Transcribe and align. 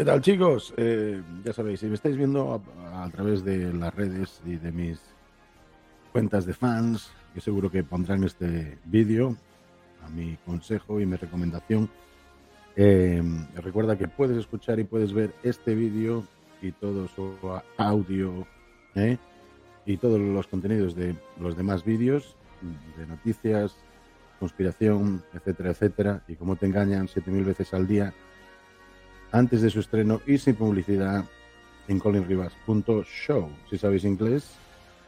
¿Qué 0.00 0.06
tal 0.06 0.22
chicos? 0.22 0.72
Eh, 0.78 1.20
ya 1.44 1.52
sabéis, 1.52 1.80
si 1.80 1.86
me 1.86 1.94
estáis 1.94 2.16
viendo 2.16 2.62
a, 2.90 3.10
través 3.10 3.44
de 3.44 3.70
las 3.70 3.94
redes 3.94 4.40
y 4.46 4.56
de 4.56 4.72
mis 4.72 4.98
cuentas 6.10 6.46
de 6.46 6.54
fans, 6.54 7.10
que 7.34 7.42
seguro 7.42 7.70
que 7.70 7.84
pondrán 7.84 8.24
este 8.24 8.78
vídeo 8.86 9.36
a 10.02 10.08
mi 10.08 10.38
consejo 10.46 11.02
y 11.02 11.04
mi 11.04 11.16
recomendación. 11.16 11.90
Eh, 12.76 13.22
recuerda 13.56 13.98
que 13.98 14.08
puedes 14.08 14.38
escuchar 14.38 14.80
y 14.80 14.84
puedes 14.84 15.12
ver 15.12 15.34
este 15.42 15.74
vídeo 15.74 16.24
y 16.62 16.72
todo 16.72 17.06
su 17.06 17.34
audio 17.76 18.46
¿eh? 18.94 19.18
y 19.84 19.98
todos 19.98 20.18
los 20.18 20.46
contenidos 20.46 20.94
de 20.94 21.14
los 21.38 21.58
demás 21.58 21.84
vídeos 21.84 22.38
de 22.96 23.06
noticias, 23.06 23.76
conspiración, 24.38 25.22
etcétera, 25.34 25.72
etcétera, 25.72 26.22
y 26.26 26.36
cómo 26.36 26.56
te 26.56 26.64
engañan 26.64 27.06
7.000 27.06 27.44
veces 27.44 27.74
al 27.74 27.86
día 27.86 28.14
antes 29.32 29.62
de 29.62 29.70
su 29.70 29.80
estreno 29.80 30.20
y 30.26 30.38
sin 30.38 30.54
publicidad 30.54 31.24
en 31.88 31.98
colinribas.show. 31.98 33.48
Si 33.68 33.78
sabéis 33.78 34.04
inglés, 34.04 34.56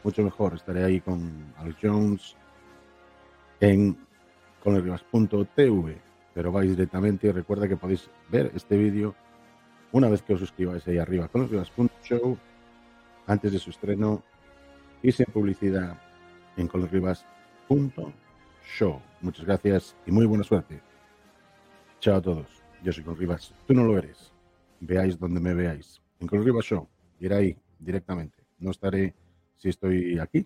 mucho 0.03 0.23
mejor. 0.23 0.55
Estaré 0.55 0.83
ahí 0.83 0.99
con 0.99 1.53
Al 1.57 1.75
Jones 1.81 2.35
en 3.59 3.97
colinribas.tv. 4.63 5.97
Pero 6.33 6.51
vais 6.51 6.69
directamente 6.69 7.27
y 7.27 7.31
recuerda 7.31 7.67
que 7.67 7.77
podéis 7.77 8.09
ver 8.29 8.51
este 8.55 8.75
vídeo 8.75 9.13
una 9.91 10.09
vez 10.09 10.23
que 10.23 10.33
os 10.33 10.39
suscribáis 10.39 10.87
ahí 10.87 10.97
arriba, 10.97 11.27
colinribas.show, 11.27 12.35
antes 13.27 13.51
de 13.51 13.59
su 13.59 13.69
estreno 13.69 14.23
y 15.03 15.11
sin 15.11 15.27
publicidad 15.27 16.01
en 16.57 16.67
colinribas.show. 16.67 19.01
Muchas 19.21 19.45
gracias 19.45 19.95
y 20.07 20.11
muy 20.11 20.25
buena 20.25 20.43
suerte. 20.43 20.81
Chao 21.99 22.15
a 22.15 22.21
todos. 22.21 22.62
Yo 22.83 22.91
soy 22.91 23.03
con 23.03 23.15
Rivas. 23.15 23.53
Tú 23.65 23.73
no 23.73 23.85
lo 23.85 23.97
eres. 23.97 24.31
Veáis 24.81 25.17
donde 25.17 25.39
me 25.39 25.53
veáis. 25.53 26.01
En 26.19 26.27
Con 26.27 26.43
Rivas 26.43 26.65
Show. 26.65 26.87
Ir 27.19 27.33
ahí 27.33 27.57
directamente. 27.79 28.37
No 28.59 28.71
estaré 28.71 29.13
si 29.55 29.69
estoy 29.69 30.19
aquí, 30.19 30.45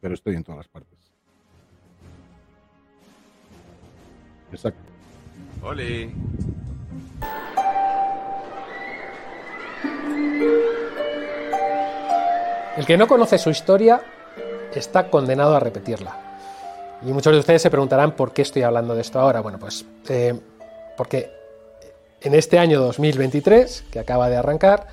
pero 0.00 0.14
estoy 0.14 0.36
en 0.36 0.44
todas 0.44 0.58
las 0.58 0.68
partes. 0.68 0.98
Exacto. 4.52 4.80
¡Oli! 5.62 6.12
El 12.76 12.86
que 12.86 12.96
no 12.96 13.08
conoce 13.08 13.38
su 13.38 13.50
historia 13.50 14.00
está 14.72 15.10
condenado 15.10 15.56
a 15.56 15.60
repetirla. 15.60 16.38
Y 17.02 17.12
muchos 17.12 17.32
de 17.32 17.40
ustedes 17.40 17.62
se 17.62 17.70
preguntarán 17.70 18.14
por 18.14 18.32
qué 18.32 18.42
estoy 18.42 18.62
hablando 18.62 18.94
de 18.94 19.00
esto 19.00 19.18
ahora. 19.18 19.40
Bueno, 19.40 19.58
pues 19.58 19.84
eh, 20.08 20.38
porque 20.96 21.43
en 22.24 22.34
este 22.34 22.58
año 22.58 22.80
2023, 22.80 23.84
que 23.90 23.98
acaba 23.98 24.30
de 24.30 24.36
arrancar, 24.36 24.88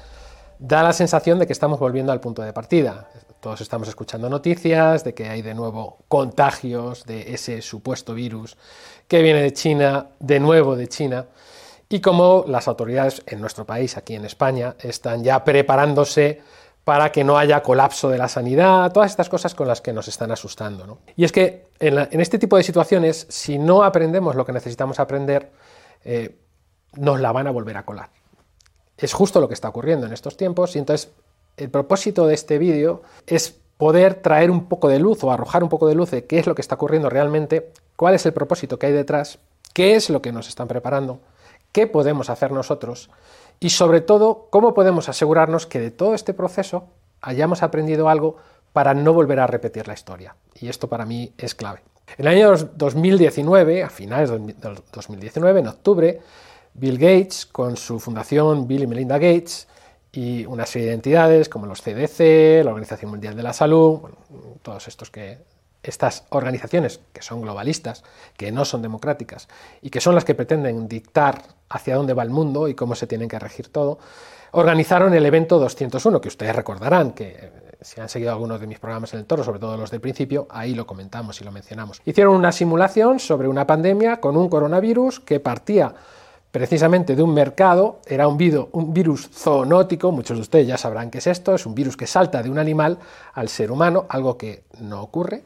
da 0.60 0.84
la 0.84 0.92
sensación 0.92 1.40
de 1.40 1.48
que 1.48 1.54
estamos 1.54 1.80
volviendo 1.80 2.12
al 2.12 2.20
punto 2.20 2.42
de 2.42 2.52
partida. 2.52 3.08
Todos 3.40 3.62
estamos 3.62 3.88
escuchando 3.88 4.30
noticias 4.30 5.04
de 5.06 5.14
que 5.14 5.30
hay 5.30 5.42
de 5.42 5.56
nuevo 5.56 6.00
contagios 6.09 7.06
de 7.06 7.34
ese 7.34 7.62
supuesto 7.62 8.14
virus 8.14 8.58
que 9.08 9.22
viene 9.22 9.42
de 9.42 9.54
China, 9.54 10.08
de 10.20 10.40
nuevo 10.40 10.76
de 10.76 10.88
China, 10.88 11.26
y 11.88 12.02
como 12.02 12.44
las 12.48 12.68
autoridades 12.68 13.24
en 13.26 13.42
nuestro 13.42 13.66
país, 13.66 13.98
aquí 13.98 14.16
en 14.16 14.26
España, 14.26 14.76
están 14.80 15.24
ya 15.24 15.44
preparándose 15.44 16.42
para 16.84 17.12
que 17.12 17.24
no 17.24 17.38
haya 17.38 17.64
colapso 17.64 18.09
de 18.09 18.18
la 18.18 18.28
sanidad, 18.28 18.92
todas 18.92 19.12
estas 19.12 19.30
cosas 19.30 19.56
con 19.56 19.68
las 19.68 19.82
que 19.82 19.94
nos 19.94 20.08
están 20.08 20.32
asustando. 20.32 21.00
Y 21.16 21.24
es 21.24 21.32
que 21.32 21.68
en, 21.80 22.22
este 22.22 22.40
tipo 22.40 22.58
de 22.58 22.64
situaciones, 22.64 23.26
si 23.30 23.58
no 23.58 23.84
aprendemos 23.84 24.36
lo 24.36 24.46
que 24.46 24.52
necesitamos 24.52 25.00
aprender, 25.00 25.52
eh, 26.04 26.38
nos 26.95 27.20
la 27.20 27.31
van 27.31 27.47
a 27.47 27.52
volver 27.52 27.78
a 27.78 27.86
colar. 27.86 28.09
Es 28.97 29.14
justo 29.14 29.42
lo 29.42 29.47
que 29.47 29.53
está 29.53 29.70
ocurriendo 29.70 30.06
en 30.06 30.14
estos 30.14 30.38
tiempos 30.38 30.75
y 30.75 30.80
entonces 30.80 31.11
el 31.58 31.70
propósito 31.70 32.28
de 32.28 32.34
este 32.34 32.58
vídeo 32.58 33.02
es 33.25 33.56
poder 33.78 34.16
traer 34.16 34.52
un 34.52 34.66
poco 34.66 34.88
de 34.88 35.00
luz 35.00 35.24
o 35.24 35.31
arrojar 35.31 35.63
un 35.63 35.69
poco 35.69 35.88
de 35.88 35.96
luz 35.96 36.12
de 36.12 36.25
qué 36.25 36.40
es 36.40 36.47
lo 36.47 36.56
que 36.56 36.62
está 36.62 36.75
ocurriendo 36.75 37.09
realmente, 37.09 37.72
cuál 37.96 38.13
es 38.13 38.25
el 38.25 38.34
propósito 38.34 38.78
que 38.78 38.88
hay 38.88 38.94
detrás, 38.94 39.40
qué 39.74 39.96
es 39.96 40.09
lo 40.09 40.22
que 40.22 40.31
nos 40.31 40.47
están 40.47 40.68
preparando, 40.68 41.19
qué 41.72 41.88
podemos 41.88 42.30
hacer 42.30 42.51
nosotros 42.51 43.09
y 43.59 43.69
sobre 43.72 44.01
todo 44.01 44.47
cómo 44.50 44.74
podemos 44.74 45.09
asegurarnos 45.09 45.66
que 45.66 45.80
de 45.80 45.91
todo 45.91 46.13
este 46.13 46.34
proceso 46.34 46.85
hayamos 47.22 47.63
aprendido 47.63 48.09
algo 48.09 48.38
para 48.74 48.94
no 48.94 49.13
volver 49.13 49.40
a 49.40 49.47
repetir 49.47 49.88
la 49.88 49.94
historia. 49.94 50.35
Y 50.59 50.69
esto 50.69 50.88
para 50.88 51.06
mí 51.06 51.34
es 51.38 51.56
clave. 51.56 51.81
En 52.18 52.28
el 52.28 52.28
año 52.28 52.56
2019, 52.56 53.84
a 53.84 53.90
finales 53.90 54.30
del 54.30 54.56
2019, 54.91 55.59
en 55.59 55.68
octubre, 55.68 56.22
Bill 56.74 56.98
Gates, 56.98 57.46
con 57.46 57.78
su 57.78 58.00
fundación 58.00 58.68
Bill 58.68 58.84
y 58.84 58.88
Melinda 58.88 59.18
Gates, 59.18 59.68
y 60.12 60.46
una 60.46 60.66
serie 60.66 60.90
de 60.90 60.94
entidades 60.94 61.48
como 61.48 61.66
los 61.66 61.82
CDC, 61.82 62.64
la 62.66 62.72
Organización 62.72 63.12
Mundial 63.12 63.36
de 63.36 63.44
la 63.44 63.54
Salud, 63.54 64.02
todos 64.62 64.88
estos 64.88 65.10
que 65.10 65.40
estas 65.84 66.26
organizaciones 66.30 67.00
que 67.12 67.22
son 67.22 67.42
globalistas, 67.42 68.04
que 68.38 68.52
no 68.52 68.66
son 68.66 68.81
democráticas 68.81 69.48
y 69.81 69.90
que 69.90 70.02
son 70.02 70.14
las 70.14 70.26
que 70.26 70.36
pretenden 70.36 70.88
dictar 70.88 71.42
hacia 71.70 71.96
dónde 71.96 72.14
va 72.14 72.24
el 72.24 72.30
mundo 72.30 72.68
y 72.68 72.76
cómo 72.76 72.94
se 72.94 73.08
tienen 73.08 73.28
que 73.28 73.40
regir 73.40 73.70
todo, 73.70 73.98
organizaron 74.52 75.14
el 75.14 75.26
evento 75.26 75.58
201, 75.60 76.22
que 76.22 76.28
ustedes 76.28 76.56
recordarán 76.56 77.14
que 77.14 77.30
eh, 77.30 77.52
si 77.81 78.00
han 78.00 78.10
seguido 78.10 78.31
algunos 78.31 78.60
de 78.60 78.68
mis 78.68 78.80
programas 78.80 79.14
en 79.14 79.22
el 79.22 79.26
toro, 79.26 79.44
sobre 79.44 79.60
todo 79.60 79.78
los 79.78 79.90
del 79.90 80.02
principio, 80.02 80.46
ahí 80.52 80.76
lo 80.76 80.86
comentamos 80.86 81.42
y 81.42 81.46
lo 81.46 81.52
mencionamos. 81.52 82.02
Hicieron 82.06 82.36
una 82.36 82.52
simulación 82.52 83.20
sobre 83.20 83.48
una 83.48 83.66
pandemia 83.66 84.18
con 84.20 84.38
un 84.38 84.50
coronavirus 84.50 85.20
que 85.22 85.40
partía 85.40 85.96
precisamente 86.51 87.16
de 87.16 87.23
un 87.23 87.34
mercado, 87.34 88.00
era 88.06 88.28
un, 88.28 88.38
virus 88.38 89.29
zoonótico, 89.34 90.12
muchos 90.12 90.38
de 90.38 90.41
ustedes 90.41 90.67
ya 90.67 90.78
sabrán 90.78 91.09
qué 91.09 91.19
es 91.19 91.28
esto, 91.28 91.56
es 91.56 91.66
un 91.66 91.73
virus 91.73 91.95
que 91.95 92.07
salta 92.07 92.44
de 92.44 92.50
un 92.50 92.59
animal 92.59 92.97
al 93.34 93.47
ser 93.47 93.72
humano, 93.72 94.06
algo 94.09 94.38
que 94.38 94.63
no 94.79 95.01
ocurre, 95.01 95.44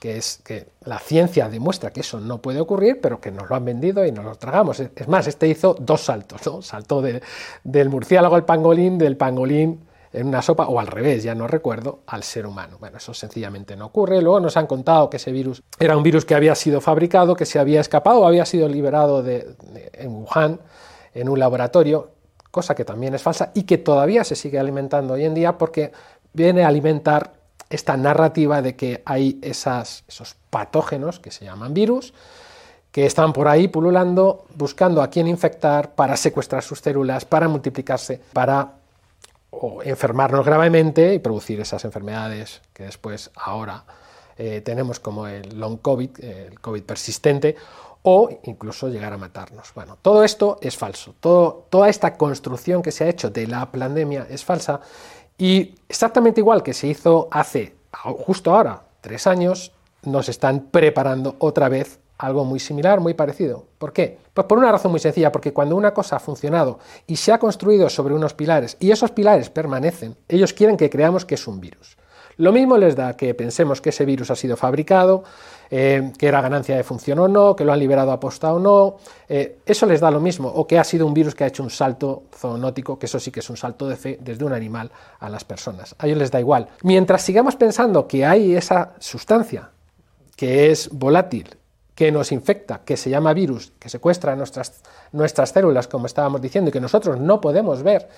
que 0.00 0.16
es 0.16 0.40
que 0.42 0.66
la 0.84 0.98
ciencia 0.98 1.48
demuestra 1.48 1.90
que 1.92 2.00
eso 2.00 2.18
no 2.18 2.38
puede 2.38 2.60
ocurrir, 2.60 3.00
pero 3.00 3.20
que 3.20 3.30
nos 3.30 3.48
lo 3.48 3.54
han 3.54 3.64
vendido 3.64 4.04
y 4.04 4.10
nos 4.10 4.24
lo 4.24 4.34
tragamos. 4.34 4.80
Es 4.80 5.06
más, 5.06 5.28
este 5.28 5.46
hizo 5.46 5.76
dos 5.78 6.00
saltos, 6.00 6.44
¿no? 6.44 6.60
Saltó 6.60 7.02
del 7.02 7.88
murciélago 7.88 8.34
al 8.34 8.44
pangolín, 8.44 8.98
del 8.98 9.16
pangolín 9.16 9.80
en 10.12 10.28
una 10.28 10.42
sopa, 10.42 10.66
o 10.66 10.78
al 10.78 10.86
revés, 10.86 11.22
ya 11.22 11.34
no 11.34 11.46
recuerdo, 11.46 12.00
al 12.06 12.22
ser 12.22 12.46
humano. 12.46 12.76
Bueno, 12.78 12.98
eso 12.98 13.14
sencillamente 13.14 13.76
no 13.76 13.86
ocurre. 13.86 14.20
Luego 14.20 14.40
nos 14.40 14.56
han 14.56 14.66
contado 14.66 15.08
que 15.08 15.16
ese 15.16 15.32
virus 15.32 15.62
era 15.78 15.96
un 15.96 16.02
virus 16.02 16.24
que 16.24 16.34
había 16.34 16.54
sido 16.54 16.80
fabricado, 16.80 17.34
que 17.34 17.46
se 17.46 17.58
había 17.58 17.80
escapado 17.80 18.26
había 18.26 18.44
sido 18.44 18.68
liberado 18.68 19.22
de, 19.22 19.54
en 19.94 20.10
Wuhan, 20.10 20.60
en 21.14 21.28
un 21.28 21.38
laboratorio, 21.38 22.10
cosa 22.50 22.74
que 22.74 22.84
también 22.84 23.14
es 23.14 23.22
falsa 23.22 23.50
y 23.54 23.62
que 23.62 23.78
todavía 23.78 24.24
se 24.24 24.36
sigue 24.36 24.58
alimentando 24.58 25.14
hoy 25.14 25.24
en 25.24 25.34
día 25.34 25.56
porque 25.56 25.92
viene 26.32 26.64
a 26.64 26.68
alimentar 26.68 27.32
esta 27.70 27.96
narrativa 27.96 28.60
de 28.60 28.76
que 28.76 29.02
hay 29.06 29.38
esas, 29.42 30.04
esos 30.06 30.36
patógenos 30.50 31.18
que 31.18 31.30
se 31.30 31.46
llaman 31.46 31.72
virus, 31.72 32.12
que 32.90 33.06
están 33.06 33.32
por 33.32 33.48
ahí 33.48 33.68
pululando, 33.68 34.44
buscando 34.54 35.00
a 35.02 35.08
quién 35.08 35.26
infectar 35.26 35.94
para 35.94 36.16
secuestrar 36.18 36.62
sus 36.62 36.80
células, 36.80 37.24
para 37.24 37.48
multiplicarse, 37.48 38.20
para 38.34 38.74
o 39.52 39.82
enfermarnos 39.82 40.44
gravemente 40.44 41.14
y 41.14 41.18
producir 41.18 41.60
esas 41.60 41.84
enfermedades 41.84 42.62
que 42.72 42.84
después 42.84 43.30
ahora 43.36 43.84
eh, 44.36 44.62
tenemos 44.62 44.98
como 44.98 45.26
el 45.26 45.60
long 45.60 45.78
COVID, 45.78 46.24
el 46.24 46.58
COVID 46.58 46.82
persistente, 46.82 47.54
o 48.02 48.28
incluso 48.44 48.88
llegar 48.88 49.12
a 49.12 49.18
matarnos. 49.18 49.72
Bueno, 49.74 49.96
todo 50.00 50.24
esto 50.24 50.58
es 50.60 50.76
falso, 50.76 51.14
toda 51.20 51.88
esta 51.88 52.16
construcción 52.16 52.82
que 52.82 52.90
se 52.90 53.04
ha 53.04 53.08
hecho 53.08 53.30
de 53.30 53.46
la 53.46 53.70
pandemia 53.70 54.26
es 54.28 54.44
falsa 54.44 54.80
y 55.38 55.74
exactamente 55.88 56.40
igual 56.40 56.62
que 56.62 56.74
se 56.74 56.88
hizo 56.88 57.28
hace, 57.30 57.74
justo 57.92 58.54
ahora, 58.54 58.82
tres 59.00 59.26
años, 59.26 59.72
nos 60.02 60.28
están 60.28 60.68
preparando 60.70 61.36
otra 61.38 61.68
vez 61.68 62.00
algo 62.22 62.44
muy 62.44 62.60
similar, 62.60 63.00
muy 63.00 63.14
parecido. 63.14 63.66
¿Por 63.78 63.92
qué? 63.92 64.18
Pues 64.32 64.46
por 64.46 64.56
una 64.56 64.70
razón 64.70 64.92
muy 64.92 65.00
sencilla, 65.00 65.32
porque 65.32 65.52
cuando 65.52 65.74
una 65.74 65.92
cosa 65.92 66.16
ha 66.16 66.20
funcionado 66.20 66.78
y 67.06 67.16
se 67.16 67.32
ha 67.32 67.38
construido 67.38 67.90
sobre 67.90 68.14
unos 68.14 68.32
pilares 68.32 68.76
y 68.78 68.92
esos 68.92 69.10
pilares 69.10 69.50
permanecen, 69.50 70.16
ellos 70.28 70.52
quieren 70.52 70.76
que 70.76 70.88
creamos 70.88 71.24
que 71.24 71.34
es 71.34 71.46
un 71.48 71.60
virus. 71.60 71.96
Lo 72.36 72.52
mismo 72.52 72.78
les 72.78 72.94
da 72.96 73.16
que 73.16 73.34
pensemos 73.34 73.80
que 73.80 73.90
ese 73.90 74.04
virus 74.04 74.30
ha 74.30 74.36
sido 74.36 74.56
fabricado, 74.56 75.24
eh, 75.68 76.12
que 76.16 76.28
era 76.28 76.40
ganancia 76.40 76.76
de 76.76 76.84
función 76.84 77.18
o 77.18 77.28
no, 77.28 77.56
que 77.56 77.64
lo 77.64 77.72
han 77.72 77.78
liberado 77.80 78.12
a 78.12 78.20
posta 78.20 78.54
o 78.54 78.58
no, 78.58 78.96
eh, 79.28 79.58
eso 79.66 79.84
les 79.86 80.00
da 80.00 80.10
lo 80.10 80.20
mismo, 80.20 80.48
o 80.48 80.66
que 80.66 80.78
ha 80.78 80.84
sido 80.84 81.06
un 81.06 81.12
virus 81.12 81.34
que 81.34 81.44
ha 81.44 81.48
hecho 81.48 81.62
un 81.62 81.70
salto 81.70 82.24
zoonótico, 82.34 82.98
que 82.98 83.06
eso 83.06 83.18
sí 83.18 83.32
que 83.32 83.40
es 83.40 83.50
un 83.50 83.56
salto 83.56 83.88
de 83.88 83.96
fe 83.96 84.18
desde 84.20 84.44
un 84.44 84.52
animal 84.52 84.90
a 85.18 85.28
las 85.28 85.44
personas. 85.44 85.94
A 85.98 86.06
ellos 86.06 86.18
les 86.18 86.30
da 86.30 86.38
igual. 86.38 86.68
Mientras 86.82 87.22
sigamos 87.22 87.56
pensando 87.56 88.06
que 88.06 88.24
hay 88.24 88.54
esa 88.54 88.92
sustancia 88.98 89.70
que 90.36 90.70
es 90.70 90.88
volátil, 90.90 91.56
que 92.02 92.10
nos 92.10 92.32
infecta, 92.32 92.80
que 92.84 92.96
se 92.96 93.10
llama 93.10 93.32
virus, 93.32 93.74
que 93.78 93.88
secuestra 93.88 94.34
nuestras, 94.34 94.82
nuestras 95.12 95.50
células, 95.50 95.86
como 95.86 96.06
estábamos 96.06 96.40
diciendo, 96.42 96.68
y 96.68 96.72
que 96.72 96.80
nosotros 96.80 97.16
no 97.20 97.40
podemos 97.40 97.84
ver, 97.84 98.08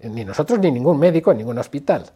ni 0.00 0.24
nosotros 0.24 0.58
ni 0.58 0.72
ningún 0.72 0.98
médico, 0.98 1.30
en 1.30 1.38
ningún 1.38 1.56
hospital. 1.56 2.06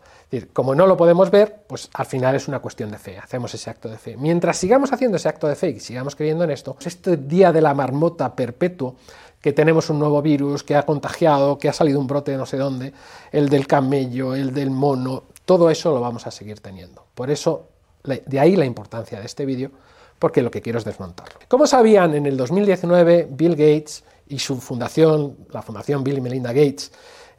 como 0.53 0.75
no 0.75 0.89
lo 0.89 0.97
podemos 0.97 1.31
ver, 1.31 1.63
pues 1.69 1.89
al 1.95 2.07
final 2.07 2.35
es 2.35 2.49
una 2.49 2.59
cuestión 2.59 2.91
de 2.91 2.99
fe, 2.99 3.17
hacemos 3.17 3.55
ese 3.55 3.71
acto 3.71 3.89
de 3.89 3.97
fe. 3.97 4.17
Mientras 4.17 4.57
sigamos 4.57 4.93
haciendo 4.93 5.19
ese 5.19 5.29
acto 5.29 5.47
de 5.47 5.55
fe 5.55 5.69
y 5.69 5.79
sigamos 5.79 6.17
creyendo 6.17 6.43
en 6.43 6.51
esto, 6.51 6.77
este 6.85 7.17
día 7.17 7.53
de 7.53 7.61
la 7.61 7.75
marmota 7.75 8.35
perpetuo 8.35 8.97
que 9.41 9.53
tenemos 9.53 9.91
un 9.91 10.01
nuevo 10.01 10.21
virus 10.21 10.65
que 10.65 10.75
ha 10.75 10.83
contagiado, 10.83 11.61
que 11.61 11.69
ha 11.69 11.73
salido 11.73 12.01
un 12.01 12.09
brote 12.09 12.33
de 12.33 12.39
no 12.39 12.47
sé 12.47 12.57
dónde, 12.57 12.93
el 13.31 13.49
del 13.49 13.69
camello, 13.69 14.35
el 14.35 14.53
del 14.53 14.71
mono, 14.71 15.23
todo 15.45 15.71
eso 15.71 15.95
lo 15.95 16.01
vamos 16.01 16.27
a 16.27 16.33
seguir 16.33 16.59
teniendo. 16.59 17.07
Por 17.15 17.31
eso, 17.31 17.69
de 18.03 18.41
ahí 18.41 18.57
la 18.57 18.65
importancia 18.65 19.21
de 19.21 19.27
este 19.27 19.47
vídeo, 19.47 19.71
porque 20.19 20.43
lo 20.43 20.51
que 20.51 20.63
quiero 20.63 20.79
es 20.79 20.85
desmontarlo. 20.85 21.41
Como 21.49 21.67
sabían, 21.67 22.15
en 22.15 22.27
el 22.27 22.37
2019 22.37 23.29
Bill 23.31 23.57
Gates 23.57 24.05
y 24.29 24.39
su 24.39 24.61
fundación, 24.61 25.37
la 25.51 25.63
Fundación 25.63 26.03
Bill 26.03 26.19
y 26.19 26.21
Melinda 26.21 26.53
Gates, 26.53 26.93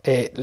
eh, 0.03 0.33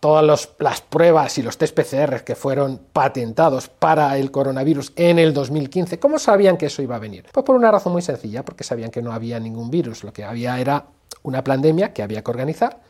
todas 0.00 0.48
las 0.58 0.80
pruebas 0.80 1.38
y 1.38 1.42
los 1.42 1.58
test 1.58 1.78
PCR 1.78 2.24
que 2.24 2.34
fueron 2.34 2.80
patentados 2.92 3.68
para 3.68 4.16
el 4.18 4.30
coronavirus 4.30 4.92
en 4.96 5.18
el 5.18 5.32
2015, 5.32 5.98
¿cómo 6.00 6.18
sabían 6.18 6.56
que 6.56 6.66
eso 6.66 6.82
iba 6.82 6.96
a 6.96 6.98
venir? 6.98 7.26
Pues 7.32 7.44
por 7.44 7.54
una 7.54 7.70
razón 7.70 7.92
muy 7.92 8.02
sencilla, 8.02 8.44
porque 8.44 8.64
sabían 8.64 8.90
que 8.90 9.00
no 9.00 9.12
había 9.12 9.38
ningún 9.38 9.70
virus, 9.70 10.02
lo 10.02 10.12
que 10.12 10.24
había 10.24 10.58
era 10.58 10.86
una 11.22 11.44
pandemia 11.44 11.92
que 11.92 12.02
había 12.02 12.22
que 12.22 12.30
organizar 12.30 12.80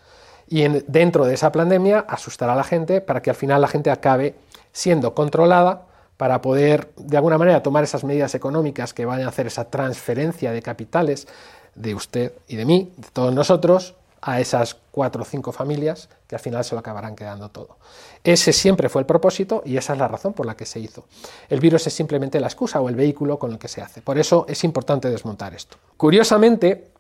y 0.49 0.67
dentro 0.87 1.25
de 1.25 1.35
esa 1.35 1.53
pandemia 1.53 2.01
asustar 2.01 2.51
a 2.51 2.55
la 2.55 2.65
gente 2.65 3.01
para 3.01 3.23
que 3.23 3.31
al 3.31 3.37
final 3.37 3.61
la 3.61 3.69
gente 3.69 3.91
acabe 3.91 4.35
siendo 4.73 5.15
controlada 5.15 5.87
para 6.23 6.41
poder 6.41 6.93
de 6.99 7.17
alguna 7.17 7.37
manera 7.37 7.65
tomar 7.65 7.83
esas 7.83 8.05
medidas 8.05 8.33
económicas 8.37 8.95
que 8.95 9.05
van 9.05 9.23
a 9.23 9.29
hacer 9.29 9.49
esa 9.49 9.65
transferencia 9.65 10.53
de 10.53 10.63
capitales 10.63 11.27
de 11.75 11.97
usted 11.97 12.33
y 12.47 12.55
de 12.55 12.65
mí, 12.65 12.93
de 12.97 13.09
todos 13.13 13.35
nosotros, 13.35 13.97
a 14.21 14.41
esas 14.41 14.77
cuatro 14.93 15.23
o 15.23 15.25
cinco 15.25 15.51
familias 15.51 16.09
que 16.29 16.37
al 16.37 16.41
final 16.41 16.65
se 16.65 16.77
lo 16.77 16.79
acabarán 16.79 17.17
quedando 17.17 17.49
todo. 17.49 17.77
Ese 18.23 18.53
siempre 18.53 18.89
fue 18.89 19.03
el 19.03 19.07
propósito 19.07 19.65
y 19.67 19.77
esa 19.77 19.95
es 19.95 19.99
la 19.99 20.07
razón 20.07 20.33
por 20.33 20.47
la 20.47 20.57
que 20.57 20.65
se 20.65 20.79
hizo. 20.79 21.07
El 21.49 21.59
virus 21.59 21.89
es 21.89 21.93
simplemente 21.93 22.39
la 22.39 22.47
excusa 22.47 22.81
o 22.81 22.89
el 22.89 22.95
vehículo 22.95 23.37
con 23.37 23.51
el 23.51 23.59
que 23.59 23.67
se 23.67 23.83
hace. 23.83 24.01
Por 24.01 24.17
eso 24.17 24.47
es 24.49 24.63
importante 24.63 25.11
desmontar 25.11 25.55
esto. 25.55 25.77
Curiosamente, 25.97 26.93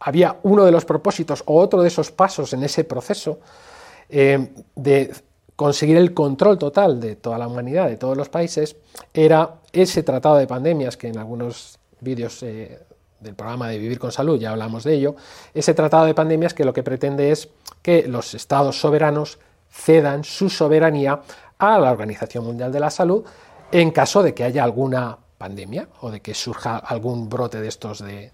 había 0.00 0.36
uno 0.42 0.64
de 0.64 0.72
los 0.72 0.84
propósitos 0.84 1.44
o 1.46 1.60
otro 1.60 1.82
de 1.82 1.86
esos 1.86 2.10
pasos 2.10 2.52
en 2.54 2.64
ese 2.64 2.82
proceso 2.82 3.38
eh, 4.08 4.48
de 4.74 5.14
conseguir 5.58 5.96
el 5.96 6.14
control 6.14 6.56
total 6.56 7.00
de 7.00 7.16
toda 7.16 7.36
la 7.36 7.48
humanidad, 7.48 7.88
de 7.88 7.96
todos 7.96 8.16
los 8.16 8.28
países, 8.28 8.76
era 9.12 9.56
ese 9.72 10.04
tratado 10.04 10.36
de 10.36 10.46
pandemias 10.46 10.96
que 10.96 11.08
en 11.08 11.18
algunos 11.18 11.80
vídeos 11.98 12.44
eh, 12.44 12.78
del 13.18 13.34
programa 13.34 13.68
de 13.68 13.78
Vivir 13.78 13.98
con 13.98 14.12
Salud 14.12 14.38
ya 14.38 14.52
hablamos 14.52 14.84
de 14.84 14.94
ello, 14.94 15.16
ese 15.52 15.74
tratado 15.74 16.06
de 16.06 16.14
pandemias 16.14 16.54
que 16.54 16.64
lo 16.64 16.72
que 16.72 16.84
pretende 16.84 17.32
es 17.32 17.48
que 17.82 18.06
los 18.06 18.34
estados 18.34 18.80
soberanos 18.80 19.40
cedan 19.68 20.22
su 20.22 20.48
soberanía 20.48 21.22
a 21.58 21.76
la 21.80 21.90
Organización 21.90 22.44
Mundial 22.44 22.70
de 22.70 22.78
la 22.78 22.90
Salud 22.90 23.24
en 23.72 23.90
caso 23.90 24.22
de 24.22 24.34
que 24.34 24.44
haya 24.44 24.62
alguna 24.62 25.18
pandemia 25.38 25.88
o 26.00 26.10
de 26.10 26.20
que 26.20 26.34
surja 26.34 26.76
algún 26.76 27.28
brote 27.28 27.60
de 27.60 27.68
estos 27.68 28.02
de, 28.02 28.32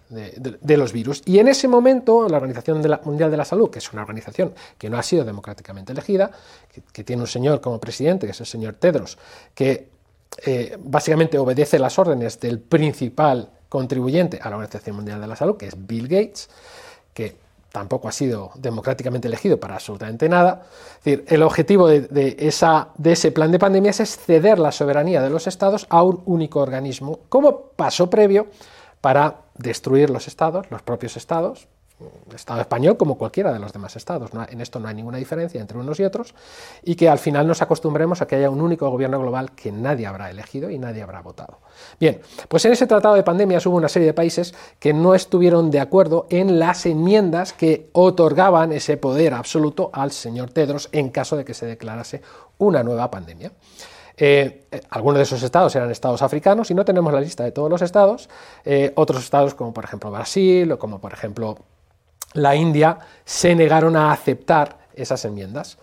los 0.76 0.92
virus. 0.92 1.22
Y 1.26 1.38
en 1.38 1.48
ese 1.48 1.68
momento 1.68 2.28
la 2.28 2.38
Organización 2.38 2.82
Mundial 3.04 3.30
de 3.30 3.36
la 3.36 3.44
Salud, 3.44 3.70
que 3.70 3.78
es 3.78 3.92
una 3.92 4.02
organización 4.02 4.54
que 4.78 4.88
no 4.88 4.98
ha 4.98 5.02
sido 5.02 5.24
democráticamente 5.24 5.92
elegida, 5.92 6.30
que, 6.92 7.04
tiene 7.04 7.22
un 7.22 7.28
señor 7.28 7.60
como 7.60 7.78
presidente, 7.78 8.26
que 8.26 8.32
es 8.32 8.40
el 8.40 8.46
señor 8.46 8.74
Tedros, 8.74 9.18
que 9.54 9.88
eh, 10.44 10.76
básicamente 10.80 11.38
obedece 11.38 11.78
las 11.78 11.98
órdenes 11.98 12.40
del 12.40 12.58
principal 12.58 13.50
contribuyente 13.68 14.40
a 14.42 14.48
la 14.48 14.56
Organización 14.56 14.96
Mundial 14.96 15.20
de 15.20 15.26
la 15.26 15.36
Salud, 15.36 15.56
que 15.56 15.66
es 15.66 15.74
Bill 15.76 16.08
Gates, 16.08 16.48
que 17.12 17.36
tampoco 17.74 18.06
ha 18.06 18.12
sido 18.12 18.52
democráticamente 18.54 19.26
elegido 19.26 19.58
para 19.58 19.74
absolutamente 19.74 20.28
nada. 20.28 20.62
Es 20.98 21.04
decir, 21.04 21.24
el 21.26 21.42
objetivo 21.42 21.88
de, 21.88 22.36
esa, 22.38 22.90
de 22.96 23.10
ese 23.10 23.32
plan 23.32 23.50
de 23.50 23.58
pandemias 23.58 23.98
es 23.98 24.16
ceder 24.16 24.60
la 24.60 24.70
soberanía 24.70 25.20
de 25.20 25.28
los 25.28 25.48
estados 25.48 25.84
a 25.90 26.04
un 26.04 26.22
único 26.24 26.60
organismo 26.60 27.22
como 27.28 27.70
paso 27.70 28.08
previo 28.08 28.46
para 29.00 29.38
destruir 29.58 30.08
los 30.08 30.28
estados, 30.28 30.70
los 30.70 30.82
propios 30.82 31.16
estados, 31.16 31.66
Estado 32.34 32.60
español 32.60 32.96
como 32.96 33.16
cualquiera 33.16 33.52
de 33.52 33.58
los 33.58 33.72
demás 33.72 33.96
estados. 33.96 34.30
en 34.48 34.60
esto 34.60 34.80
no 34.80 34.88
hay 34.88 34.94
ninguna 34.94 35.18
diferencia 35.18 35.60
entre 35.60 35.78
unos 35.78 35.98
y 36.00 36.04
otros 36.04 36.34
y 36.82 36.94
que 36.94 37.08
al 37.08 37.18
final 37.18 37.46
nos 37.46 37.62
acostumbremos 37.62 38.22
a 38.22 38.26
que 38.26 38.36
haya 38.36 38.50
un 38.50 38.60
único 38.60 38.88
gobierno 38.90 39.20
global 39.20 39.52
que 39.52 39.72
nadie 39.72 40.06
habrá 40.06 40.30
elegido 40.30 40.70
y 40.70 40.78
nadie 40.78 41.02
habrá 41.02 41.20
votado. 41.22 41.58
Bien, 42.00 42.20
pues 42.48 42.64
en 42.64 42.72
ese 42.72 42.86
tratado 42.86 43.14
de 43.14 43.22
pandemias 43.22 43.66
hubo 43.66 43.76
una 43.76 43.88
serie 43.88 44.06
de 44.06 44.14
países 44.14 44.54
que 44.78 44.92
no 44.92 45.14
estuvieron 45.14 45.70
de 45.70 45.80
acuerdo 45.80 46.26
en 46.30 46.58
las 46.58 46.86
enmiendas 46.86 47.52
que 47.52 47.88
otorgaban 47.92 48.72
ese 48.72 48.96
poder 48.96 49.34
absoluto 49.34 49.90
al 49.92 50.10
señor 50.10 50.50
Tedros 50.50 50.88
en 50.92 51.10
caso 51.10 51.36
de 51.36 51.44
que 51.44 51.54
se 51.54 51.66
declarase 51.66 52.22
una 52.58 52.82
nueva 52.82 53.10
pandemia. 53.10 53.52
Eh, 54.16 54.66
algunos 54.90 55.18
de 55.18 55.24
esos 55.24 55.42
estados 55.42 55.74
eran 55.74 55.90
estados 55.90 56.22
africanos 56.22 56.70
y 56.70 56.74
no 56.74 56.84
tenemos 56.84 57.12
la 57.12 57.20
lista 57.20 57.42
de 57.42 57.52
todos 57.52 57.68
los 57.70 57.82
estados. 57.82 58.28
Eh, 58.64 58.92
otros 58.96 59.24
estados 59.24 59.54
como 59.54 59.72
por 59.74 59.84
ejemplo 59.84 60.10
Brasil 60.10 60.70
o 60.72 60.78
como 60.78 61.00
por 61.00 61.12
ejemplo 61.12 61.58
la 62.34 62.54
India 62.54 62.98
se 63.24 63.54
negaron 63.54 63.96
a 63.96 64.12
aceptar 64.12 64.78
esas 64.94 65.24
enmiendas. 65.24 65.78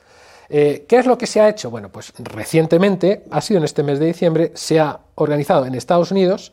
Eh, 0.50 0.86
¿Qué 0.88 0.98
es 0.98 1.06
lo 1.06 1.18
que 1.18 1.28
se 1.28 1.40
ha 1.40 1.50
hecho? 1.50 1.70
Bueno, 1.72 1.90
pues 1.90 2.14
recientemente, 2.20 3.24
ha 3.32 3.42
sido 3.42 3.58
en 3.58 3.64
este 3.64 3.84
mes 3.84 4.00
de 4.00 4.08
diciembre, 4.08 4.52
se 4.54 4.80
ha 4.80 5.00
organizado 5.16 5.66
en 5.66 5.76
Estados 5.76 6.12
Unidos 6.12 6.52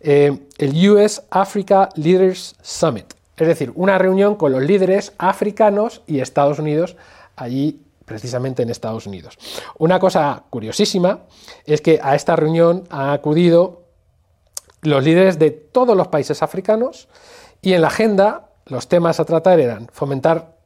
eh, 0.00 0.36
el 0.58 0.90
US 0.90 1.22
Africa 1.30 1.88
Leaders 1.94 2.56
Summit, 2.62 3.14
es 3.36 3.46
decir, 3.46 3.72
una 3.74 3.96
reunión 3.96 4.34
con 4.34 4.52
los 4.52 4.62
líderes 4.62 5.12
africanos 5.18 6.02
y 6.06 6.20
Estados 6.20 6.58
Unidos 6.58 6.96
allí 7.36 7.80
precisamente 8.04 8.62
en 8.62 8.70
Estados 8.70 9.06
Unidos. 9.06 9.38
Una 9.78 10.00
cosa 10.00 10.42
curiosísima 10.50 11.20
es 11.64 11.80
que 11.80 12.00
a 12.02 12.16
esta 12.16 12.34
reunión 12.34 12.84
han 12.90 13.10
acudido 13.10 13.84
los 14.82 15.04
líderes 15.04 15.38
de 15.38 15.50
todos 15.50 15.96
los 15.96 16.08
países 16.08 16.42
africanos 16.42 17.08
y 17.62 17.74
en 17.74 17.82
la 17.82 17.88
agenda 17.88 18.47
los 18.68 18.88
temas 18.88 19.20
a 19.20 19.24
tratar 19.24 19.60
eran 19.60 19.88
fomentar, 19.92 20.56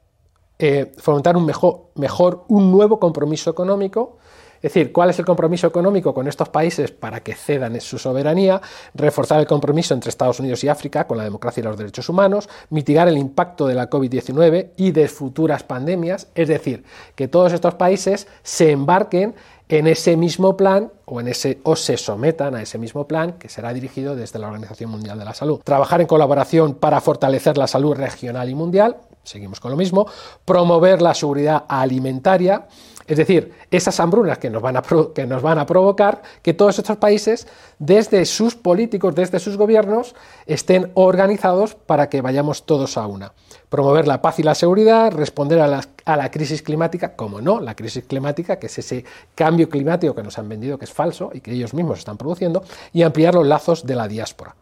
eh, 0.59 0.91
fomentar 0.97 1.35
un 1.37 1.45
mejor, 1.45 1.91
mejor, 1.95 2.45
un 2.47 2.71
nuevo 2.71 2.99
compromiso 2.99 3.49
económico, 3.49 4.17
es 4.63 4.73
decir, 4.73 4.93
cuál 4.93 5.09
es 5.09 5.19
el 5.19 5.25
compromiso 5.25 5.67
económico 5.67 6.13
con 6.13 6.25
estos 6.25 6.47
países 6.47 6.89
para 6.89 7.19
que 7.19 7.35
cedan 7.35 7.81
su 7.81 7.97
soberanía, 7.97 8.61
reforzar 8.93 9.41
el 9.41 9.45
compromiso 9.45 9.93
entre 9.93 10.09
Estados 10.09 10.39
Unidos 10.39 10.63
y 10.63 10.69
África 10.69 11.05
con 11.05 11.17
la 11.17 11.25
democracia 11.25 11.59
y 11.59 11.65
los 11.65 11.77
derechos 11.77 12.07
humanos, 12.07 12.47
mitigar 12.69 13.09
el 13.09 13.17
impacto 13.17 13.67
de 13.67 13.75
la 13.75 13.89
COVID-19 13.89 14.69
y 14.77 14.91
de 14.91 15.09
futuras 15.09 15.63
pandemias, 15.63 16.29
es 16.33 16.47
decir, 16.47 16.85
que 17.15 17.27
todos 17.27 17.51
estos 17.51 17.75
países 17.75 18.25
se 18.41 18.71
embarquen 18.71 19.35
en 19.69 19.87
ese 19.87 20.17
mismo 20.17 20.57
plan 20.57 20.91
o, 21.05 21.19
en 21.19 21.27
ese, 21.27 21.59
o 21.63 21.75
se 21.75 21.97
sometan 21.97 22.55
a 22.55 22.61
ese 22.61 22.77
mismo 22.77 23.07
plan 23.07 23.33
que 23.33 23.49
será 23.49 23.73
dirigido 23.73 24.15
desde 24.15 24.39
la 24.39 24.47
Organización 24.47 24.91
Mundial 24.91 25.17
de 25.19 25.25
la 25.25 25.33
Salud. 25.33 25.61
Trabajar 25.63 26.01
en 26.01 26.07
colaboración 26.07 26.75
para 26.75 27.01
fortalecer 27.01 27.57
la 27.57 27.67
salud 27.67 27.95
regional 27.95 28.49
y 28.49 28.55
mundial, 28.55 28.97
seguimos 29.23 29.59
con 29.59 29.71
lo 29.71 29.77
mismo, 29.77 30.07
promover 30.45 31.01
la 31.01 31.13
seguridad 31.13 31.63
alimentaria, 31.67 32.67
es 33.07 33.17
decir, 33.17 33.53
esas 33.71 33.99
hambrunas 33.99 34.37
que 34.37 34.49
nos, 34.49 34.61
van 34.61 34.77
a 34.77 34.83
que 35.13 35.25
nos 35.25 35.41
van 35.41 35.59
a 35.59 35.65
provocar 35.65 36.21
que 36.41 36.53
todos 36.53 36.79
estos 36.79 36.97
países, 36.97 37.47
desde 37.79 38.25
sus 38.25 38.55
políticos, 38.55 39.15
desde 39.15 39.39
sus 39.39 39.57
gobiernos, 39.57 40.15
estén 40.45 40.91
organizados 40.93 41.75
para 41.75 42.09
que 42.09 42.21
vayamos 42.21 42.65
todos 42.65 42.97
a 42.97 43.07
una. 43.07 43.33
Promover 43.69 44.07
la 44.07 44.21
paz 44.21 44.39
y 44.39 44.43
la 44.43 44.55
seguridad, 44.55 45.11
responder 45.11 45.59
a 45.59 45.67
la, 45.67 45.81
a 46.05 46.15
la 46.15 46.31
crisis 46.31 46.61
climática, 46.61 47.15
como 47.15 47.41
no, 47.41 47.59
la 47.59 47.75
crisis 47.75 48.05
climática, 48.05 48.57
que 48.57 48.67
es 48.67 48.77
ese 48.77 49.03
cambio 49.35 49.67
climático 49.67 50.15
que 50.15 50.23
nos 50.23 50.37
han 50.37 50.47
vendido 50.47 50.77
que 50.77 50.85
es 50.85 50.93
falso 50.93 51.31
y 51.33 51.41
que 51.41 51.51
ellos 51.51 51.73
mismos 51.73 51.99
están 51.99 52.17
produciendo, 52.17 52.63
y 52.93 53.01
ampliar 53.01 53.33
los 53.33 53.47
lazos 53.47 53.85
de 53.85 53.95
la 53.95 54.07
diáspora. 54.07 54.55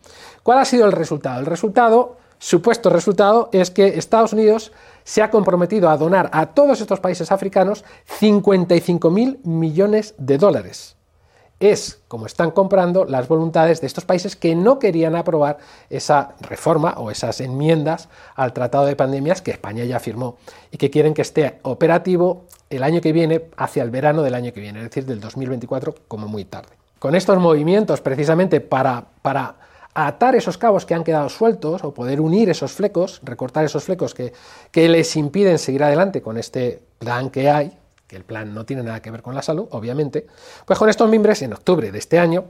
¿Cuál 0.44 0.60
ha 0.60 0.66
sido 0.66 0.86
el 0.86 0.92
resultado? 0.92 1.40
El 1.40 1.46
resultado, 1.46 2.18
supuesto 2.40 2.90
resultado, 2.90 3.50
es 3.52 3.70
que 3.70 4.00
Estados 4.00 4.34
Unidos 4.34 4.72
se 5.04 5.22
ha 5.22 5.30
comprometido 5.30 5.90
a 5.90 5.98
donar 5.98 6.30
a 6.34 6.48
todos 6.48 6.82
estos 6.82 7.00
países 7.00 7.32
africanos 7.32 7.84
55 8.06 9.10
mil 9.10 9.40
millones 9.44 10.16
de 10.18 10.38
dólares. 10.38 10.96
Es 11.62 12.02
como 12.08 12.26
están 12.26 12.50
comprando 12.50 13.06
las 13.06 13.28
voluntades 13.28 13.82
de 13.82 13.88
estos 13.88 14.04
países 14.04 14.36
que 14.36 14.56
no 14.56 14.80
querían 14.80 15.16
aprobar 15.16 15.60
esa 15.92 16.34
reforma 16.42 16.96
o 16.98 17.12
esas 17.12 17.40
enmiendas 17.40 18.10
al 18.36 18.52
Tratado 18.52 18.88
de 18.88 18.96
Pandemias 18.96 19.44
que 19.44 19.52
España 19.52 19.84
ya 19.84 20.00
firmó 20.00 20.38
y 20.72 20.78
que 20.78 20.90
quieren 20.90 21.14
que 21.14 21.22
esté 21.22 21.60
operativo 21.62 22.46
el 22.72 22.82
año 22.82 23.00
que 23.00 23.12
viene, 23.12 23.44
hacia 23.58 23.84
el 23.84 23.92
verano 23.92 24.24
del 24.24 24.34
año 24.34 24.52
que 24.54 24.60
viene, 24.60 24.80
es 24.80 24.86
decir, 24.86 25.06
del 25.06 25.20
2024 25.20 25.94
como 26.08 26.28
muy 26.28 26.46
tarde. 26.46 26.72
Con 26.98 27.14
estos 27.14 27.38
movimientos, 27.38 28.02
precisamente 28.02 28.60
para, 28.60 29.06
para 29.22 29.56
atar 29.94 30.36
esos 30.36 30.58
cabos 30.58 30.86
que 30.86 30.94
han 30.94 31.04
quedado 31.04 31.30
sueltos 31.30 31.84
o 31.84 31.94
poder 31.94 32.22
unir 32.22 32.50
esos 32.50 32.72
flecos, 32.72 33.20
recortar 33.24 33.66
esos 33.66 33.84
flecos 33.84 34.14
que, 34.14 34.34
que 34.72 34.88
les 34.88 35.16
impiden 35.16 35.58
seguir 35.60 35.84
adelante 35.84 36.22
con 36.22 36.38
este 36.38 36.82
plan 37.00 37.30
que 37.30 37.50
hay, 37.50 37.78
que 38.12 38.18
el 38.18 38.26
plan 38.26 38.54
no 38.54 38.66
tiene 38.66 38.84
nada 38.84 39.02
que 39.02 39.10
ver 39.10 39.22
con 39.22 39.34
la 39.34 39.42
salud, 39.42 39.70
obviamente, 39.72 40.28
pues 40.66 40.78
con 40.78 40.90
estos 40.90 41.10
miembros, 41.10 41.42
en 41.44 41.54
octubre 41.54 41.94
de 41.94 41.98
este 41.98 42.20
año, 42.20 42.44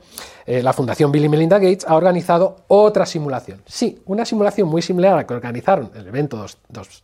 eh, 0.48 0.63
la 0.63 0.74
Fundación 0.74 1.12
Bill 1.12 1.25
y 1.25 1.29
Melinda 1.29 1.60
Gates 1.60 1.86
ha 1.88 1.95
organizado 1.95 2.63
otra 2.67 3.05
simulación. 3.05 3.62
Sí, 3.67 4.01
una 4.07 4.25
simulación 4.25 4.67
muy 4.67 4.81
similar 4.81 5.13
a 5.13 5.15
la 5.17 5.27
que 5.27 5.36
organizaron 5.36 5.91
el 5.93 6.07
evento 6.07 6.43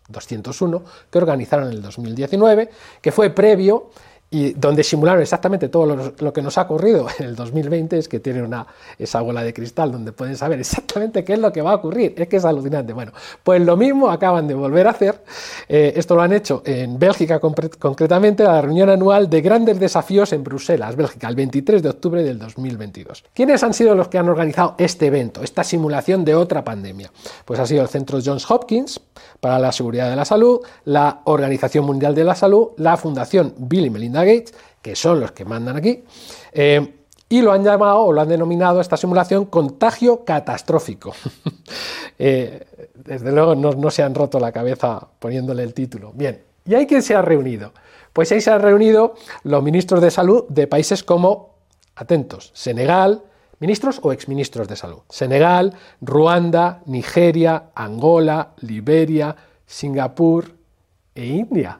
201, 0.07 0.83
que 1.11 1.17
organizaron 1.19 1.67
en 1.67 1.73
el 1.73 1.81
2019, 1.83 2.71
que 2.99 3.11
fue 3.11 3.29
previo 3.29 3.91
y 4.29 4.53
donde 4.53 4.83
simularon 4.83 5.21
exactamente 5.21 5.69
todo 5.69 6.13
lo, 6.19 6.33
que 6.33 6.41
nos 6.41 6.57
ha 6.57 6.63
ocurrido 6.63 7.07
en 7.17 7.27
el 7.27 7.35
2020 7.35 7.97
es 7.97 8.09
que 8.09 8.19
tienen 8.19 8.43
una, 8.43 8.67
esa 8.99 9.21
bola 9.21 9.41
de 9.41 9.53
cristal 9.53 9.91
donde 9.91 10.11
pueden 10.11 10.35
saber 10.35 10.59
exactamente 10.59 11.23
qué 11.23 11.33
es 11.33 11.39
lo 11.39 11.53
que 11.53 11.61
va 11.61 11.71
a 11.71 11.75
ocurrir. 11.75 12.13
Es 12.17 12.27
que 12.27 12.35
es 12.35 12.43
alucinante. 12.43 12.91
Bueno, 12.91 13.13
pues 13.41 13.61
lo 13.61 13.77
mismo 13.77 14.09
acaban 14.09 14.47
de 14.47 14.53
volver 14.53 14.87
a 14.87 14.91
hacer. 14.91 15.23
Eh, 15.69 15.93
esto 15.95 16.15
lo 16.15 16.21
han 16.21 16.33
hecho 16.33 16.61
en 16.65 16.99
Bélgica 16.99 17.39
concretamente, 17.39 18.43
la 18.43 18.61
reunión 18.61 18.89
anual 18.89 19.29
de 19.29 19.41
grandes 19.41 19.79
desafíos 19.79 20.33
en 20.33 20.43
Bruselas, 20.43 20.97
Bélgica, 20.97 21.29
el 21.29 21.35
23 21.35 21.81
de 21.81 21.89
octubre 21.89 22.21
del 22.21 22.37
2022. 22.37 23.23
¿Quiénes 23.33 23.63
han 23.63 23.73
sido 23.73 23.95
los 23.95 24.09
que 24.09 24.17
han 24.17 24.27
organizado 24.27 24.75
este 24.77 25.05
evento, 25.05 25.41
esta 25.41 25.63
simulación 25.63 26.25
de 26.25 26.35
otra 26.35 26.65
pandemia? 26.65 27.11
Pues 27.45 27.61
ha 27.61 27.65
sido 27.65 27.81
el 27.81 27.87
Centro 27.87 28.19
Johns 28.23 28.49
Hopkins 28.49 28.99
para 29.39 29.57
la 29.57 29.71
Seguridad 29.71 30.09
de 30.09 30.17
la 30.17 30.25
Salud, 30.25 30.59
la 30.83 31.21
Organización 31.23 31.85
Mundial 31.85 32.13
de 32.13 32.25
la 32.25 32.35
Salud, 32.35 32.69
la 32.77 32.97
Fundación 32.97 33.53
Bill 33.57 33.85
y 33.85 33.89
Melinda 33.89 34.16
Gates, 34.23 34.53
que 34.81 34.95
son 34.95 35.19
los 35.19 35.31
que 35.31 35.45
mandan 35.45 35.77
aquí, 35.77 36.03
eh, 36.53 36.93
y 37.29 37.41
lo 37.41 37.51
han 37.51 37.63
llamado 37.63 38.03
o 38.03 38.13
lo 38.13 38.21
han 38.21 38.29
denominado 38.29 38.79
esta 38.79 38.97
simulación 38.97 39.45
contagio 39.45 40.23
catastrófico. 40.23 41.13
Eh, 42.19 42.65
desde 42.95 43.31
luego 43.31 43.53
no, 43.53 43.91
se 43.91 44.01
han 44.01 44.15
roto 44.15 44.39
la 44.39 44.51
cabeza 44.51 45.07
poniéndole 45.19 45.61
el 45.61 45.75
título. 45.75 46.13
Bien, 46.15 46.41
¿y 46.65 46.73
ahí 46.73 46.87
quién 46.87 47.03
se 47.03 47.13
ha 47.13 47.21
reunido? 47.21 47.73
Pues 48.11 48.31
ahí 48.31 48.41
se 48.41 48.49
han 48.49 48.59
reunido 48.59 49.13
los 49.43 49.61
ministros 49.61 50.01
de 50.01 50.09
salud 50.09 50.45
de 50.49 50.65
países 50.65 51.03
como, 51.03 51.53
atentos, 51.95 52.49
Senegal, 52.55 53.21
ministros 53.59 53.99
o 54.01 54.11
exministros 54.11 54.67
de 54.67 54.75
salud. 54.75 55.01
Senegal, 55.09 55.75
Ruanda, 56.01 56.81
Nigeria, 56.87 57.65
Angola, 57.75 58.53
Liberia, 58.61 59.35
Singapur 59.67 60.55
e 61.13 61.23
India. 61.23 61.79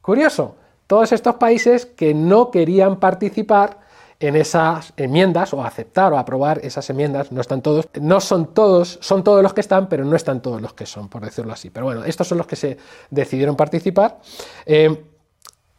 Curioso, 0.00 0.56
todos 0.90 1.12
estos 1.12 1.36
países 1.36 1.86
que 1.86 2.14
no 2.14 2.50
querían 2.50 2.98
participar 2.98 3.78
en 4.18 4.34
esas 4.34 4.92
enmiendas 4.96 5.54
o 5.54 5.62
aceptar 5.62 6.12
o 6.12 6.18
aprobar 6.18 6.58
esas 6.64 6.90
enmiendas, 6.90 7.30
no 7.30 7.40
están 7.40 7.62
todos, 7.62 7.86
no 8.00 8.20
son 8.20 8.52
todos, 8.52 8.98
son 9.00 9.22
todos 9.22 9.40
los 9.40 9.54
que 9.54 9.60
están, 9.60 9.88
pero 9.88 10.04
no 10.04 10.16
están 10.16 10.42
todos 10.42 10.60
los 10.60 10.74
que 10.74 10.86
son, 10.86 11.08
por 11.08 11.24
decirlo 11.24 11.52
así. 11.52 11.70
Pero 11.70 11.86
bueno, 11.86 12.02
estos 12.04 12.26
son 12.26 12.38
los 12.38 12.46
que 12.48 12.56
se 12.56 12.76
decidieron 13.08 13.54
participar. 13.54 14.18
Eh, 14.66 15.04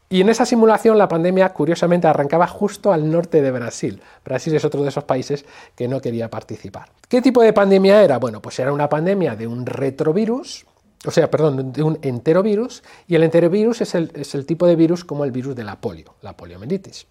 y 0.07 0.21
en 0.21 0.29
esa 0.29 0.45
simulación 0.45 0.97
la 0.97 1.09
pandemia, 1.09 1.49
curiosamente, 1.49 2.07
arrancaba 2.07 2.47
justo 2.47 2.93
al 2.93 3.11
norte 3.11 3.41
de 3.41 3.51
Brasil. 3.51 4.01
Brasil 4.23 4.55
es 4.55 4.63
otro 4.63 4.81
de 4.81 4.87
esos 4.87 5.03
países 5.03 5.43
que 5.75 5.89
no 5.89 5.99
quería 5.99 6.29
participar. 6.29 6.87
¿Qué 7.09 7.21
tipo 7.21 7.41
de 7.41 7.51
pandemia 7.51 8.01
era? 8.01 8.17
Bueno, 8.17 8.41
pues 8.41 8.57
era 8.59 8.71
una 8.71 8.87
pandemia 8.87 9.35
de 9.35 9.45
un 9.45 9.65
retrovirus, 9.65 10.65
o 11.05 11.11
sea, 11.11 11.31
perdón, 11.31 11.73
de 11.73 11.81
un 11.83 11.97
enterovirus, 12.01 12.83
y 13.07 13.15
el 13.15 13.23
enterovirus 13.23 13.81
es 13.81 13.95
el, 13.95 14.11
es 14.15 14.35
el 14.35 14.45
tipo 14.45 14.67
de 14.67 14.75
virus 14.75 15.03
como 15.03 15.25
el 15.25 15.31
virus 15.31 15.55
de 15.55 15.63
la 15.63 15.81
polio, 15.81 16.15
la 16.21 16.37
poliomielitis, 16.37 17.07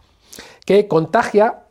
que 0.64 0.86
contagia, 0.86 1.64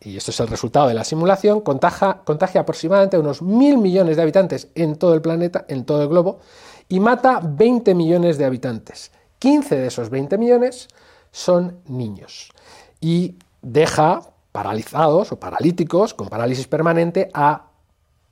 y 0.00 0.16
esto 0.16 0.30
es 0.30 0.40
el 0.40 0.48
resultado 0.48 0.88
de 0.88 0.94
la 0.94 1.04
simulación, 1.04 1.62
contagia, 1.62 2.60
aproximadamente 2.60 3.18
unos 3.18 3.40
mil 3.40 3.78
millones 3.78 4.16
de 4.16 4.22
habitantes 4.22 4.68
en 4.74 4.96
todo 4.96 5.14
el 5.14 5.22
planeta, 5.22 5.64
en 5.68 5.84
todo 5.84 6.02
el 6.02 6.08
globo, 6.08 6.40
y 6.88 7.00
mata 7.00 7.40
20 7.42 7.94
millones 7.94 8.36
de 8.38 8.44
habitantes. 8.44 9.10
15 9.38 9.76
de 9.76 9.86
esos 9.86 10.10
20 10.10 10.36
millones 10.36 10.88
son 11.32 11.80
niños, 11.86 12.52
y 13.00 13.36
deja 13.62 14.20
paralizados 14.52 15.32
o 15.32 15.40
paralíticos 15.40 16.12
con 16.12 16.28
parálisis 16.28 16.66
permanente 16.66 17.30
a 17.32 17.68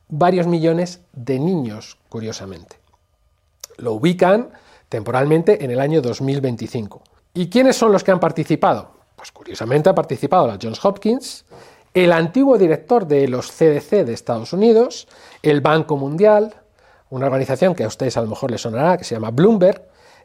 varios 0.08 0.46
millones 0.46 1.00
de 1.14 1.38
niños, 1.38 1.99
curiosamente 2.08 2.86
lo 3.78 3.92
ubican 3.92 4.50
temporalmente 4.88 5.64
en 5.64 5.71
el 5.71 5.80
año 5.80 6.00
2025. 6.00 7.02
¿Y 7.35 7.49
quiénes 7.49 7.76
son 7.76 7.92
los 7.92 8.02
que 8.02 8.12
han 8.12 8.21
participado? 8.21 8.90
Pues 9.16 9.33
curiosamente 9.33 9.88
ha 9.88 9.95
participado 9.95 10.47
la 10.47 10.59
Johns 10.61 10.85
Hopkins, 10.85 11.45
el 11.95 12.12
antiguo 12.12 12.59
director 12.59 13.06
de 13.06 13.28
los 13.28 13.50
CDC 13.50 14.04
de 14.04 14.12
Estados 14.12 14.52
Unidos, 14.52 15.09
el 15.42 15.61
Banco 15.61 15.97
Mundial, 15.97 16.54
una 17.11 17.26
organización 17.26 17.75
que 17.75 17.85
a 17.85 17.88
ustedes 17.88 18.16
a 18.16 18.21
lo 18.21 18.28
mejor 18.28 18.50
les 18.50 18.61
sonará, 18.61 18.99
que 18.99 19.04
se 19.04 19.14
llama 19.14 19.30
Bloomberg, 19.30 19.83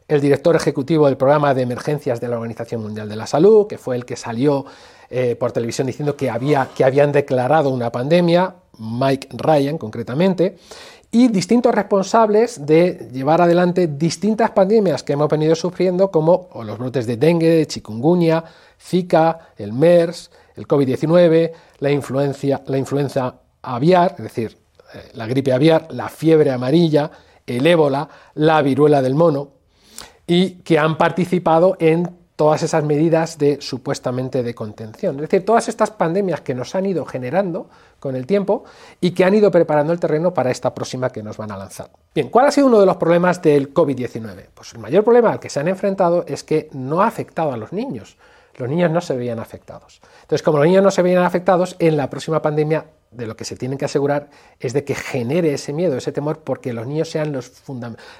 el 0.08 0.20
director 0.20 0.54
ejecutivo 0.56 1.06
del 1.06 1.16
programa 1.16 1.54
de 1.54 1.62
emergencias 1.62 2.20
de 2.20 2.28
la 2.28 2.36
Organización 2.36 2.82
Mundial 2.82 3.08
de 3.08 3.16
la 3.16 3.26
Salud, 3.26 3.66
que 3.66 3.78
fue 3.78 3.96
el 3.96 4.04
que 4.04 4.16
salió 4.16 4.66
eh, 5.08 5.36
por 5.36 5.52
televisión 5.52 5.86
diciendo 5.86 6.16
que, 6.16 6.28
había, 6.28 6.68
que 6.74 6.84
habían 6.84 7.12
declarado 7.12 7.70
una 7.70 7.90
pandemia, 7.92 8.54
Mike 8.78 9.28
Ryan 9.32 9.78
concretamente, 9.78 10.56
y 11.14 11.28
distintos 11.28 11.74
responsables 11.74 12.64
de 12.64 13.10
llevar 13.12 13.42
adelante 13.42 13.86
distintas 13.86 14.50
pandemias 14.52 15.02
que 15.02 15.12
hemos 15.12 15.28
venido 15.28 15.54
sufriendo, 15.54 16.10
como 16.10 16.48
los 16.64 16.78
brotes 16.78 17.06
de 17.06 17.18
dengue, 17.18 17.50
de 17.50 17.66
chikungunya, 17.66 18.42
Zika, 18.80 19.50
el 19.58 19.74
MERS, 19.74 20.30
el 20.56 20.66
COVID-19, 20.66 21.52
la, 21.80 22.60
la 22.66 22.78
influenza 22.78 23.34
aviar, 23.60 24.14
es 24.16 24.24
decir, 24.24 24.56
eh, 24.94 25.10
la 25.12 25.26
gripe 25.26 25.52
aviar, 25.52 25.88
la 25.90 26.08
fiebre 26.08 26.50
amarilla, 26.50 27.10
el 27.46 27.66
ébola, 27.66 28.08
la 28.34 28.62
viruela 28.62 29.02
del 29.02 29.14
mono, 29.14 29.50
y 30.26 30.62
que 30.62 30.78
han 30.78 30.96
participado 30.96 31.76
en 31.78 32.21
todas 32.42 32.64
esas 32.64 32.82
medidas 32.82 33.38
de 33.38 33.60
supuestamente 33.60 34.42
de 34.42 34.52
contención. 34.52 35.14
Es 35.14 35.22
decir, 35.22 35.44
todas 35.44 35.68
estas 35.68 35.92
pandemias 35.92 36.40
que 36.40 36.56
nos 36.56 36.74
han 36.74 36.86
ido 36.86 37.04
generando 37.04 37.70
con 38.00 38.16
el 38.16 38.26
tiempo 38.26 38.64
y 39.00 39.12
que 39.12 39.24
han 39.24 39.32
ido 39.32 39.52
preparando 39.52 39.92
el 39.92 40.00
terreno 40.00 40.34
para 40.34 40.50
esta 40.50 40.74
próxima 40.74 41.10
que 41.10 41.22
nos 41.22 41.36
van 41.36 41.52
a 41.52 41.56
lanzar. 41.56 41.90
Bien, 42.12 42.30
¿cuál 42.30 42.46
ha 42.46 42.50
sido 42.50 42.66
uno 42.66 42.80
de 42.80 42.86
los 42.86 42.96
problemas 42.96 43.40
del 43.42 43.72
COVID-19? 43.72 44.48
Pues 44.52 44.72
el 44.72 44.80
mayor 44.80 45.04
problema 45.04 45.30
al 45.30 45.38
que 45.38 45.50
se 45.50 45.60
han 45.60 45.68
enfrentado 45.68 46.24
es 46.26 46.42
que 46.42 46.68
no 46.72 47.00
ha 47.00 47.06
afectado 47.06 47.52
a 47.52 47.56
los 47.56 47.72
niños. 47.72 48.16
Los 48.56 48.68
niños 48.68 48.90
no 48.90 49.00
se 49.00 49.16
veían 49.16 49.38
afectados. 49.38 50.00
Entonces, 50.22 50.42
como 50.42 50.58
los 50.58 50.66
niños 50.66 50.82
no 50.82 50.90
se 50.90 51.02
veían 51.02 51.22
afectados, 51.22 51.76
en 51.78 51.96
la 51.96 52.10
próxima 52.10 52.42
pandemia 52.42 52.86
de 53.12 53.28
lo 53.28 53.36
que 53.36 53.44
se 53.44 53.54
tienen 53.54 53.78
que 53.78 53.84
asegurar 53.84 54.30
es 54.58 54.72
de 54.72 54.82
que 54.82 54.96
genere 54.96 55.54
ese 55.54 55.72
miedo, 55.72 55.96
ese 55.96 56.10
temor, 56.10 56.40
porque 56.40 56.72
los 56.72 56.88
niños 56.88 57.08
sean 57.08 57.30
los, 57.30 57.62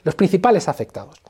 los 0.05 0.15
principales 0.15 0.69
afectados. 0.69 1.21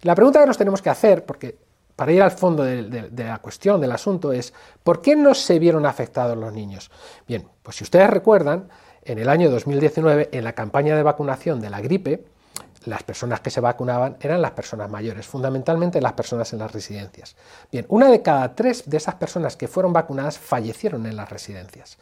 La 0.00 0.14
pregunta 0.14 0.40
que 0.40 0.46
nos 0.46 0.56
tenemos 0.56 0.80
que 0.80 0.88
hacer, 0.88 1.26
porque 1.26 1.71
para 1.96 2.12
ir 2.12 2.22
al 2.22 2.30
fondo 2.30 2.64
de, 2.64 3.10
la 3.16 3.38
cuestión, 3.38 3.80
del 3.80 3.92
asunto, 3.92 4.32
es 4.32 4.52
¿por 4.82 5.00
qué 5.00 5.14
no 5.14 5.34
se 5.34 5.58
vieron 5.58 5.86
afectados 5.86 6.36
los 6.36 6.52
niños? 6.52 6.90
Bien, 7.26 7.46
pues 7.62 7.76
si 7.76 7.84
ustedes 7.84 8.08
recuerdan, 8.10 8.68
en 9.04 9.18
el 9.18 9.28
año 9.28 9.50
2019, 9.50 10.30
en 10.32 10.44
la 10.44 10.52
campaña 10.52 10.96
de 10.96 11.02
vacunación 11.02 11.60
de 11.60 11.70
la 11.70 11.80
gripe, 11.80 12.24
las 12.84 13.02
personas 13.02 13.40
que 13.40 13.50
se 13.50 13.60
vacunaban 13.60 14.16
eran 14.20 14.42
las 14.42 14.52
personas 14.52 14.90
mayores, 14.90 15.26
fundamentalmente 15.26 16.00
las 16.00 16.14
personas 16.14 16.52
en 16.52 16.58
las 16.58 16.72
residencias. 16.72 17.36
Bien, 17.70 17.84
una 17.88 18.10
de 18.10 18.22
cada 18.22 18.54
tres 18.54 18.88
de 18.88 18.96
esas 18.96 19.14
personas 19.16 19.56
que 19.56 19.68
fueron 19.68 19.92
vacunadas 19.92 20.38
fallecieron 20.38 21.06
en 21.06 21.16
las 21.16 21.30
residencias. 21.30 21.98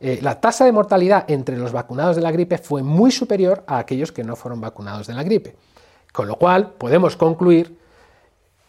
Eh, 0.00 0.18
la 0.20 0.40
tasa 0.40 0.64
de 0.64 0.72
mortalidad 0.72 1.24
entre 1.28 1.56
los 1.56 1.72
vacunados 1.72 2.16
de 2.16 2.22
la 2.22 2.32
gripe 2.32 2.58
fue 2.58 2.82
muy 2.82 3.12
superior 3.12 3.62
a 3.66 3.78
aquellos 3.78 4.10
que 4.10 4.24
no 4.24 4.36
fueron 4.36 4.60
vacunados 4.60 5.06
de 5.06 5.14
la 5.14 5.22
gripe. 5.22 5.56
Con 6.12 6.28
lo 6.28 6.36
cual, 6.36 6.72
podemos 6.72 7.16
concluir 7.16 7.78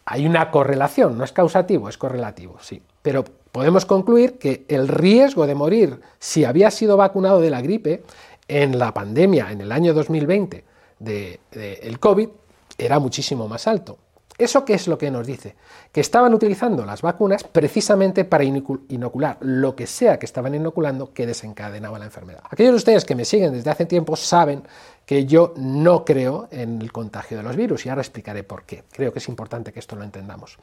hay 0.06 0.26
una 0.26 0.50
correlación, 0.50 1.16
no 1.16 1.24
es 1.24 1.32
causativo, 1.32 1.88
es 1.88 1.98
correlativo, 1.98 2.58
sí. 2.60 2.82
Pero 3.02 3.24
podemos 3.52 3.86
concluir 3.86 4.38
que 4.38 4.64
el 4.68 4.88
riesgo 4.88 5.46
de 5.46 5.54
morir 5.54 6.00
si 6.18 6.44
había 6.44 6.70
sido 6.70 6.96
vacunado 6.96 7.40
de 7.40 7.50
la 7.50 7.62
gripe 7.62 8.02
en 8.48 8.78
la 8.78 8.92
pandemia 8.92 9.50
en 9.52 9.60
el 9.60 9.72
año 9.72 9.94
2020 9.94 10.64
del 10.98 11.38
de, 11.50 11.96
COVID 12.00 12.28
era 12.78 12.98
muchísimo 12.98 13.48
más 13.48 13.66
alto. 13.66 13.98
¿Eso 14.36 14.64
qué 14.64 14.74
es 14.74 14.88
lo 14.88 14.98
que 14.98 15.12
nos 15.12 15.26
dice? 15.26 15.54
Que 15.92 16.00
estaban 16.00 16.34
utilizando 16.34 16.84
las 16.84 17.02
vacunas 17.02 17.44
precisamente 17.44 18.24
para 18.24 18.42
inocular 18.42 19.38
lo 19.40 19.76
que 19.76 19.86
sea 19.86 20.18
que 20.18 20.26
estaban 20.26 20.56
inoculando 20.56 21.12
que 21.12 21.24
desencadenaba 21.24 22.00
la 22.00 22.06
enfermedad. 22.06 22.42
Aquellos 22.50 22.72
de 22.72 22.76
ustedes 22.78 23.04
que 23.04 23.14
me 23.14 23.24
siguen 23.24 23.52
desde 23.52 23.70
hace 23.70 23.86
tiempo 23.86 24.16
saben 24.16 24.64
que 25.06 25.26
yo 25.26 25.52
no 25.56 26.04
creo 26.04 26.48
en 26.50 26.80
el 26.80 26.92
contagio 26.92 27.36
de 27.36 27.42
los 27.42 27.56
virus 27.56 27.84
y 27.84 27.88
ahora 27.88 28.02
explicaré 28.02 28.42
por 28.42 28.64
qué. 28.64 28.84
Creo 28.92 29.12
que 29.12 29.18
es 29.18 29.28
importante 29.28 29.72
que 29.72 29.80
esto 29.80 29.96
lo 29.96 30.02
entendamos. 30.02 30.58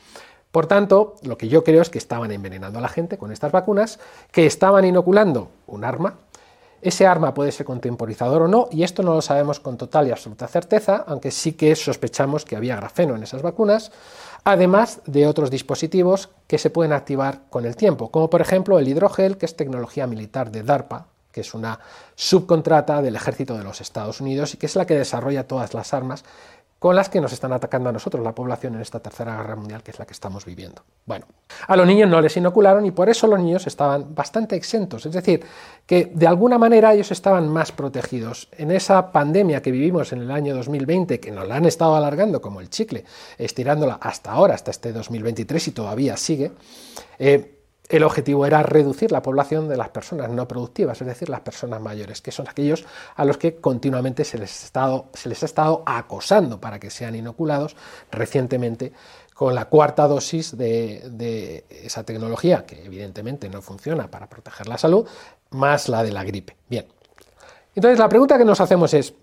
Por 0.52 0.68
tanto, 0.68 1.16
lo 1.24 1.38
que 1.38 1.48
yo 1.48 1.64
creo 1.64 1.82
es 1.82 1.90
que 1.90 1.98
estaban 1.98 2.32
envenenando 2.32 2.80
a 2.80 2.82
la 2.82 2.90
gente 2.90 3.18
con 3.18 3.32
estas 3.32 3.52
vacunas, 3.52 4.00
que 4.32 4.46
estaban 4.46 4.84
inoculando 4.84 5.50
un 5.68 5.86
arma. 5.86 6.16
Ese 6.82 7.06
arma 7.06 7.34
puede 7.34 7.52
ser 7.52 7.66
contemporizador 7.66 8.42
o 8.42 8.48
no, 8.48 8.68
y 8.72 8.84
esto 8.84 9.04
no 9.04 9.14
lo 9.14 9.22
sabemos 9.22 9.60
con 9.60 9.78
total 9.78 10.08
y 10.08 10.12
absoluta 10.12 10.48
certeza, 10.48 11.06
aunque 11.08 11.32
sí 11.32 11.54
que 11.54 11.76
sospechamos 11.76 12.44
que 12.44 12.56
había 12.56 12.76
grafeno 12.76 13.16
en 13.16 13.24
esas 13.24 13.44
vacunas, 13.44 13.92
además 14.44 15.00
de 15.06 15.28
otros 15.28 15.52
dispositivos 15.52 16.30
que 16.48 16.58
se 16.58 16.72
pueden 16.72 16.92
activar 16.92 17.44
con 17.50 17.66
el 17.66 17.76
tiempo, 17.76 18.10
como 18.10 18.32
por 18.32 18.42
ejemplo 18.42 18.80
el 18.80 18.88
hidrogel, 18.88 19.38
que 19.38 19.46
es 19.46 19.56
tecnología 19.56 20.08
militar 20.08 20.52
de 20.52 20.64
DARPA, 20.64 21.06
que 21.32 21.42
es 21.42 21.54
una 21.54 21.80
subcontrata 22.16 23.02
del 23.02 23.16
ejército 23.16 23.58
de 23.58 23.64
los 23.64 23.82
Estados 23.82 24.22
Unidos 24.22 24.54
y 24.54 24.58
que 24.58 24.66
es 24.66 24.76
la 24.76 24.86
que 24.86 24.96
desarrolla 24.96 25.48
todas 25.48 25.74
las 25.74 25.94
armas 25.94 26.24
con 26.82 26.96
las 26.96 27.10
que 27.10 27.22
nos 27.22 27.32
están 27.32 27.54
atacando 27.54 27.90
a 27.90 27.92
nosotros, 27.92 28.24
la 28.24 28.34
población, 28.34 28.74
en 28.74 28.82
esta 28.82 29.00
tercera 29.00 29.38
guerra 29.38 29.56
mundial, 29.56 29.84
que 29.84 29.92
es 29.92 30.00
la 30.00 30.08
que 30.08 30.14
estamos 30.14 30.46
viviendo. 30.46 30.82
Bueno, 31.06 31.28
a 31.68 31.76
los 31.76 31.86
niños 31.86 32.10
no 32.10 32.20
les 32.20 32.36
inocularon 32.38 32.84
y 32.88 32.90
por 32.90 33.08
eso 33.08 33.28
los 33.28 33.40
niños 33.40 33.68
estaban 33.68 34.16
bastante 34.16 34.56
exentos, 34.56 35.06
es 35.06 35.14
decir, 35.14 35.46
que 35.86 36.12
de 36.12 36.26
alguna 36.26 36.58
manera 36.58 36.92
ellos 36.92 37.12
estaban 37.12 37.48
más 37.50 37.72
protegidos. 37.72 38.50
En 38.58 38.72
esa 38.72 39.12
pandemia 39.12 39.62
que 39.62 39.70
vivimos 39.70 40.12
en 40.12 40.24
el 40.24 40.32
año 40.32 40.56
2020, 40.56 41.20
que 41.20 41.30
nos 41.30 41.48
la 41.48 41.58
han 41.58 41.66
estado 41.66 41.96
alargando 41.96 42.42
como 42.42 42.62
el 42.62 42.72
chicle, 42.72 43.06
estirándola 43.38 44.00
hasta 44.02 44.32
ahora, 44.32 44.56
hasta 44.56 44.72
este 44.72 44.92
2023 44.92 45.68
y 45.68 45.72
todavía 45.74 46.18
sigue, 46.18 46.52
eh, 47.20 47.61
el 47.92 48.04
objetivo 48.04 48.46
era 48.46 48.64
reducir 48.64 49.12
la 49.12 49.22
población 49.22 49.68
de 49.68 49.76
las 49.76 49.90
personas 49.90 50.30
no 50.30 50.48
productivas, 50.48 51.02
es 51.02 51.08
decir, 51.08 51.28
las 51.28 51.42
personas 51.42 51.82
mayores, 51.82 52.22
que 52.22 52.32
son 52.32 52.48
aquellos 52.48 52.86
a 53.16 53.26
los 53.26 53.38
que 53.38 53.56
continuamente 53.56 54.24
se 54.24 54.38
les, 54.38 54.72
ha 54.76 55.46
estado, 55.46 55.84
acosando 55.86 56.62
para 56.62 56.80
que 56.80 56.90
sean 56.90 57.16
inoculados 57.16 57.76
recientemente 58.10 58.94
con 59.34 59.56
la 59.56 59.66
cuarta 59.66 60.08
dosis 60.08 60.58
de, 60.58 61.04
de, 61.12 61.66
esa 61.70 62.04
tecnología, 62.04 62.66
que 62.66 62.86
evidentemente 62.86 63.50
no 63.50 63.62
funciona 63.62 64.10
para 64.10 64.30
proteger 64.30 64.68
la 64.68 64.78
salud, 64.78 65.06
más 65.50 65.90
la 65.90 66.02
de 66.04 66.12
la 66.12 66.24
gripe. 66.24 66.56
Bien. 66.70 66.86
Entonces 67.76 68.00
la 68.00 68.08
pregunta 68.08 68.38
que 68.38 68.46
nos 68.46 68.62
hacemos 68.62 68.94
es, 68.94 69.14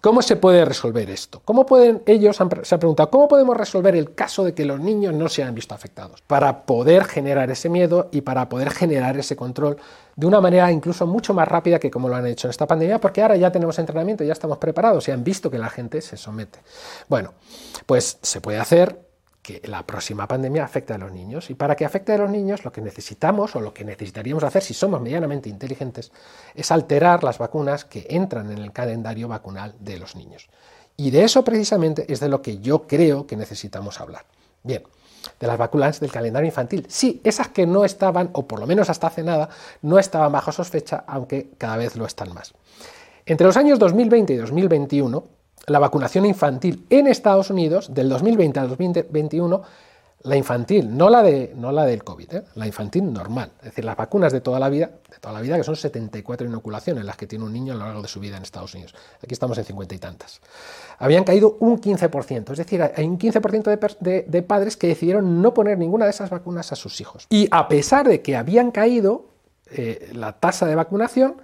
¿Cómo 0.00 0.22
se 0.22 0.36
puede 0.36 0.64
resolver 0.64 1.10
esto? 1.10 1.42
¿Cómo 1.44 1.66
pueden, 1.66 2.02
ellos 2.06 2.36
se 2.36 2.42
han 2.42 2.78
preguntado, 2.78 3.10
¿cómo 3.10 3.26
podemos 3.26 3.56
resolver 3.56 3.96
el 3.96 4.14
caso 4.14 4.44
de 4.44 4.54
que 4.54 4.64
los 4.64 4.78
niños 4.78 5.12
no 5.14 5.28
se 5.28 5.42
hayan 5.42 5.54
visto 5.54 5.74
afectados? 5.74 6.22
Para 6.26 6.64
poder 6.64 7.04
generar 7.04 7.50
ese 7.50 7.68
miedo 7.68 8.08
y 8.12 8.20
para 8.20 8.48
poder 8.48 8.70
generar 8.70 9.18
ese 9.18 9.34
control 9.34 9.78
de 10.14 10.26
una 10.26 10.40
manera 10.40 10.70
incluso 10.70 11.06
mucho 11.06 11.34
más 11.34 11.48
rápida 11.48 11.80
que 11.80 11.90
como 11.90 12.08
lo 12.08 12.14
han 12.14 12.26
hecho 12.26 12.46
en 12.46 12.50
esta 12.50 12.66
pandemia, 12.66 13.00
porque 13.00 13.20
ahora 13.20 13.36
ya 13.36 13.50
tenemos 13.50 13.78
entrenamiento, 13.78 14.22
ya 14.22 14.32
estamos 14.32 14.58
preparados 14.58 15.08
y 15.08 15.10
han 15.10 15.24
visto 15.24 15.50
que 15.50 15.58
la 15.58 15.68
gente 15.68 16.00
se 16.00 16.16
somete. 16.16 16.60
Bueno, 17.08 17.34
pues 17.84 18.18
se 18.22 18.40
puede 18.40 18.58
hacer 18.58 19.09
que 19.50 19.68
la 19.68 19.84
próxima 19.86 20.28
pandemia 20.28 20.64
afecte 20.64 20.92
a 20.92 20.98
los 20.98 21.12
niños. 21.12 21.50
Y 21.50 21.54
para 21.54 21.74
que 21.74 21.84
afecte 21.84 22.12
a 22.12 22.18
los 22.18 22.30
niños, 22.30 22.64
lo 22.64 22.72
que 22.72 22.80
necesitamos 22.80 23.56
o 23.56 23.60
lo 23.60 23.74
que 23.74 23.84
necesitaríamos 23.84 24.44
hacer 24.44 24.62
si 24.62 24.74
somos 24.74 25.00
medianamente 25.00 25.48
inteligentes 25.48 26.12
es 26.54 26.70
alterar 26.70 27.24
las 27.24 27.38
vacunas 27.38 27.84
que 27.84 28.06
entran 28.10 28.50
en 28.50 28.58
el 28.58 28.72
calendario 28.72 29.28
vacunal 29.28 29.74
de 29.80 29.98
los 29.98 30.14
niños. 30.14 30.48
Y 30.96 31.10
de 31.10 31.24
eso 31.24 31.42
precisamente 31.42 32.10
es 32.12 32.20
de 32.20 32.28
lo 32.28 32.42
que 32.42 32.58
yo 32.58 32.86
creo 32.86 33.26
que 33.26 33.36
necesitamos 33.36 34.00
hablar. 34.00 34.24
Bien, 34.62 34.82
de 35.38 35.46
las 35.46 35.58
vacunas 35.58 35.98
del 36.00 36.12
calendario 36.12 36.46
infantil. 36.46 36.86
Sí, 36.88 37.20
esas 37.24 37.48
que 37.48 37.66
no 37.66 37.84
estaban, 37.84 38.30
o 38.34 38.46
por 38.46 38.60
lo 38.60 38.66
menos 38.66 38.90
hasta 38.90 39.08
hace 39.08 39.22
nada, 39.22 39.48
no 39.82 39.98
estaban 39.98 40.30
bajo 40.30 40.52
sospecha, 40.52 41.04
aunque 41.06 41.50
cada 41.58 41.76
vez 41.76 41.96
lo 41.96 42.06
están 42.06 42.32
más. 42.34 42.52
Entre 43.26 43.46
los 43.46 43.56
años 43.56 43.78
2020 43.78 44.32
y 44.32 44.36
2021, 44.36 45.24
la 45.66 45.78
vacunación 45.78 46.26
infantil 46.26 46.86
en 46.90 47.06
Estados 47.06 47.50
Unidos 47.50 47.92
del 47.92 48.08
2020 48.08 48.60
al 48.60 48.68
2021, 48.68 49.62
la 50.22 50.36
infantil, 50.36 50.94
no 50.94 51.08
la, 51.08 51.22
de, 51.22 51.54
no 51.56 51.72
la 51.72 51.86
del 51.86 52.04
COVID, 52.04 52.34
¿eh? 52.34 52.44
la 52.54 52.66
infantil 52.66 53.10
normal, 53.10 53.52
es 53.60 53.66
decir, 53.66 53.84
las 53.86 53.96
vacunas 53.96 54.32
de 54.32 54.42
toda 54.42 54.58
la 54.58 54.68
vida, 54.68 54.90
de 55.10 55.18
toda 55.18 55.32
la 55.32 55.40
vida, 55.40 55.56
que 55.56 55.64
son 55.64 55.76
74 55.76 56.46
inoculaciones 56.46 57.04
las 57.04 57.16
que 57.16 57.26
tiene 57.26 57.44
un 57.46 57.52
niño 57.52 57.72
a 57.72 57.76
lo 57.76 57.84
largo 57.86 58.02
de 58.02 58.08
su 58.08 58.20
vida 58.20 58.36
en 58.36 58.42
Estados 58.42 58.74
Unidos. 58.74 58.94
Aquí 59.22 59.32
estamos 59.32 59.56
en 59.56 59.64
50 59.64 59.94
y 59.94 59.98
tantas. 59.98 60.42
Habían 60.98 61.24
caído 61.24 61.56
un 61.60 61.80
15%, 61.80 62.52
es 62.52 62.58
decir, 62.58 62.82
hay 62.82 63.06
un 63.06 63.18
15% 63.18 63.98
de, 64.00 64.42
padres 64.42 64.76
que 64.76 64.88
decidieron 64.88 65.40
no 65.40 65.54
poner 65.54 65.78
ninguna 65.78 66.04
de 66.04 66.10
esas 66.10 66.28
vacunas 66.28 66.70
a 66.72 66.76
sus 66.76 67.00
hijos. 67.00 67.26
Y 67.30 67.48
a 67.50 67.68
pesar 67.68 68.06
de 68.06 68.20
que 68.20 68.36
habían 68.36 68.72
caído 68.72 69.30
eh, 69.70 70.10
la 70.12 70.38
tasa 70.38 70.66
de 70.66 70.74
vacunación, 70.74 71.36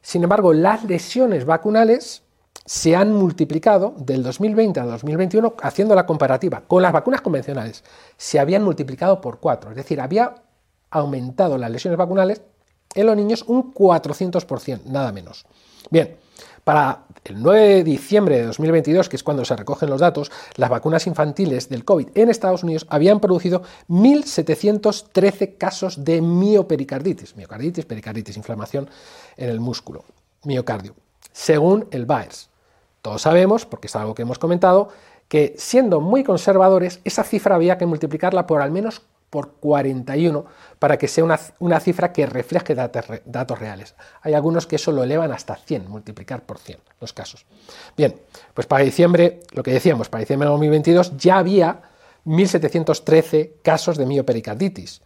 sin 0.00 0.22
embargo, 0.22 0.54
las 0.54 0.84
lesiones 0.84 1.44
vacunales 1.44 2.22
se 2.64 2.94
han 2.94 3.12
multiplicado 3.12 3.94
del 3.98 4.22
2020 4.22 4.80
al 4.80 4.90
2021, 4.90 5.54
haciendo 5.62 5.94
la 5.94 6.06
comparativa 6.06 6.62
con 6.66 6.82
las 6.82 6.92
vacunas 6.92 7.20
convencionales, 7.20 7.82
se 8.16 8.38
habían 8.38 8.62
multiplicado 8.62 9.20
por 9.20 9.40
4, 9.40 9.70
es 9.70 9.76
decir, 9.76 10.00
había 10.00 10.34
aumentado 10.90 11.58
las 11.58 11.70
lesiones 11.70 11.98
vacunales 11.98 12.42
en 12.94 13.06
los 13.06 13.16
niños 13.16 13.44
un 13.46 13.72
400%, 13.72 14.84
nada 14.84 15.12
menos. 15.12 15.46
Bien, 15.90 16.16
para 16.64 17.06
el 17.24 17.42
9 17.42 17.60
de 17.76 17.84
diciembre 17.84 18.36
de 18.36 18.44
2022, 18.46 19.08
que 19.08 19.16
es 19.16 19.22
cuando 19.22 19.44
se 19.44 19.56
recogen 19.56 19.90
los 19.90 20.00
datos, 20.00 20.30
las 20.56 20.70
vacunas 20.70 21.06
infantiles 21.06 21.68
del 21.68 21.84
COVID 21.84 22.08
en 22.14 22.30
Estados 22.30 22.62
Unidos 22.62 22.86
habían 22.88 23.18
producido 23.18 23.62
1.713 23.88 25.56
casos 25.58 26.04
de 26.04 26.20
miopericarditis, 26.20 27.36
miocarditis, 27.36 27.84
pericarditis, 27.84 28.36
inflamación 28.36 28.88
en 29.36 29.50
el 29.50 29.60
músculo, 29.60 30.04
miocardio, 30.44 30.94
según 31.32 31.88
el 31.90 32.06
VAERS. 32.06 32.51
Todos 33.02 33.22
sabemos, 33.22 33.66
porque 33.66 33.88
es 33.88 33.96
algo 33.96 34.14
que 34.14 34.22
hemos 34.22 34.38
comentado, 34.38 34.88
que 35.28 35.54
siendo 35.58 36.00
muy 36.00 36.24
conservadores, 36.24 37.00
esa 37.04 37.24
cifra 37.24 37.56
había 37.56 37.78
que 37.78 37.86
multiplicarla 37.86 38.46
por 38.46 38.62
al 38.62 38.70
menos 38.70 39.02
por 39.32 39.52
41 39.52 40.44
para 40.78 40.98
que 40.98 41.08
sea 41.08 41.24
una, 41.24 41.80
cifra 41.80 42.12
que 42.12 42.26
refleje 42.26 42.74
datos, 42.74 43.58
reales. 43.58 43.94
Hay 44.20 44.34
algunos 44.34 44.66
que 44.66 44.76
eso 44.76 44.92
lo 44.92 45.02
elevan 45.02 45.32
hasta 45.32 45.56
100, 45.56 45.88
multiplicar 45.88 46.42
por 46.42 46.58
100 46.58 46.78
los 47.00 47.14
casos. 47.14 47.46
Bien, 47.96 48.14
pues 48.52 48.66
para 48.66 48.84
diciembre, 48.84 49.40
lo 49.52 49.62
que 49.62 49.72
decíamos, 49.72 50.10
para 50.10 50.20
diciembre 50.20 50.46
de 50.46 50.50
2022 50.50 51.16
ya 51.16 51.38
había 51.38 51.80
1.713 52.26 53.52
casos 53.62 53.96
de 53.96 54.04
miopericarditis. 54.04 55.00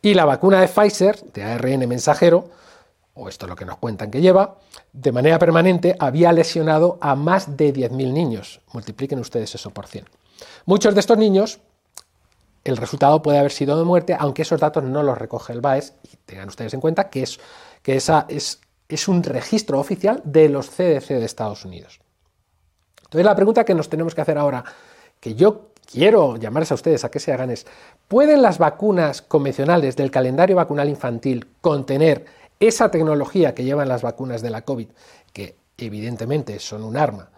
Y 0.00 0.14
la 0.14 0.24
vacuna 0.24 0.62
de 0.62 0.68
Pfizer, 0.68 1.22
de 1.34 1.44
ARN 1.44 1.86
mensajero, 1.86 2.48
o 3.16 3.28
esto 3.28 3.46
es 3.46 3.50
lo 3.50 3.56
que 3.56 3.64
nos 3.64 3.78
cuentan 3.78 4.10
que 4.10 4.20
lleva, 4.20 4.58
de 4.92 5.10
manera 5.10 5.38
permanente 5.38 5.96
había 5.98 6.32
lesionado 6.32 6.98
a 7.00 7.16
más 7.16 7.56
de 7.56 7.72
10.000 7.72 8.12
niños. 8.12 8.60
Multipliquen 8.72 9.18
ustedes 9.18 9.54
eso 9.54 9.70
por 9.70 9.86
100. 9.86 10.04
Muchos 10.66 10.94
de 10.94 11.00
estos 11.00 11.16
niños, 11.16 11.60
el 12.62 12.76
resultado 12.76 13.22
puede 13.22 13.38
haber 13.38 13.52
sido 13.52 13.78
de 13.78 13.84
muerte, 13.84 14.14
aunque 14.18 14.42
esos 14.42 14.60
datos 14.60 14.84
no 14.84 15.02
los 15.02 15.16
recoge 15.16 15.54
el 15.54 15.62
BAES, 15.62 15.94
y 16.02 16.16
tengan 16.26 16.48
ustedes 16.48 16.74
en 16.74 16.80
cuenta 16.80 17.08
que, 17.08 17.22
es, 17.22 17.40
que 17.82 17.96
esa 17.96 18.26
es, 18.28 18.60
es 18.88 19.08
un 19.08 19.22
registro 19.22 19.80
oficial 19.80 20.20
de 20.24 20.50
los 20.50 20.68
CDC 20.68 21.08
de 21.08 21.24
Estados 21.24 21.64
Unidos. 21.64 22.00
Entonces 23.04 23.24
la 23.24 23.34
pregunta 23.34 23.64
que 23.64 23.74
nos 23.74 23.88
tenemos 23.88 24.14
que 24.14 24.20
hacer 24.20 24.36
ahora, 24.36 24.62
que 25.20 25.34
yo 25.34 25.70
quiero 25.90 26.36
llamarles 26.36 26.72
a 26.72 26.74
ustedes 26.74 27.04
a 27.04 27.10
que 27.10 27.20
se 27.20 27.32
hagan 27.32 27.50
es, 27.50 27.66
¿pueden 28.08 28.42
las 28.42 28.58
vacunas 28.58 29.22
convencionales 29.22 29.96
del 29.96 30.10
calendario 30.10 30.56
vacunal 30.56 30.88
infantil 30.90 31.46
contener 31.62 32.26
esa 32.60 32.90
tecnología 32.90 33.54
que 33.54 33.64
llevan 33.64 33.88
las 33.88 34.02
vacunas 34.02 34.42
de 34.42 34.50
la 34.50 34.62
COVID, 34.62 34.88
que 35.32 35.56
evidentemente 35.78 36.58
son 36.58 36.84
un 36.84 36.96
arma, 36.96 37.30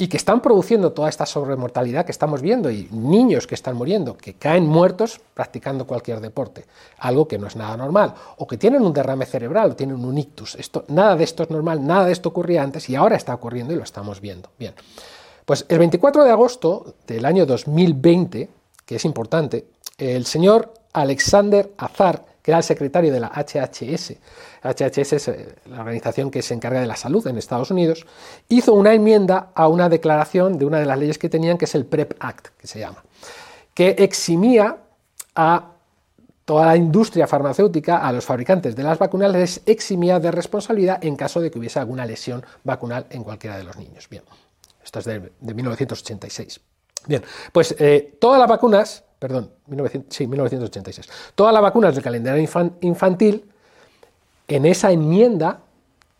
y 0.00 0.08
que 0.08 0.16
están 0.16 0.40
produciendo 0.40 0.92
toda 0.92 1.10
esta 1.10 1.26
sobremortalidad 1.26 2.06
que 2.06 2.10
estamos 2.10 2.40
viendo 2.40 2.70
y 2.70 2.88
niños 2.90 3.46
que 3.46 3.54
están 3.54 3.76
muriendo, 3.76 4.16
que 4.16 4.32
caen 4.32 4.66
muertos 4.66 5.20
practicando 5.34 5.86
cualquier 5.86 6.20
deporte, 6.20 6.64
algo 6.96 7.28
que 7.28 7.36
no 7.36 7.46
es 7.46 7.54
nada 7.54 7.76
normal, 7.76 8.14
o 8.38 8.46
que 8.46 8.56
tienen 8.56 8.80
un 8.80 8.94
derrame 8.94 9.26
cerebral, 9.26 9.72
o 9.72 9.76
tienen 9.76 10.02
un 10.02 10.16
ictus. 10.16 10.54
Esto, 10.54 10.86
nada 10.88 11.16
de 11.16 11.24
esto 11.24 11.42
es 11.42 11.50
normal, 11.50 11.86
nada 11.86 12.06
de 12.06 12.12
esto 12.12 12.30
ocurría 12.30 12.62
antes 12.62 12.88
y 12.88 12.96
ahora 12.96 13.14
está 13.14 13.34
ocurriendo 13.34 13.74
y 13.74 13.76
lo 13.76 13.82
estamos 13.82 14.22
viendo. 14.22 14.48
Bien, 14.58 14.72
pues 15.44 15.66
el 15.68 15.78
24 15.78 16.24
de 16.24 16.30
agosto 16.30 16.94
del 17.06 17.26
año 17.26 17.44
2020, 17.44 18.48
que 18.86 18.96
es 18.96 19.04
importante, 19.04 19.66
el 19.98 20.24
señor 20.24 20.72
Alexander 20.94 21.74
Azar, 21.76 22.24
que 22.42 22.50
era 22.50 22.58
el 22.58 22.64
secretario 22.64 23.12
de 23.12 23.20
la 23.20 23.28
HHS, 23.28 24.14
HHS 24.62 25.12
es 25.12 25.28
eh, 25.28 25.54
la 25.66 25.80
organización 25.80 26.30
que 26.30 26.42
se 26.42 26.54
encarga 26.54 26.80
de 26.80 26.86
la 26.86 26.96
salud 26.96 27.26
en 27.26 27.38
Estados 27.38 27.70
Unidos, 27.70 28.06
hizo 28.48 28.74
una 28.74 28.94
enmienda 28.94 29.50
a 29.54 29.68
una 29.68 29.88
declaración 29.88 30.58
de 30.58 30.64
una 30.64 30.78
de 30.78 30.86
las 30.86 30.98
leyes 30.98 31.18
que 31.18 31.28
tenían, 31.28 31.58
que 31.58 31.64
es 31.64 31.74
el 31.74 31.86
PrEP 31.86 32.14
Act, 32.20 32.48
que 32.58 32.66
se 32.66 32.78
llama, 32.78 33.02
que 33.74 33.96
eximía 33.98 34.78
a 35.34 35.72
toda 36.44 36.66
la 36.66 36.76
industria 36.76 37.28
farmacéutica, 37.28 37.98
a 37.98 38.12
los 38.12 38.24
fabricantes 38.24 38.74
de 38.74 38.82
las 38.82 38.98
vacunas, 38.98 39.30
les 39.30 39.62
eximía 39.66 40.18
de 40.18 40.32
responsabilidad 40.32 40.98
en 41.04 41.14
caso 41.14 41.40
de 41.40 41.48
que 41.50 41.58
hubiese 41.58 41.78
alguna 41.78 42.04
lesión 42.04 42.44
vacunal 42.64 43.06
en 43.10 43.22
cualquiera 43.22 43.56
de 43.56 43.62
los 43.62 43.76
niños. 43.76 44.08
Bien, 44.08 44.24
esto 44.82 44.98
es 44.98 45.04
de, 45.04 45.30
1986. 45.40 46.60
Bien, 47.06 47.22
pues 47.52 47.76
eh, 47.78 48.16
todas 48.20 48.40
las 48.40 48.48
vacunas, 48.48 49.04
perdón, 49.20 49.50
sí, 50.08 50.26
1986, 50.26 51.08
todas 51.36 51.52
las 51.52 51.62
vacunas 51.62 51.94
del 51.94 52.02
calendario 52.02 52.42
infantil 52.80 53.44
en 54.48 54.66
esa 54.66 54.90
enmienda 54.90 55.60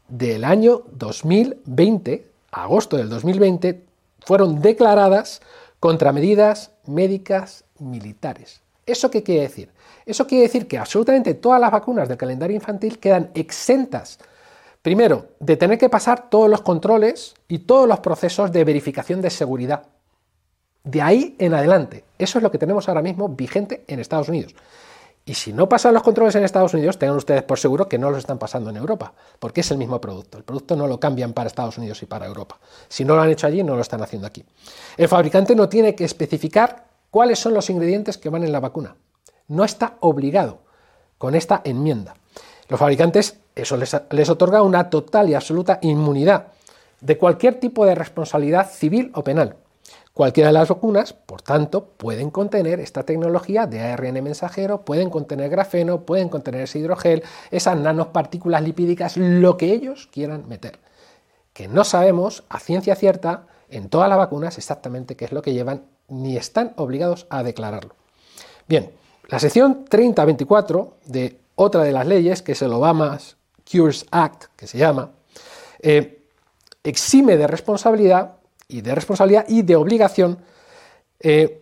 del 0.08 0.44
año 0.44 0.82
2020, 0.92 2.30
agosto 2.52 2.96
del 2.98 3.08
2020, 3.08 3.82
fueron 4.24 4.60
declaradas 4.60 5.40
contramedidas 5.80 6.72
médicas 6.86 7.64
militares. 7.78 8.60
¿Eso 8.84 9.10
qué 9.10 9.22
quiere 9.22 9.42
decir? 9.42 9.70
Eso 10.04 10.26
quiere 10.26 10.42
decir 10.42 10.68
que 10.68 10.76
absolutamente 10.76 11.34
todas 11.34 11.60
las 11.60 11.70
vacunas 11.70 12.08
del 12.08 12.18
calendario 12.18 12.54
infantil 12.54 12.98
quedan 12.98 13.30
exentas, 13.34 14.18
primero, 14.82 15.28
de 15.38 15.56
tener 15.56 15.78
que 15.78 15.88
pasar 15.88 16.28
todos 16.28 16.50
los 16.50 16.60
controles 16.60 17.34
y 17.48 17.60
todos 17.60 17.88
los 17.88 18.00
procesos 18.00 18.52
de 18.52 18.64
verificación 18.64 19.22
de 19.22 19.30
seguridad. 19.30 19.84
De 20.84 21.02
ahí 21.02 21.36
en 21.38 21.54
adelante. 21.54 22.04
Eso 22.18 22.38
es 22.38 22.42
lo 22.42 22.50
que 22.50 22.58
tenemos 22.58 22.88
ahora 22.88 23.02
mismo 23.02 23.28
vigente 23.28 23.84
en 23.86 24.00
Estados 24.00 24.28
Unidos. 24.28 24.54
Y 25.24 25.34
si 25.34 25.52
no 25.52 25.68
pasan 25.68 25.94
los 25.94 26.02
controles 26.02 26.34
en 26.34 26.44
Estados 26.44 26.74
Unidos, 26.74 26.98
tengan 26.98 27.16
ustedes 27.16 27.42
por 27.42 27.58
seguro 27.58 27.88
que 27.88 27.98
no 27.98 28.10
los 28.10 28.20
están 28.20 28.38
pasando 28.38 28.70
en 28.70 28.76
Europa, 28.76 29.12
porque 29.38 29.60
es 29.60 29.70
el 29.70 29.78
mismo 29.78 30.00
producto. 30.00 30.38
El 30.38 30.44
producto 30.44 30.74
no 30.76 30.86
lo 30.86 30.98
cambian 30.98 31.34
para 31.34 31.46
Estados 31.46 31.78
Unidos 31.78 32.02
y 32.02 32.06
para 32.06 32.26
Europa. 32.26 32.58
Si 32.88 33.04
no 33.04 33.14
lo 33.14 33.22
han 33.22 33.30
hecho 33.30 33.46
allí, 33.46 33.62
no 33.62 33.76
lo 33.76 33.82
están 33.82 34.02
haciendo 34.02 34.26
aquí. 34.26 34.44
El 34.96 35.08
fabricante 35.08 35.54
no 35.54 35.68
tiene 35.68 35.94
que 35.94 36.04
especificar 36.04 36.86
cuáles 37.10 37.38
son 37.38 37.54
los 37.54 37.68
ingredientes 37.70 38.18
que 38.18 38.30
van 38.30 38.44
en 38.44 38.52
la 38.52 38.60
vacuna. 38.60 38.96
No 39.48 39.64
está 39.64 39.96
obligado 40.00 40.62
con 41.18 41.34
esta 41.34 41.60
enmienda. 41.64 42.14
Los 42.68 42.80
fabricantes, 42.80 43.38
eso 43.54 43.76
les, 43.76 44.30
otorga 44.30 44.62
una 44.62 44.88
total 44.88 45.28
y 45.28 45.34
absoluta 45.34 45.78
inmunidad 45.82 46.46
de 47.00 47.18
cualquier 47.18 47.58
tipo 47.60 47.84
de 47.84 47.94
responsabilidad 47.94 48.70
civil 48.70 49.10
o 49.14 49.24
penal. 49.24 49.56
Cualquiera 50.12 50.48
de 50.48 50.54
las 50.54 50.68
vacunas, 50.68 51.12
por 51.12 51.40
tanto, 51.40 51.84
pueden 51.84 52.30
contener 52.30 52.80
esta 52.80 53.04
tecnología 53.04 53.66
de 53.66 53.80
ARN 53.80 54.22
mensajero, 54.22 54.84
pueden 54.84 55.08
contener 55.08 55.50
grafeno, 55.50 56.00
pueden 56.00 56.28
contener 56.28 56.62
ese 56.62 56.80
hidrogel, 56.80 57.22
esas 57.50 57.78
nanopartículas 57.78 58.62
lipídicas, 58.62 59.16
lo 59.16 59.56
que 59.56 59.72
ellos 59.72 60.08
quieran 60.12 60.48
meter. 60.48 60.80
Que 61.52 61.68
no 61.68 61.84
sabemos 61.84 62.42
a 62.48 62.58
ciencia 62.58 62.96
cierta 62.96 63.46
en 63.68 63.88
todas 63.88 64.08
las 64.08 64.18
vacunas 64.18 64.58
exactamente 64.58 65.14
qué 65.14 65.26
es 65.26 65.32
lo 65.32 65.42
que 65.42 65.52
llevan, 65.52 65.84
ni 66.08 66.36
están 66.36 66.72
obligados 66.76 67.26
a 67.30 67.44
declararlo. 67.44 67.94
Bien, 68.66 68.90
la 69.28 69.38
sección 69.38 69.84
3024 69.88 70.96
de 71.06 71.38
otra 71.54 71.84
de 71.84 71.92
las 71.92 72.06
leyes, 72.06 72.42
que 72.42 72.52
es 72.52 72.62
el 72.62 72.72
Obama 72.72 73.16
Cures 73.70 74.06
Act, 74.10 74.46
que 74.56 74.66
se 74.66 74.76
llama, 74.76 75.10
eh, 75.80 76.24
exime 76.82 77.36
de 77.36 77.46
responsabilidad 77.46 78.39
y 78.70 78.80
de 78.80 78.94
responsabilidad 78.94 79.44
y 79.48 79.62
de 79.62 79.76
obligación 79.76 80.38
eh, 81.20 81.60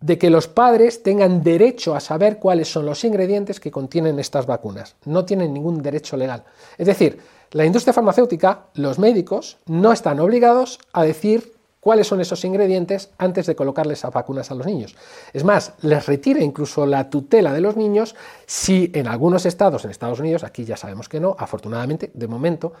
de 0.00 0.18
que 0.18 0.30
los 0.30 0.48
padres 0.48 1.02
tengan 1.02 1.42
derecho 1.42 1.94
a 1.94 2.00
saber 2.00 2.38
cuáles 2.38 2.70
son 2.70 2.84
los 2.84 3.04
ingredientes 3.04 3.60
que 3.60 3.70
contienen 3.70 4.18
estas 4.18 4.46
vacunas. 4.46 4.96
No 5.04 5.24
tienen 5.24 5.54
ningún 5.54 5.80
derecho 5.80 6.16
legal. 6.16 6.44
Es 6.76 6.88
decir, 6.88 7.20
la 7.52 7.64
industria 7.64 7.92
farmacéutica, 7.92 8.66
los 8.74 8.98
médicos, 8.98 9.58
no 9.66 9.92
están 9.92 10.18
obligados 10.20 10.80
a 10.92 11.04
decir 11.04 11.54
cuáles 11.80 12.06
son 12.06 12.20
esos 12.20 12.44
ingredientes 12.44 13.10
antes 13.18 13.46
de 13.46 13.54
colocarles 13.54 13.98
esas 13.98 14.12
vacunas 14.12 14.50
a 14.50 14.54
los 14.54 14.66
niños. 14.66 14.96
Es 15.32 15.44
más, 15.44 15.72
les 15.82 16.06
retira 16.06 16.40
incluso 16.40 16.86
la 16.86 17.10
tutela 17.10 17.52
de 17.52 17.60
los 17.60 17.76
niños 17.76 18.14
si 18.46 18.90
en 18.94 19.06
algunos 19.06 19.46
estados, 19.46 19.84
en 19.84 19.90
Estados 19.90 20.20
Unidos, 20.20 20.44
aquí 20.44 20.64
ya 20.64 20.76
sabemos 20.76 21.08
que 21.08 21.20
no, 21.20 21.36
afortunadamente, 21.38 22.10
de 22.14 22.28
momento, 22.28 22.72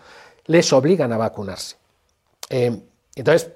les 0.46 0.72
obligan 0.72 1.12
a 1.12 1.18
vacunarse. 1.18 1.76
Eh, 2.48 2.80
entonces, 3.14 3.50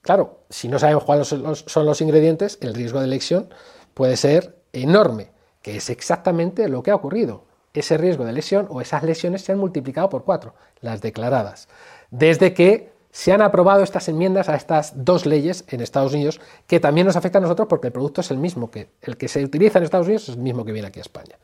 claro, 0.00 0.40
si 0.48 0.68
no 0.68 0.78
sabemos 0.78 1.04
cuáles 1.04 1.28
son 1.28 1.86
los, 1.86 2.00
ingredientes, 2.00 2.58
el 2.60 2.74
riesgo 2.74 3.00
de 3.00 3.06
lesión 3.06 3.48
puede 3.94 4.16
ser 4.16 4.56
enorme, 4.72 5.30
que 5.60 5.76
es 5.76 5.90
exactamente 5.90 6.68
lo 6.68 6.82
que 6.82 6.90
ha 6.90 6.94
ocurrido. 6.94 7.44
Ese 7.74 7.96
riesgo 7.96 8.24
de 8.24 8.32
lesión 8.32 8.66
o 8.70 8.80
esas 8.80 9.02
lesiones 9.02 9.42
se 9.42 9.52
han 9.52 9.58
multiplicado 9.58 10.08
por 10.08 10.24
cuatro, 10.24 10.54
las 10.80 11.00
declaradas, 11.00 11.68
desde 12.10 12.52
que 12.52 12.92
se 13.10 13.32
han 13.32 13.42
aprobado 13.42 13.82
estas 13.82 14.08
enmiendas 14.08 14.48
a 14.48 14.56
estas 14.56 15.04
dos 15.04 15.26
leyes 15.26 15.64
en 15.68 15.80
Estados 15.80 16.14
Unidos 16.14 16.40
que 16.66 16.80
también 16.80 17.06
nos 17.06 17.16
afectan 17.16 17.42
a 17.42 17.46
nosotros 17.46 17.68
porque 17.68 17.88
el 17.88 17.92
producto 17.92 18.22
es 18.22 18.30
el 18.30 18.38
mismo 18.38 18.70
que 18.70 18.90
el 19.02 19.16
que 19.18 19.28
se 19.28 19.44
utiliza 19.44 19.78
en 19.78 19.84
Estados 19.84 20.06
Unidos 20.06 20.30
es 20.30 20.36
el 20.36 20.42
mismo 20.42 20.64
que 20.64 20.72
viene 20.72 20.88
aquí 20.88 20.98
a 20.98 21.02
España. 21.02 21.38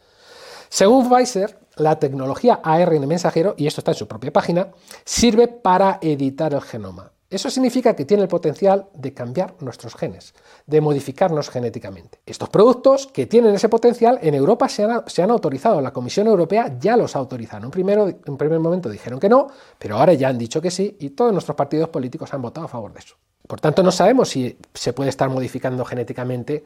Según 0.70 1.08
Pfizer, 1.08 1.58
la 1.76 1.98
tecnología 1.98 2.60
ARN 2.62 3.06
mensajero, 3.06 3.54
y 3.56 3.66
esto 3.66 3.80
está 3.80 3.92
en 3.92 3.96
su 3.96 4.08
propia 4.08 4.32
página, 4.32 4.68
sirve 5.04 5.48
para 5.48 5.98
editar 6.02 6.52
el 6.52 6.60
genoma. 6.60 7.12
Eso 7.30 7.50
significa 7.50 7.94
que 7.94 8.06
tiene 8.06 8.22
el 8.22 8.28
potencial 8.28 8.88
de 8.94 9.12
cambiar 9.12 9.54
nuestros 9.60 9.94
genes, 9.94 10.32
de 10.66 10.80
modificarnos 10.80 11.50
genéticamente. 11.50 12.20
Estos 12.24 12.48
productos 12.48 13.06
que 13.06 13.26
tienen 13.26 13.54
ese 13.54 13.68
potencial 13.68 14.18
en 14.22 14.34
Europa 14.34 14.66
se 14.70 14.82
han, 14.82 15.30
autorizado, 15.30 15.82
la 15.82 15.92
Comisión 15.92 16.26
Europea 16.26 16.78
ya 16.80 16.96
los 16.96 17.14
ha 17.14 17.18
autorizado. 17.18 17.66
En, 17.66 17.70
primero, 17.70 18.08
en 18.08 18.36
primer 18.38 18.60
momento 18.60 18.88
dijeron 18.88 19.20
que 19.20 19.28
no, 19.28 19.48
pero 19.78 19.98
ahora 19.98 20.14
ya 20.14 20.30
han 20.30 20.38
dicho 20.38 20.62
que 20.62 20.70
sí 20.70 20.96
y 21.00 21.10
todos 21.10 21.32
nuestros 21.32 21.54
partidos 21.54 21.90
políticos 21.90 22.32
han 22.32 22.40
votado 22.40 22.64
a 22.64 22.70
favor 22.70 22.94
de 22.94 23.00
eso. 23.00 23.16
Por 23.46 23.60
tanto, 23.60 23.82
no 23.82 23.92
sabemos 23.92 24.30
si 24.30 24.58
se 24.72 24.94
puede 24.94 25.10
estar 25.10 25.28
modificando 25.28 25.84
genéticamente 25.84 26.64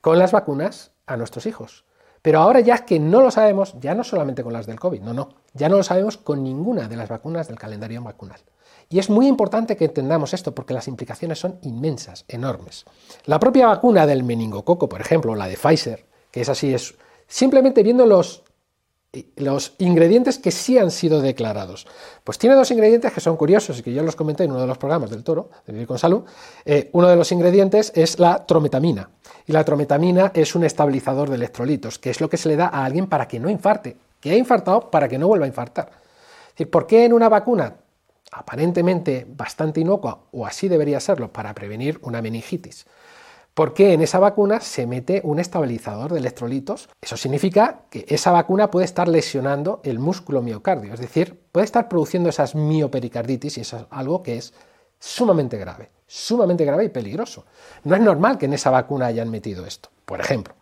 con 0.00 0.18
las 0.18 0.32
vacunas 0.32 0.92
a 1.06 1.18
nuestros 1.18 1.44
hijos. 1.44 1.84
Pero 2.22 2.40
ahora 2.40 2.60
ya 2.60 2.86
que 2.86 2.98
no 2.98 3.20
lo 3.20 3.30
sabemos, 3.30 3.74
ya 3.78 3.94
no 3.94 4.04
solamente 4.04 4.42
con 4.42 4.54
las 4.54 4.64
del 4.64 4.80
COVID, 4.80 5.02
no, 5.02 5.12
no, 5.12 5.28
ya 5.52 5.68
no 5.68 5.76
lo 5.76 5.82
sabemos 5.82 6.16
con 6.16 6.42
ninguna 6.42 6.88
de 6.88 6.96
las 6.96 7.10
vacunas 7.10 7.48
del 7.48 7.58
calendario 7.58 8.02
vacunal. 8.02 8.40
Y 8.92 8.98
es 8.98 9.08
muy 9.08 9.28
importante 9.28 9.76
que 9.76 9.84
entendamos 9.84 10.34
esto 10.34 10.52
porque 10.52 10.74
las 10.74 10.88
implicaciones 10.88 11.38
son 11.38 11.60
inmensas, 11.62 12.24
enormes. 12.26 12.84
La 13.24 13.38
propia 13.38 13.68
vacuna 13.68 14.04
del 14.04 14.24
meningococo, 14.24 14.88
por 14.88 15.00
ejemplo, 15.00 15.36
la 15.36 15.46
de 15.46 15.56
Pfizer, 15.56 16.06
que 16.32 16.40
es 16.40 16.48
así, 16.48 16.74
es 16.74 16.96
simplemente 17.28 17.84
viendo 17.84 18.04
los, 18.04 18.42
los 19.36 19.74
ingredientes 19.78 20.40
que 20.40 20.50
sí 20.50 20.76
han 20.76 20.90
sido 20.90 21.20
declarados. 21.20 21.86
Pues 22.24 22.36
tiene 22.36 22.56
dos 22.56 22.68
ingredientes 22.72 23.12
que 23.12 23.20
son 23.20 23.36
curiosos 23.36 23.78
y 23.78 23.84
que 23.84 23.94
yo 23.94 24.02
los 24.02 24.16
comenté 24.16 24.42
en 24.42 24.50
uno 24.50 24.62
de 24.62 24.66
los 24.66 24.78
programas 24.78 25.10
del 25.10 25.22
toro, 25.22 25.50
de 25.64 25.72
Vivir 25.72 25.86
con 25.86 26.00
Salud. 26.00 26.24
Eh, 26.64 26.90
uno 26.92 27.06
de 27.06 27.14
los 27.14 27.30
ingredientes 27.30 27.92
es 27.94 28.18
la 28.18 28.44
trometamina. 28.44 29.08
Y 29.46 29.52
la 29.52 29.64
trometamina 29.64 30.32
es 30.34 30.56
un 30.56 30.64
estabilizador 30.64 31.28
de 31.28 31.36
electrolitos, 31.36 32.00
que 32.00 32.10
es 32.10 32.20
lo 32.20 32.28
que 32.28 32.36
se 32.36 32.48
le 32.48 32.56
da 32.56 32.66
a 32.66 32.84
alguien 32.84 33.06
para 33.06 33.28
que 33.28 33.38
no 33.38 33.48
infarte, 33.48 33.96
que 34.18 34.32
ha 34.32 34.36
infartado 34.36 34.90
para 34.90 35.06
que 35.08 35.16
no 35.16 35.28
vuelva 35.28 35.44
a 35.44 35.48
infartar. 35.48 35.90
Es 36.48 36.54
decir, 36.54 36.70
¿por 36.72 36.88
qué 36.88 37.04
en 37.04 37.12
una 37.12 37.28
vacuna 37.28 37.76
aparentemente 38.30 39.26
bastante 39.28 39.80
inocua, 39.80 40.24
o 40.32 40.46
así 40.46 40.68
debería 40.68 41.00
serlo, 41.00 41.32
para 41.32 41.54
prevenir 41.54 41.98
una 42.02 42.22
meningitis. 42.22 42.86
¿Por 43.54 43.74
qué 43.74 43.92
en 43.92 44.00
esa 44.00 44.20
vacuna 44.20 44.60
se 44.60 44.86
mete 44.86 45.20
un 45.24 45.40
estabilizador 45.40 46.12
de 46.12 46.20
electrolitos? 46.20 46.88
Eso 47.00 47.16
significa 47.16 47.82
que 47.90 48.06
esa 48.08 48.30
vacuna 48.30 48.70
puede 48.70 48.86
estar 48.86 49.08
lesionando 49.08 49.80
el 49.84 49.98
músculo 49.98 50.40
miocardio, 50.40 50.94
es 50.94 51.00
decir, 51.00 51.40
puede 51.50 51.64
estar 51.64 51.88
produciendo 51.88 52.28
esas 52.28 52.54
miopericarditis 52.54 53.58
y 53.58 53.62
eso 53.62 53.76
es 53.78 53.84
algo 53.90 54.22
que 54.22 54.36
es 54.36 54.54
sumamente 54.98 55.58
grave, 55.58 55.90
sumamente 56.06 56.64
grave 56.64 56.84
y 56.84 56.88
peligroso. 56.90 57.44
No 57.84 57.96
es 57.96 58.00
normal 58.00 58.38
que 58.38 58.46
en 58.46 58.52
esa 58.52 58.70
vacuna 58.70 59.06
hayan 59.06 59.30
metido 59.30 59.66
esto, 59.66 59.90
por 60.04 60.20
ejemplo. 60.20 60.54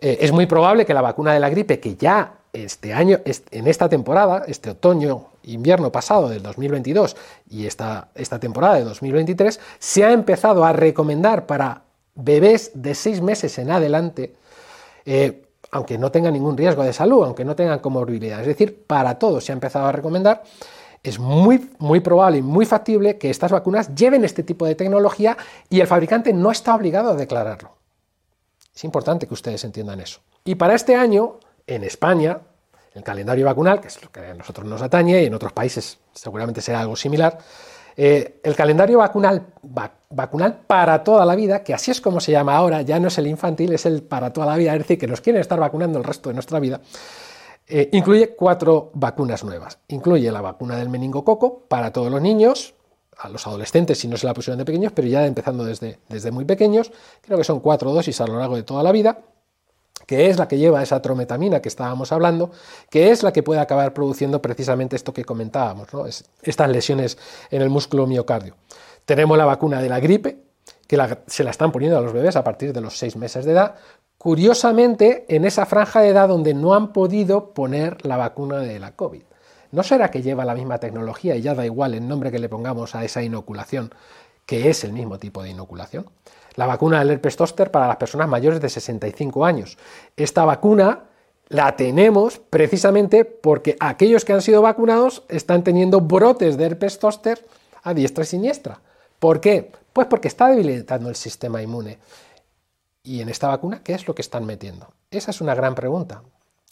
Eh, 0.00 0.18
es 0.20 0.32
muy 0.32 0.46
probable 0.46 0.86
que 0.86 0.94
la 0.94 1.02
vacuna 1.02 1.34
de 1.34 1.40
la 1.40 1.50
gripe, 1.50 1.80
que 1.80 1.96
ya 1.96 2.41
este 2.52 2.92
año, 2.92 3.18
en 3.24 3.66
esta 3.66 3.88
temporada, 3.88 4.44
este 4.46 4.70
otoño, 4.70 5.28
invierno 5.44 5.90
pasado 5.90 6.28
del 6.28 6.42
2022 6.42 7.16
y 7.50 7.66
esta, 7.66 8.08
esta 8.14 8.38
temporada 8.38 8.74
de 8.74 8.84
2023, 8.84 9.58
se 9.78 10.04
ha 10.04 10.12
empezado 10.12 10.64
a 10.64 10.72
recomendar 10.72 11.46
para 11.46 11.82
bebés 12.14 12.70
de 12.74 12.94
seis 12.94 13.22
meses 13.22 13.58
en 13.58 13.70
adelante, 13.70 14.34
eh, 15.06 15.46
aunque 15.70 15.96
no 15.96 16.12
tengan 16.12 16.34
ningún 16.34 16.56
riesgo 16.56 16.82
de 16.84 16.92
salud, 16.92 17.24
aunque 17.24 17.44
no 17.44 17.56
tengan 17.56 17.78
comorbilidad, 17.78 18.40
es 18.40 18.46
decir, 18.46 18.84
para 18.86 19.18
todos 19.18 19.44
se 19.44 19.52
ha 19.52 19.54
empezado 19.54 19.86
a 19.86 19.92
recomendar, 19.92 20.42
es 21.02 21.18
muy, 21.18 21.70
muy 21.78 22.00
probable 22.00 22.38
y 22.38 22.42
muy 22.42 22.66
factible 22.66 23.18
que 23.18 23.30
estas 23.30 23.50
vacunas 23.50 23.94
lleven 23.94 24.24
este 24.24 24.42
tipo 24.42 24.66
de 24.66 24.74
tecnología 24.74 25.36
y 25.68 25.80
el 25.80 25.86
fabricante 25.86 26.32
no 26.32 26.50
está 26.50 26.74
obligado 26.74 27.10
a 27.10 27.14
declararlo. 27.14 27.72
Es 28.74 28.84
importante 28.84 29.26
que 29.26 29.34
ustedes 29.34 29.64
entiendan 29.64 30.00
eso. 30.00 30.20
Y 30.44 30.54
para 30.54 30.74
este 30.74 30.94
año, 30.94 31.38
en 31.66 31.84
España, 31.84 32.40
el 32.94 33.02
calendario 33.02 33.46
vacunal, 33.46 33.80
que 33.80 33.88
es 33.88 34.02
lo 34.02 34.10
que 34.10 34.20
a 34.20 34.34
nosotros 34.34 34.66
nos 34.66 34.82
atañe 34.82 35.22
y 35.22 35.26
en 35.26 35.34
otros 35.34 35.52
países 35.52 35.98
seguramente 36.12 36.60
será 36.60 36.80
algo 36.80 36.96
similar, 36.96 37.38
eh, 37.96 38.40
el 38.42 38.54
calendario 38.54 38.98
vacunal, 38.98 39.46
para 40.66 41.04
toda 41.04 41.26
la 41.26 41.34
vida, 41.34 41.62
que 41.62 41.74
así 41.74 41.90
es 41.90 42.00
como 42.00 42.20
se 42.20 42.32
llama 42.32 42.56
ahora, 42.56 42.82
ya 42.82 42.98
no 42.98 43.08
es 43.08 43.18
el 43.18 43.26
infantil, 43.26 43.72
es 43.72 43.86
el 43.86 44.02
para 44.02 44.32
toda 44.32 44.46
la 44.46 44.56
vida, 44.56 44.72
es 44.72 44.78
decir, 44.78 44.98
que 44.98 45.06
nos 45.06 45.20
quieren 45.20 45.40
estar 45.40 45.58
vacunando 45.58 45.98
el 45.98 46.04
resto 46.04 46.30
de 46.30 46.34
nuestra 46.34 46.58
vida, 46.58 46.80
eh, 47.66 47.88
incluye 47.92 48.34
cuatro 48.34 48.90
vacunas 48.94 49.44
nuevas. 49.44 49.78
Incluye 49.88 50.30
la 50.30 50.40
vacuna 50.40 50.76
del 50.76 50.88
meningococo 50.88 51.60
para 51.68 51.92
todos 51.92 52.10
los 52.10 52.20
niños, 52.20 52.74
a 53.18 53.28
los 53.28 53.46
adolescentes 53.46 53.98
si 53.98 54.08
no 54.08 54.16
se 54.16 54.26
la 54.26 54.34
pusieron 54.34 54.58
de 54.58 54.64
pequeños, 54.64 54.92
pero 54.94 55.06
ya 55.06 55.26
empezando 55.26 55.64
desde, 55.64 56.00
desde 56.08 56.30
muy 56.30 56.44
pequeños, 56.44 56.90
creo 57.20 57.38
que 57.38 57.44
son 57.44 57.60
cuatro 57.60 57.92
dosis 57.92 58.20
a 58.20 58.26
lo 58.26 58.38
largo 58.38 58.56
de 58.56 58.62
toda 58.62 58.82
la 58.82 58.90
vida 58.90 59.18
que 60.06 60.28
es 60.28 60.38
la 60.38 60.48
que 60.48 60.58
lleva 60.58 60.82
esa 60.82 61.00
trometamina 61.02 61.60
que 61.60 61.68
estábamos 61.68 62.12
hablando, 62.12 62.50
que 62.90 63.10
es 63.10 63.22
la 63.22 63.32
que 63.32 63.42
puede 63.42 63.60
acabar 63.60 63.94
produciendo 63.94 64.42
precisamente 64.42 64.96
esto 64.96 65.12
que 65.12 65.24
comentábamos, 65.24 65.88
estas 66.42 66.68
lesiones 66.70 67.18
en 67.50 67.62
el 67.62 67.70
músculo 67.70 68.06
miocardio. 68.06 68.54
Tenemos 69.04 69.36
la 69.36 69.44
vacuna 69.44 69.80
de 69.80 69.88
la 69.88 70.00
gripe, 70.00 70.38
que 70.86 70.98
se 71.26 71.44
la 71.44 71.50
están 71.50 71.72
poniendo 71.72 71.98
a 71.98 72.00
los 72.00 72.12
bebés 72.12 72.36
a 72.36 72.44
partir 72.44 72.72
de 72.72 72.80
los 72.80 72.98
seis 72.98 73.16
meses 73.16 73.44
de 73.44 73.52
edad, 73.52 73.76
curiosamente 74.18 75.24
en 75.28 75.44
esa 75.44 75.66
franja 75.66 76.00
de 76.00 76.10
edad 76.10 76.28
donde 76.28 76.54
no 76.54 76.74
han 76.74 76.92
podido 76.92 77.54
poner 77.54 78.04
la 78.06 78.16
vacuna 78.16 78.58
de 78.58 78.78
la 78.78 78.94
COVID. 78.94 79.22
¿No 79.72 79.82
será 79.82 80.10
que 80.10 80.20
lleva 80.20 80.44
la 80.44 80.54
misma 80.54 80.78
tecnología 80.78 81.34
y 81.34 81.40
ya 81.40 81.54
da 81.54 81.64
igual 81.64 81.94
el 81.94 82.06
nombre 82.06 82.30
que 82.30 82.38
le 82.38 82.50
pongamos 82.50 82.94
a 82.94 83.04
esa 83.04 83.22
inoculación, 83.22 83.90
que 84.44 84.68
es 84.68 84.84
el 84.84 84.92
mismo 84.92 85.18
tipo 85.18 85.42
de 85.42 85.50
inoculación? 85.50 86.06
La 86.54 86.66
vacuna 86.66 86.98
del 86.98 87.10
herpes 87.10 87.36
zóster 87.36 87.70
para 87.70 87.88
las 87.88 87.96
personas 87.96 88.28
mayores 88.28 88.60
de 88.60 88.68
65 88.68 89.44
años. 89.44 89.78
Esta 90.16 90.44
vacuna 90.44 91.04
la 91.48 91.76
tenemos 91.76 92.38
precisamente 92.38 93.24
porque 93.24 93.76
aquellos 93.80 94.24
que 94.24 94.32
han 94.32 94.42
sido 94.42 94.62
vacunados 94.62 95.24
están 95.28 95.64
teniendo 95.64 96.00
brotes 96.00 96.56
de 96.56 96.64
herpes 96.64 96.98
zóster 96.98 97.44
a 97.82 97.94
diestra 97.94 98.24
y 98.24 98.26
siniestra. 98.26 98.80
¿Por 99.18 99.40
qué? 99.40 99.72
Pues 99.92 100.06
porque 100.06 100.28
está 100.28 100.48
debilitando 100.48 101.08
el 101.08 101.16
sistema 101.16 101.62
inmune. 101.62 101.98
Y 103.02 103.20
en 103.20 103.28
esta 103.28 103.48
vacuna, 103.48 103.82
¿qué 103.82 103.94
es 103.94 104.06
lo 104.06 104.14
que 104.14 104.22
están 104.22 104.46
metiendo? 104.46 104.92
Esa 105.10 105.30
es 105.30 105.40
una 105.40 105.54
gran 105.54 105.74
pregunta. 105.74 106.22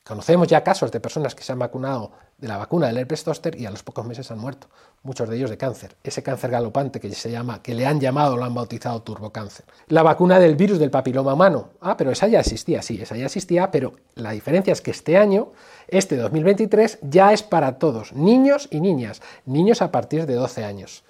Conocemos 0.04 0.48
ya 0.48 0.64
casos 0.64 0.90
de 0.90 1.00
personas 1.00 1.34
que 1.34 1.42
se 1.42 1.52
han 1.52 1.58
vacunado 1.58 2.12
de 2.38 2.48
la 2.48 2.56
vacuna 2.56 2.86
del 2.86 2.98
herpes 2.98 3.22
zóster 3.22 3.60
y 3.60 3.66
a 3.66 3.70
los 3.70 3.82
pocos 3.82 4.06
meses 4.06 4.30
han 4.30 4.38
muerto, 4.38 4.68
muchos 5.02 5.28
de 5.28 5.36
ellos 5.36 5.50
de 5.50 5.56
cáncer. 5.56 5.96
Ese 6.04 6.22
cáncer 6.22 6.50
galopante 6.50 7.00
que 7.00 7.10
se 7.12 7.30
llama, 7.30 7.62
que 7.62 7.74
le 7.74 7.86
han 7.86 8.00
llamado, 8.00 8.36
lo 8.36 8.44
han 8.44 8.54
bautizado 8.54 9.00
turbocáncer. 9.02 9.64
La 9.88 10.02
vacuna 10.02 10.38
del 10.38 10.56
virus 10.56 10.78
del 10.78 10.90
papiloma 10.90 11.34
humano. 11.34 11.70
Ah, 11.80 11.96
pero 11.96 12.10
esa 12.10 12.26
ya 12.28 12.40
existía, 12.40 12.82
sí, 12.82 13.00
esa 13.00 13.16
ya 13.16 13.26
existía, 13.26 13.70
pero 13.70 13.94
la 14.14 14.32
diferencia 14.32 14.72
es 14.72 14.80
que 14.80 14.90
este 14.90 15.16
año, 15.16 15.52
este 15.88 16.16
2023, 16.16 16.98
ya 17.02 17.32
es 17.32 17.42
para 17.42 17.78
todos, 17.78 18.12
niños 18.12 18.68
y 18.70 18.80
niñas, 18.80 19.22
niños 19.46 19.80
a 19.80 19.90
partir 19.90 20.26
de 20.26 20.34
12 20.34 20.64
años. 20.64 21.04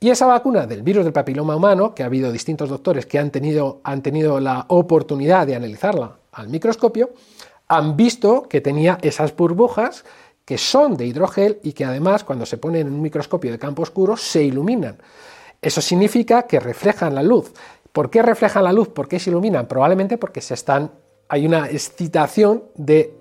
Y 0.00 0.10
esa 0.10 0.26
vacuna 0.26 0.66
del 0.66 0.82
virus 0.82 1.04
del 1.04 1.12
papiloma 1.12 1.56
humano, 1.56 1.94
que 1.94 2.02
ha 2.02 2.06
habido 2.06 2.32
distintos 2.32 2.68
doctores 2.68 3.06
que 3.06 3.18
han 3.18 3.30
tenido, 3.30 3.80
han 3.84 4.02
tenido 4.02 4.40
la 4.40 4.66
oportunidad 4.68 5.46
de 5.46 5.56
analizarla 5.56 6.18
al 6.32 6.48
microscopio, 6.48 7.10
han 7.68 7.96
visto 7.96 8.42
que 8.42 8.60
tenía 8.60 8.98
esas 9.02 9.34
burbujas 9.34 10.04
que 10.46 10.56
son 10.56 10.96
de 10.96 11.04
hidrogel 11.04 11.58
y 11.62 11.72
que 11.72 11.84
además 11.84 12.24
cuando 12.24 12.46
se 12.46 12.56
ponen 12.56 12.86
en 12.86 12.94
un 12.94 13.02
microscopio 13.02 13.50
de 13.50 13.58
campo 13.58 13.82
oscuro 13.82 14.16
se 14.16 14.44
iluminan. 14.44 14.96
Eso 15.60 15.80
significa 15.82 16.44
que 16.44 16.60
reflejan 16.60 17.14
la 17.14 17.22
luz. 17.22 17.52
¿Por 17.92 18.08
qué 18.08 18.22
reflejan 18.22 18.64
la 18.64 18.72
luz? 18.72 18.88
¿Por 18.88 19.08
qué 19.08 19.18
se 19.18 19.30
iluminan? 19.30 19.66
Probablemente 19.66 20.16
porque 20.18 20.40
se 20.40 20.54
están, 20.54 20.92
hay 21.28 21.46
una 21.46 21.66
excitación 21.68 22.62
de 22.76 23.12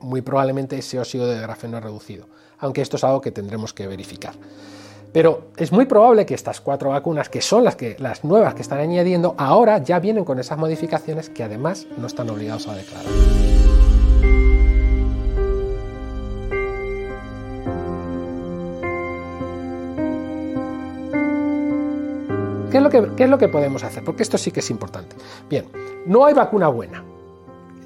muy 0.00 0.20
probablemente 0.20 0.76
ese 0.76 1.00
óxido 1.00 1.26
de 1.26 1.40
grafeno 1.40 1.80
reducido, 1.80 2.26
aunque 2.58 2.82
esto 2.82 2.96
es 2.96 3.04
algo 3.04 3.22
que 3.22 3.32
tendremos 3.32 3.72
que 3.72 3.86
verificar. 3.86 4.34
Pero 5.14 5.52
es 5.56 5.72
muy 5.72 5.86
probable 5.86 6.26
que 6.26 6.34
estas 6.34 6.60
cuatro 6.60 6.90
vacunas, 6.90 7.30
que 7.30 7.40
son 7.40 7.64
las, 7.64 7.76
que, 7.76 7.96
las 7.98 8.22
nuevas 8.22 8.54
que 8.54 8.60
están 8.60 8.80
añadiendo, 8.80 9.34
ahora 9.38 9.78
ya 9.78 9.98
vienen 9.98 10.26
con 10.26 10.38
esas 10.38 10.58
modificaciones 10.58 11.30
que 11.30 11.42
además 11.42 11.86
no 11.96 12.06
están 12.06 12.28
obligados 12.28 12.68
a 12.68 12.74
declarar. 12.74 13.65
¿Qué 22.76 22.80
es, 22.80 22.82
lo 22.84 22.90
que, 22.90 23.16
¿Qué 23.16 23.24
es 23.24 23.30
lo 23.30 23.38
que 23.38 23.48
podemos 23.48 23.82
hacer? 23.84 24.04
Porque 24.04 24.22
esto 24.22 24.36
sí 24.36 24.50
que 24.50 24.60
es 24.60 24.70
importante. 24.70 25.16
Bien, 25.48 25.64
no 26.04 26.26
hay 26.26 26.34
vacuna 26.34 26.68
buena. 26.68 27.02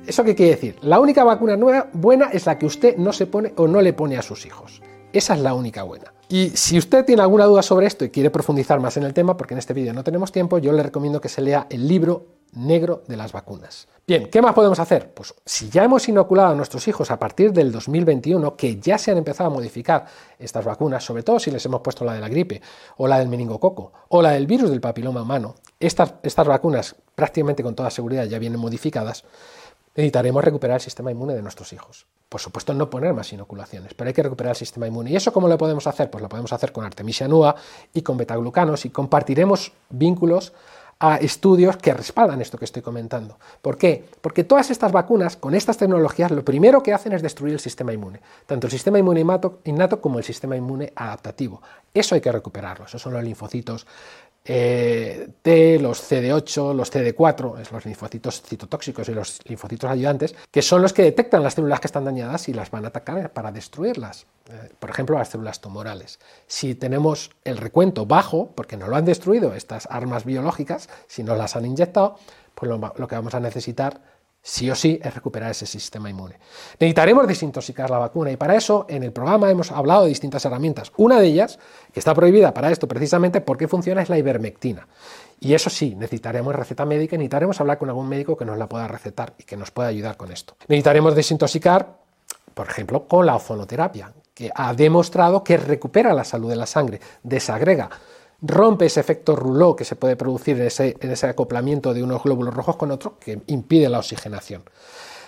¿Eso 0.04 0.24
qué 0.24 0.34
quiere 0.34 0.56
decir? 0.56 0.76
La 0.82 0.98
única 0.98 1.22
vacuna 1.22 1.56
nueva, 1.56 1.86
buena 1.92 2.30
es 2.32 2.46
la 2.46 2.58
que 2.58 2.66
usted 2.66 2.96
no 2.96 3.12
se 3.12 3.26
pone 3.26 3.52
o 3.56 3.68
no 3.68 3.82
le 3.82 3.92
pone 3.92 4.16
a 4.16 4.22
sus 4.22 4.46
hijos. 4.46 4.82
Esa 5.12 5.34
es 5.34 5.40
la 5.42 5.54
única 5.54 5.84
buena. 5.84 6.12
Y 6.30 6.50
si 6.50 6.78
usted 6.78 7.04
tiene 7.04 7.22
alguna 7.22 7.44
duda 7.44 7.60
sobre 7.60 7.88
esto 7.88 8.04
y 8.04 8.10
quiere 8.10 8.30
profundizar 8.30 8.78
más 8.78 8.96
en 8.96 9.02
el 9.02 9.12
tema, 9.12 9.36
porque 9.36 9.54
en 9.54 9.58
este 9.58 9.74
vídeo 9.74 9.92
no 9.92 10.04
tenemos 10.04 10.30
tiempo, 10.30 10.58
yo 10.58 10.70
le 10.70 10.84
recomiendo 10.84 11.20
que 11.20 11.28
se 11.28 11.42
lea 11.42 11.66
el 11.70 11.88
libro 11.88 12.28
negro 12.52 13.02
de 13.08 13.16
las 13.16 13.32
vacunas. 13.32 13.88
Bien, 14.06 14.30
¿qué 14.30 14.40
más 14.40 14.54
podemos 14.54 14.78
hacer? 14.78 15.12
Pues 15.12 15.34
si 15.44 15.68
ya 15.70 15.82
hemos 15.82 16.08
inoculado 16.08 16.50
a 16.50 16.54
nuestros 16.54 16.86
hijos 16.86 17.10
a 17.10 17.18
partir 17.18 17.52
del 17.52 17.72
2021, 17.72 18.54
que 18.54 18.78
ya 18.78 18.96
se 18.96 19.10
han 19.10 19.18
empezado 19.18 19.50
a 19.50 19.52
modificar 19.52 20.06
estas 20.38 20.64
vacunas, 20.64 21.02
sobre 21.02 21.24
todo 21.24 21.40
si 21.40 21.50
les 21.50 21.66
hemos 21.66 21.80
puesto 21.80 22.04
la 22.04 22.14
de 22.14 22.20
la 22.20 22.28
gripe, 22.28 22.62
o 22.96 23.08
la 23.08 23.18
del 23.18 23.28
meningococo, 23.28 23.92
o 24.08 24.22
la 24.22 24.30
del 24.30 24.46
virus 24.46 24.70
del 24.70 24.80
papiloma 24.80 25.22
humano, 25.22 25.56
estas, 25.80 26.14
estas 26.22 26.46
vacunas 26.46 26.94
prácticamente 27.16 27.64
con 27.64 27.74
toda 27.74 27.90
seguridad 27.90 28.24
ya 28.26 28.38
vienen 28.38 28.60
modificadas, 28.60 29.24
necesitaremos 30.00 30.44
recuperar 30.44 30.76
el 30.76 30.80
sistema 30.80 31.10
inmune 31.10 31.34
de 31.34 31.42
nuestros 31.42 31.72
hijos. 31.72 32.06
Por 32.28 32.40
supuesto, 32.40 32.74
no 32.74 32.90
poner 32.90 33.12
más 33.12 33.32
inoculaciones, 33.32 33.94
pero 33.94 34.08
hay 34.08 34.14
que 34.14 34.22
recuperar 34.22 34.50
el 34.50 34.56
sistema 34.56 34.86
inmune. 34.86 35.10
¿Y 35.10 35.16
eso 35.16 35.32
cómo 35.32 35.48
lo 35.48 35.58
podemos 35.58 35.86
hacer? 35.86 36.10
Pues 36.10 36.22
lo 36.22 36.28
podemos 36.28 36.52
hacer 36.52 36.72
con 36.72 36.84
Artemisia 36.84 37.26
nua 37.28 37.56
y 37.92 38.02
con 38.02 38.16
betaglucanos 38.16 38.84
y 38.84 38.90
compartiremos 38.90 39.72
vínculos 39.88 40.52
a 41.00 41.16
estudios 41.16 41.78
que 41.78 41.94
respaldan 41.94 42.42
esto 42.42 42.58
que 42.58 42.66
estoy 42.66 42.82
comentando. 42.82 43.38
¿Por 43.62 43.78
qué? 43.78 44.04
Porque 44.20 44.44
todas 44.44 44.70
estas 44.70 44.92
vacunas, 44.92 45.34
con 45.36 45.54
estas 45.54 45.78
tecnologías, 45.78 46.30
lo 46.30 46.44
primero 46.44 46.82
que 46.82 46.92
hacen 46.92 47.14
es 47.14 47.22
destruir 47.22 47.54
el 47.54 47.60
sistema 47.60 47.94
inmune, 47.94 48.20
tanto 48.46 48.66
el 48.66 48.70
sistema 48.70 48.98
inmune 48.98 49.24
innato 49.64 50.00
como 50.02 50.18
el 50.18 50.24
sistema 50.24 50.56
inmune 50.56 50.92
adaptativo. 50.94 51.62
Eso 51.94 52.14
hay 52.14 52.20
que 52.20 52.30
recuperarlo, 52.30 52.84
esos 52.84 53.00
son 53.00 53.14
los 53.14 53.24
linfocitos 53.24 53.86
eh, 54.44 55.28
T, 55.42 55.78
los 55.78 56.10
CD8, 56.10 56.74
los 56.74 56.92
CD4, 56.92 57.70
los 57.70 57.84
linfocitos 57.84 58.42
citotóxicos 58.42 59.08
y 59.08 59.14
los 59.14 59.40
linfocitos 59.44 59.90
ayudantes, 59.90 60.34
que 60.50 60.62
son 60.62 60.82
los 60.82 60.92
que 60.92 61.02
detectan 61.02 61.42
las 61.42 61.54
células 61.54 61.80
que 61.80 61.86
están 61.86 62.04
dañadas 62.04 62.48
y 62.48 62.54
las 62.54 62.70
van 62.70 62.84
a 62.84 62.88
atacar 62.88 63.32
para 63.32 63.52
destruirlas. 63.52 64.26
Eh, 64.50 64.70
por 64.78 64.90
ejemplo, 64.90 65.18
las 65.18 65.28
células 65.28 65.60
tumorales. 65.60 66.18
Si 66.46 66.74
tenemos 66.74 67.30
el 67.44 67.58
recuento 67.58 68.06
bajo, 68.06 68.50
porque 68.54 68.76
no 68.76 68.88
lo 68.88 68.96
han 68.96 69.04
destruido 69.04 69.54
estas 69.54 69.86
armas 69.90 70.24
biológicas, 70.24 70.88
si 71.06 71.22
no 71.22 71.36
las 71.36 71.54
han 71.56 71.66
inyectado, 71.66 72.16
pues 72.54 72.70
lo 72.70 73.08
que 73.08 73.14
vamos 73.14 73.34
a 73.34 73.40
necesitar 73.40 74.00
sí 74.42 74.70
o 74.70 74.74
sí 74.74 74.98
es 75.02 75.14
recuperar 75.14 75.50
ese 75.50 75.66
sistema 75.66 76.08
inmune. 76.08 76.38
Necesitaremos 76.78 77.26
desintoxicar 77.26 77.90
la 77.90 77.98
vacuna 77.98 78.30
y 78.30 78.36
para 78.36 78.56
eso 78.56 78.86
en 78.88 79.02
el 79.02 79.12
programa 79.12 79.50
hemos 79.50 79.70
hablado 79.70 80.04
de 80.04 80.08
distintas 80.08 80.44
herramientas. 80.44 80.92
Una 80.96 81.20
de 81.20 81.26
ellas, 81.26 81.58
que 81.92 82.00
está 82.00 82.14
prohibida 82.14 82.54
para 82.54 82.70
esto 82.70 82.88
precisamente 82.88 83.40
porque 83.40 83.68
funciona, 83.68 84.02
es 84.02 84.08
la 84.08 84.18
ivermectina. 84.18 84.86
Y 85.40 85.54
eso 85.54 85.70
sí, 85.70 85.94
necesitaremos 85.94 86.54
receta 86.54 86.84
médica 86.84 87.16
y 87.16 87.18
necesitaremos 87.18 87.60
hablar 87.60 87.78
con 87.78 87.88
algún 87.88 88.08
médico 88.08 88.36
que 88.36 88.44
nos 88.44 88.58
la 88.58 88.68
pueda 88.68 88.86
recetar 88.88 89.34
y 89.38 89.44
que 89.44 89.56
nos 89.56 89.70
pueda 89.70 89.88
ayudar 89.88 90.16
con 90.16 90.30
esto. 90.30 90.54
Necesitaremos 90.68 91.14
desintoxicar, 91.14 91.96
por 92.54 92.68
ejemplo, 92.68 93.06
con 93.08 93.24
la 93.24 93.36
ozonoterapia, 93.36 94.12
que 94.34 94.50
ha 94.54 94.74
demostrado 94.74 95.42
que 95.42 95.56
recupera 95.56 96.12
la 96.12 96.24
salud 96.24 96.50
de 96.50 96.56
la 96.56 96.66
sangre, 96.66 97.00
desagrega 97.22 97.88
rompe 98.42 98.86
ese 98.86 99.00
efecto 99.00 99.36
rouleau 99.36 99.76
que 99.76 99.84
se 99.84 99.96
puede 99.96 100.16
producir 100.16 100.60
en 100.60 100.66
ese, 101.12 101.26
acoplamiento 101.26 101.92
de 101.92 102.02
unos 102.02 102.22
glóbulos 102.22 102.54
rojos 102.54 102.76
con 102.76 102.90
otros 102.90 103.14
que 103.20 103.40
impide 103.46 103.88
la 103.88 103.98
oxigenación. 103.98 104.62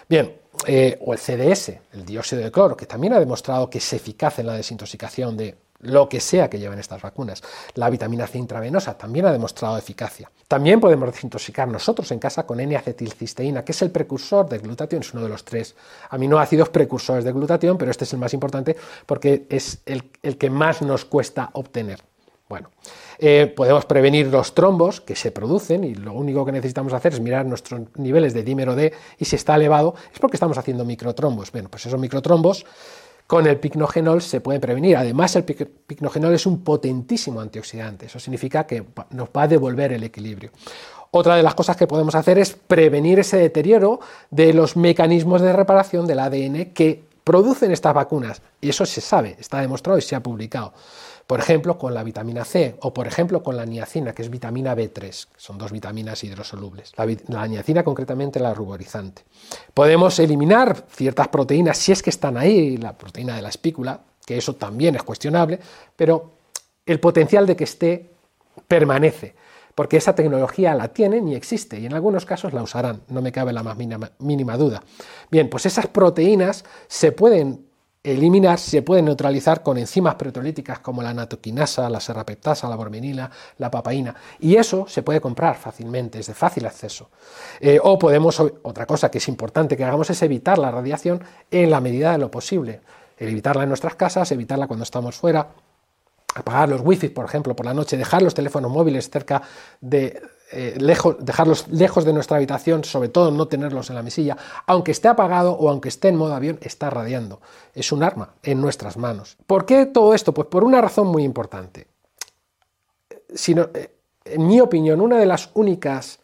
Bien, 0.09 0.37
eh, 0.67 0.99
o 1.01 1.13
el 1.13 1.19
CDS, 1.19 1.81
el 1.93 2.05
dióxido 2.05 2.43
de 2.43 2.51
cloro, 2.51 2.77
que 2.77 2.87
también 2.87 3.13
ha 3.15 3.21
demostrado 3.21 3.71
que 3.71 3.79
es 3.79 3.93
eficaz 3.93 4.39
en 4.39 4.47
la 4.47 4.55
desintoxicación 4.55 5.37
de 5.37 5.57
lo 5.81 6.09
que 6.09 6.21
sea 6.21 6.49
que 6.49 6.59
lleven 6.59 6.79
estas 6.79 7.03
vacunas. 7.03 7.43
La 7.75 7.91
vitamina 7.91 8.27
C 8.27 8.39
intravenosa 8.39 8.97
también 8.97 9.27
ha 9.27 9.33
demostrado 9.33 9.77
eficacia. 9.77 10.31
También 10.47 10.81
podemos 10.81 11.11
desintoxicar 11.11 11.67
nosotros 11.67 12.11
en 12.13 12.19
casa 12.19 12.47
con 12.47 12.61
N-acetilcisteína, 12.61 13.65
que 13.65 13.73
es 13.73 13.83
el 13.83 13.91
precursor 13.91 14.49
de 14.49 14.59
glutatión, 14.59 15.03
es 15.03 15.13
uno 15.13 15.25
de 15.25 15.29
los 15.29 15.45
tres 15.45 15.75
aminoácidos 16.11 16.69
precursores 16.69 17.25
de 17.25 17.33
glutatión, 17.33 17.77
pero 17.79 17.91
este 17.91 18.05
es 18.05 18.13
el 18.13 18.21
más 18.21 18.33
importante 18.35 18.77
porque 19.07 19.47
es 19.49 19.81
el 19.87 20.05
que 20.39 20.51
más 20.51 20.83
nos 20.83 21.05
cuesta 21.05 21.51
obtener. 21.55 22.12
Bueno, 22.53 22.69
eh, 23.19 23.51
podemos 23.57 23.87
prevenir 23.87 24.27
los 24.27 24.55
trombos 24.55 25.01
que 25.01 25.17
se 25.17 25.31
producen 25.31 25.85
y 25.85 25.95
lo 25.95 26.13
único 26.13 26.45
que 26.45 26.53
necesitamos 26.53 26.93
hacer 26.93 27.15
es 27.15 27.21
mirar 27.21 27.47
nuestros 27.47 27.81
niveles 27.97 28.35
de 28.35 28.43
dímero 28.43 28.77
D 28.77 28.93
y 29.19 29.25
si 29.25 29.37
está 29.37 29.55
elevado 29.55 29.95
es 30.13 30.19
porque 30.19 30.37
estamos 30.37 30.59
haciendo 30.59 30.85
microtrombos. 30.85 31.51
Bueno, 31.51 31.71
pues 31.71 31.87
esos 31.87 31.99
microtrombos 31.99 32.67
con 33.27 33.47
el 33.47 33.59
picnogenol 33.59 34.21
se 34.21 34.43
pueden 34.43 34.61
prevenir. 34.61 34.99
Además, 34.99 35.35
el 35.37 35.45
picnogenol 35.45 36.35
es 36.35 36.45
un 36.45 36.63
potentísimo 36.63 37.41
antioxidante. 37.41 38.05
Eso 38.05 38.21
significa 38.21 38.67
que 38.67 38.85
nos 39.13 39.31
va 39.31 39.45
a 39.45 39.49
devolver 39.49 39.95
el 39.95 40.05
equilibrio. 40.05 40.51
Otra 41.11 41.37
de 41.37 41.43
las 41.43 41.55
cosas 41.55 41.75
que 41.79 41.87
podemos 41.87 42.15
hacer 42.15 42.39
es 42.39 42.53
prevenir 42.53 43.19
ese 43.19 43.39
deterioro 43.39 43.99
de 44.31 44.53
los 44.53 44.77
mecanismos 44.77 45.41
de 45.41 45.55
reparación 45.55 46.07
del 46.07 46.19
ADN 46.19 46.75
que 46.75 47.03
producen 47.25 47.73
estas 47.73 47.95
vacunas. 47.95 48.43
Y 48.61 48.69
eso 48.69 48.85
se 48.85 49.01
sabe, 49.01 49.37
está 49.41 49.63
demostrado 49.63 49.97
y 49.97 50.03
se 50.03 50.15
ha 50.15 50.21
publicado 50.21 50.75
por 51.27 51.41
ejemplo 51.41 51.79
con 51.79 51.95
la 51.95 52.03
vitamina 52.03 52.45
C 52.45 52.77
o 52.81 52.93
por 52.93 53.07
ejemplo 53.07 53.43
con 53.43 53.57
la 53.57 53.65
niacina, 53.65 54.13
que 54.13 54.23
es 54.23 54.31
vitamina 54.31 54.75
B3, 54.75 55.29
son 55.37 55.59
dos 55.59 55.73
vitaminas 55.73 56.23
hidrosolubles. 56.25 56.93
La, 57.29 57.47
niacina 57.47 57.85
concretamente 57.85 58.41
la 58.41 58.55
ruborizante. 58.55 59.23
Podemos 59.75 60.19
eliminar 60.19 60.85
ciertas 60.91 61.29
proteínas 61.29 61.79
si 61.79 61.93
es 61.93 62.03
que 62.03 62.11
están 62.11 62.37
ahí, 62.37 62.77
la 62.77 62.97
proteína 62.97 63.37
de 63.37 63.43
la 63.43 63.49
espícula, 63.49 64.01
que 64.25 64.37
eso 64.37 64.55
también 64.55 64.95
es 64.97 65.03
cuestionable, 65.03 65.59
pero 65.97 66.33
el 66.87 67.01
potencial 67.01 67.47
de 67.47 67.57
que 67.57 67.65
esté 67.65 68.11
permanece 68.69 69.35
porque 69.75 69.97
esa 69.97 70.15
tecnología 70.15 70.75
la 70.75 70.89
tienen 70.89 71.29
y 71.29 71.35
existe, 71.35 71.79
y 71.79 71.87
en 71.87 71.95
algunos 71.95 72.27
casos 72.27 72.53
la 72.53 72.63
usarán, 72.63 73.03
no 73.09 73.23
me 73.23 73.33
cabe 73.33 73.53
la 73.53 73.63
más 73.63 73.77
mínima, 73.77 74.57
duda. 74.57 74.83
Bien, 75.31 75.49
pues 75.49 75.67
esas 75.67 75.87
proteínas 75.87 76.65
se 76.89 77.13
pueden 77.13 77.67
eliminar 78.05 78.59
se 78.59 78.83
pueden 78.83 79.05
neutralizar 79.05 79.63
con 79.63 79.79
enzimas 79.79 80.17
proteolíticas 80.17 80.81
como 80.81 81.03
la 81.03 81.15
natoquinasa, 81.15 81.89
la 81.89 82.01
serrapeptasa, 82.01 82.69
la 82.69 82.77
bormenina, 82.77 83.31
la 83.59 83.71
papaína. 83.71 84.15
Y 84.41 84.57
eso 84.57 84.87
se 84.89 85.03
puede 85.03 85.21
comprar 85.21 85.57
fácilmente, 85.57 86.19
es 86.19 86.27
de 86.27 86.35
fácil 86.35 86.67
acceso. 86.67 87.11
Eh, 87.61 87.79
o 87.83 87.99
podemos, 87.99 88.41
otra 88.41 88.87
cosa 88.87 89.11
que 89.11 89.19
es 89.19 89.29
importante 89.29 89.77
que 89.77 89.85
hagamos 89.85 90.11
es 90.11 90.21
evitar 90.23 90.59
la 90.59 90.71
radiación 90.71 91.23
en 91.51 91.71
la 91.71 91.81
medida 91.81 92.13
de 92.13 92.19
lo 92.19 92.31
posible. 92.31 92.81
evitarla 93.19 93.63
en 93.63 93.69
nuestras 93.69 93.95
casas, 93.95 94.33
evitarla 94.33 94.67
cuando 94.67 94.83
estamos 94.83 95.15
fuera, 95.15 95.47
apagar 96.35 96.69
los 96.69 96.81
wifi, 96.81 97.09
por 97.09 97.25
ejemplo, 97.25 97.55
por 97.55 97.67
la 97.67 97.75
noche, 97.75 97.97
dejar 97.97 98.23
los 98.23 98.35
teléfonos 98.35 98.71
móviles 98.71 99.09
cerca 99.11 99.43
de, 99.81 100.21
eh, 100.55 100.77
lejos, 100.79 101.17
dejarlos 101.19 101.67
lejos 101.69 102.05
de 102.05 102.13
nuestra 102.13 102.37
habitación, 102.37 102.85
sobre 102.85 103.09
todo 103.09 103.31
no 103.31 103.49
tenerlos 103.49 103.89
en 103.89 103.97
la 103.97 104.03
mesilla, 104.03 104.37
aunque 104.67 104.93
esté 104.93 105.09
apagado 105.09 105.53
o 105.53 105.71
aunque 105.71 105.89
esté 105.89 106.09
en 106.09 106.17
modo 106.17 106.35
avión, 106.35 106.59
está 106.61 106.91
radiando. 106.91 107.41
Es 107.75 107.91
un 107.91 108.03
arma 108.03 108.35
en 108.43 108.61
nuestras 108.61 108.99
manos. 108.99 109.39
¿Por 109.47 109.65
qué 109.65 109.87
todo 109.87 110.13
esto? 110.13 110.35
Pues 110.35 110.49
por 110.49 110.63
una 110.63 110.83
razón 110.83 111.07
muy 111.07 111.25
importante. 111.25 111.87
Eh, 113.31 113.91
en 114.27 114.47
mi 114.47 114.61
opinión, 114.61 115.01
una 115.01 115.19
de 115.19 115.25
las 115.25 115.49
únicas 115.55 116.21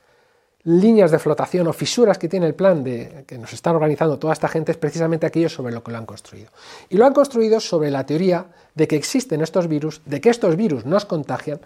líneas 0.64 1.10
de 1.10 1.18
flotación 1.18 1.66
o 1.66 1.72
fisuras 1.72 2.18
que 2.18 2.28
tiene 2.28 2.46
el 2.46 2.54
plan 2.54 2.84
de 2.84 3.24
que 3.26 3.38
nos 3.38 3.54
están 3.54 3.76
organizando 3.76 4.18
toda 4.18 4.34
esta 4.34 4.48
gente 4.48 4.72
es 4.72 4.78
precisamente 4.78 5.24
aquello 5.24 5.48
sobre 5.48 5.72
lo 5.72 5.82
que 5.82 5.92
lo 5.92 5.96
han 5.96 6.04
construido. 6.04 6.50
Y 6.90 6.98
lo 6.98 7.06
han 7.06 7.14
construido 7.14 7.60
sobre 7.60 7.90
la 7.90 8.04
teoría 8.04 8.46
de 8.74 8.86
que 8.86 8.96
existen 8.96 9.40
estos 9.40 9.68
virus, 9.68 10.02
de 10.04 10.20
que 10.20 10.28
estos 10.28 10.56
virus 10.56 10.84
nos 10.84 11.06
contagian 11.06 11.60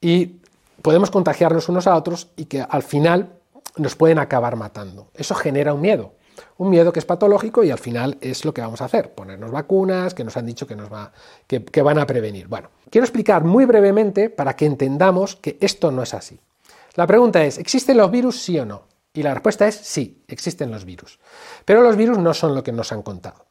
y 0.00 0.36
podemos 0.82 1.10
contagiarnos 1.10 1.68
unos 1.68 1.86
a 1.86 1.96
otros 1.96 2.28
y 2.36 2.46
que 2.46 2.64
al 2.68 2.82
final 2.82 3.32
nos 3.76 3.96
pueden 3.96 4.18
acabar 4.18 4.56
matando. 4.56 5.10
Eso 5.14 5.34
genera 5.34 5.74
un 5.74 5.80
miedo, 5.80 6.12
un 6.56 6.70
miedo 6.70 6.92
que 6.92 6.98
es 6.98 7.04
patológico 7.04 7.64
y 7.64 7.70
al 7.70 7.78
final 7.78 8.18
es 8.20 8.44
lo 8.44 8.52
que 8.52 8.60
vamos 8.60 8.80
a 8.80 8.86
hacer, 8.86 9.14
ponernos 9.14 9.50
vacunas 9.50 10.14
que 10.14 10.24
nos 10.24 10.36
han 10.36 10.46
dicho 10.46 10.66
que, 10.66 10.76
nos 10.76 10.92
va, 10.92 11.12
que, 11.46 11.82
van 11.82 11.98
a 11.98 12.06
prevenir. 12.06 12.48
Bueno, 12.48 12.70
quiero 12.90 13.04
explicar 13.04 13.44
muy 13.44 13.64
brevemente 13.64 14.30
para 14.30 14.56
que 14.56 14.66
entendamos 14.66 15.36
que 15.36 15.58
esto 15.60 15.90
no 15.90 16.02
es 16.02 16.14
así. 16.14 16.38
La 16.94 17.06
pregunta 17.06 17.44
es, 17.44 17.58
¿existen 17.58 17.96
los 17.96 18.10
virus 18.10 18.40
sí 18.42 18.58
o 18.58 18.66
no? 18.66 18.82
Y 19.12 19.22
la 19.22 19.34
respuesta 19.34 19.66
es 19.66 19.76
sí, 19.76 20.22
existen 20.28 20.70
los 20.70 20.84
virus. 20.84 21.18
Pero 21.64 21.82
los 21.82 21.96
virus 21.96 22.18
no 22.18 22.34
son 22.34 22.54
lo 22.54 22.62
que 22.62 22.72
nos 22.72 22.92
han 22.92 23.02
contado. 23.02 23.46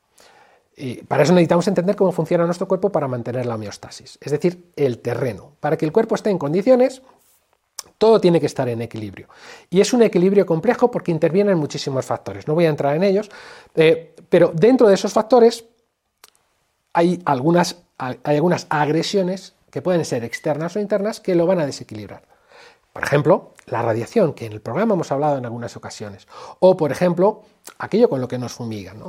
Y 0.80 1.02
para 1.04 1.24
eso 1.24 1.34
necesitamos 1.34 1.68
entender 1.68 1.96
cómo 1.96 2.12
funciona 2.12 2.46
nuestro 2.46 2.68
cuerpo 2.68 2.92
para 2.92 3.08
mantener 3.08 3.48
la 3.48 3.56
homeostasis, 3.56 4.20
es 4.22 4.32
decir, 4.32 4.72
el 4.76 5.00
terreno. 5.00 5.54
Para 5.60 5.76
que 5.76 5.86
el 5.86 5.92
cuerpo 5.92 6.14
esté 6.14 6.30
en 6.30 6.38
condiciones, 6.38 7.02
todo 7.98 8.20
tiene 8.20 8.40
que 8.40 8.46
estar 8.46 8.68
en 8.70 8.82
equilibrio. 8.82 9.28
Y 9.70 9.82
es 9.82 9.94
un 9.94 10.02
equilibrio 10.02 10.46
complejo 10.46 10.92
porque 10.92 11.12
intervienen 11.12 11.58
muchísimos 11.58 12.06
factores. 12.06 12.48
No 12.48 12.54
voy 12.54 12.66
a 12.66 12.70
entrar 12.70 12.96
en 12.96 13.04
ellos, 13.04 13.30
eh, 13.76 14.16
pero 14.30 14.52
dentro 14.54 14.88
de 14.88 14.96
esos 14.96 15.14
factores 15.14 15.66
hay 16.94 17.22
algunas, 17.26 17.78
hay 17.98 18.18
algunas 18.24 18.68
agresiones 18.70 19.54
que 19.72 19.82
pueden 19.82 20.06
ser 20.06 20.24
externas 20.24 20.76
o 20.76 20.80
internas 20.80 21.20
que 21.20 21.36
lo 21.36 21.46
van 21.46 21.60
a 21.60 21.66
desequilibrar. 21.66 22.24
Por 22.94 23.04
ejemplo, 23.04 23.54
la 23.68 23.82
radiación, 23.82 24.34
que 24.34 24.46
en 24.46 24.54
el 24.54 24.62
programa 24.62 24.94
hemos 24.94 25.12
hablado 25.12 25.38
en 25.38 25.46
algunas 25.46 25.76
ocasiones. 25.76 26.28
O, 26.60 26.78
por 26.78 26.92
ejemplo, 26.92 27.44
aquello 27.80 28.10
con 28.10 28.22
lo 28.22 28.28
que 28.28 28.38
nos 28.38 28.54
fumigan, 28.54 29.04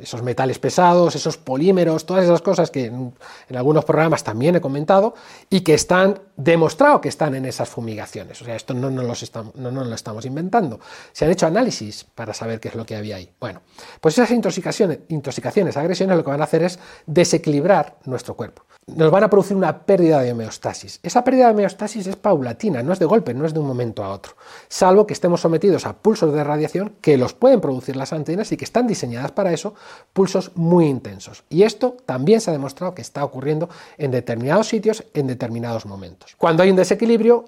esos 0.00 0.22
metales 0.22 0.58
pesados, 0.58 1.16
esos 1.16 1.36
polímeros, 1.36 2.06
todas 2.06 2.24
esas 2.24 2.40
cosas 2.40 2.70
que 2.70 2.86
en, 2.86 3.12
algunos 3.54 3.84
programas 3.84 4.22
también 4.22 4.54
he 4.54 4.60
comentado 4.60 5.14
y 5.50 5.60
que 5.60 5.74
están 5.74 6.20
demostrado 6.36 7.00
que 7.00 7.08
están 7.08 7.34
en 7.34 7.46
esas 7.46 7.68
fumigaciones. 7.68 8.40
O 8.40 8.44
sea, 8.44 8.54
esto 8.54 8.74
no 8.74 8.90
nos, 8.90 9.22
estamos, 9.22 9.54
no 9.56 9.70
nos 9.72 9.88
lo 9.88 9.94
estamos 9.94 10.24
inventando. 10.24 10.78
Se 11.12 11.24
han 11.24 11.32
hecho 11.32 11.46
análisis 11.46 12.04
para 12.04 12.32
saber 12.32 12.60
qué 12.60 12.68
es 12.68 12.76
lo 12.76 12.86
que 12.86 12.94
había 12.94 13.16
ahí. 13.16 13.30
Bueno, 13.40 13.62
pues 14.00 14.16
esas 14.16 14.30
intoxicaciones, 14.30 15.00
intoxicaciones, 15.08 15.76
agresiones, 15.76 16.16
lo 16.16 16.22
que 16.22 16.30
van 16.30 16.40
a 16.40 16.44
hacer 16.44 16.62
es 16.62 16.78
desequilibrar 17.06 17.98
nuestro 18.04 18.36
cuerpo 18.36 18.62
nos 18.86 19.10
van 19.10 19.24
a 19.24 19.30
producir 19.30 19.56
una 19.56 19.84
pérdida 19.84 20.20
de 20.20 20.30
homeostasis. 20.30 21.00
Esa 21.02 21.24
pérdida 21.24 21.46
de 21.46 21.54
homeostasis 21.54 22.06
es 22.06 22.16
paulatina, 22.16 22.82
no 22.84 22.92
es 22.92 23.00
de 23.00 23.04
golpe, 23.04 23.34
no 23.34 23.44
es 23.44 23.52
de 23.52 23.58
un 23.58 23.66
momento 23.66 23.95
a 24.02 24.10
otro, 24.10 24.34
salvo 24.68 25.06
que 25.06 25.14
estemos 25.14 25.40
sometidos 25.40 25.86
a 25.86 25.94
pulsos 25.94 26.32
de 26.32 26.44
radiación 26.44 26.94
que 27.00 27.16
los 27.16 27.34
pueden 27.34 27.60
producir 27.60 27.96
las 27.96 28.12
antenas 28.12 28.52
y 28.52 28.56
que 28.56 28.64
están 28.64 28.86
diseñadas 28.86 29.32
para 29.32 29.52
eso, 29.52 29.74
pulsos 30.12 30.52
muy 30.54 30.86
intensos. 30.86 31.44
Y 31.48 31.62
esto 31.62 31.96
también 32.06 32.40
se 32.40 32.50
ha 32.50 32.52
demostrado 32.52 32.94
que 32.94 33.02
está 33.02 33.24
ocurriendo 33.24 33.68
en 33.98 34.10
determinados 34.10 34.68
sitios 34.68 35.04
en 35.14 35.26
determinados 35.26 35.86
momentos. 35.86 36.34
Cuando 36.36 36.62
hay 36.62 36.70
un 36.70 36.76
desequilibrio, 36.76 37.44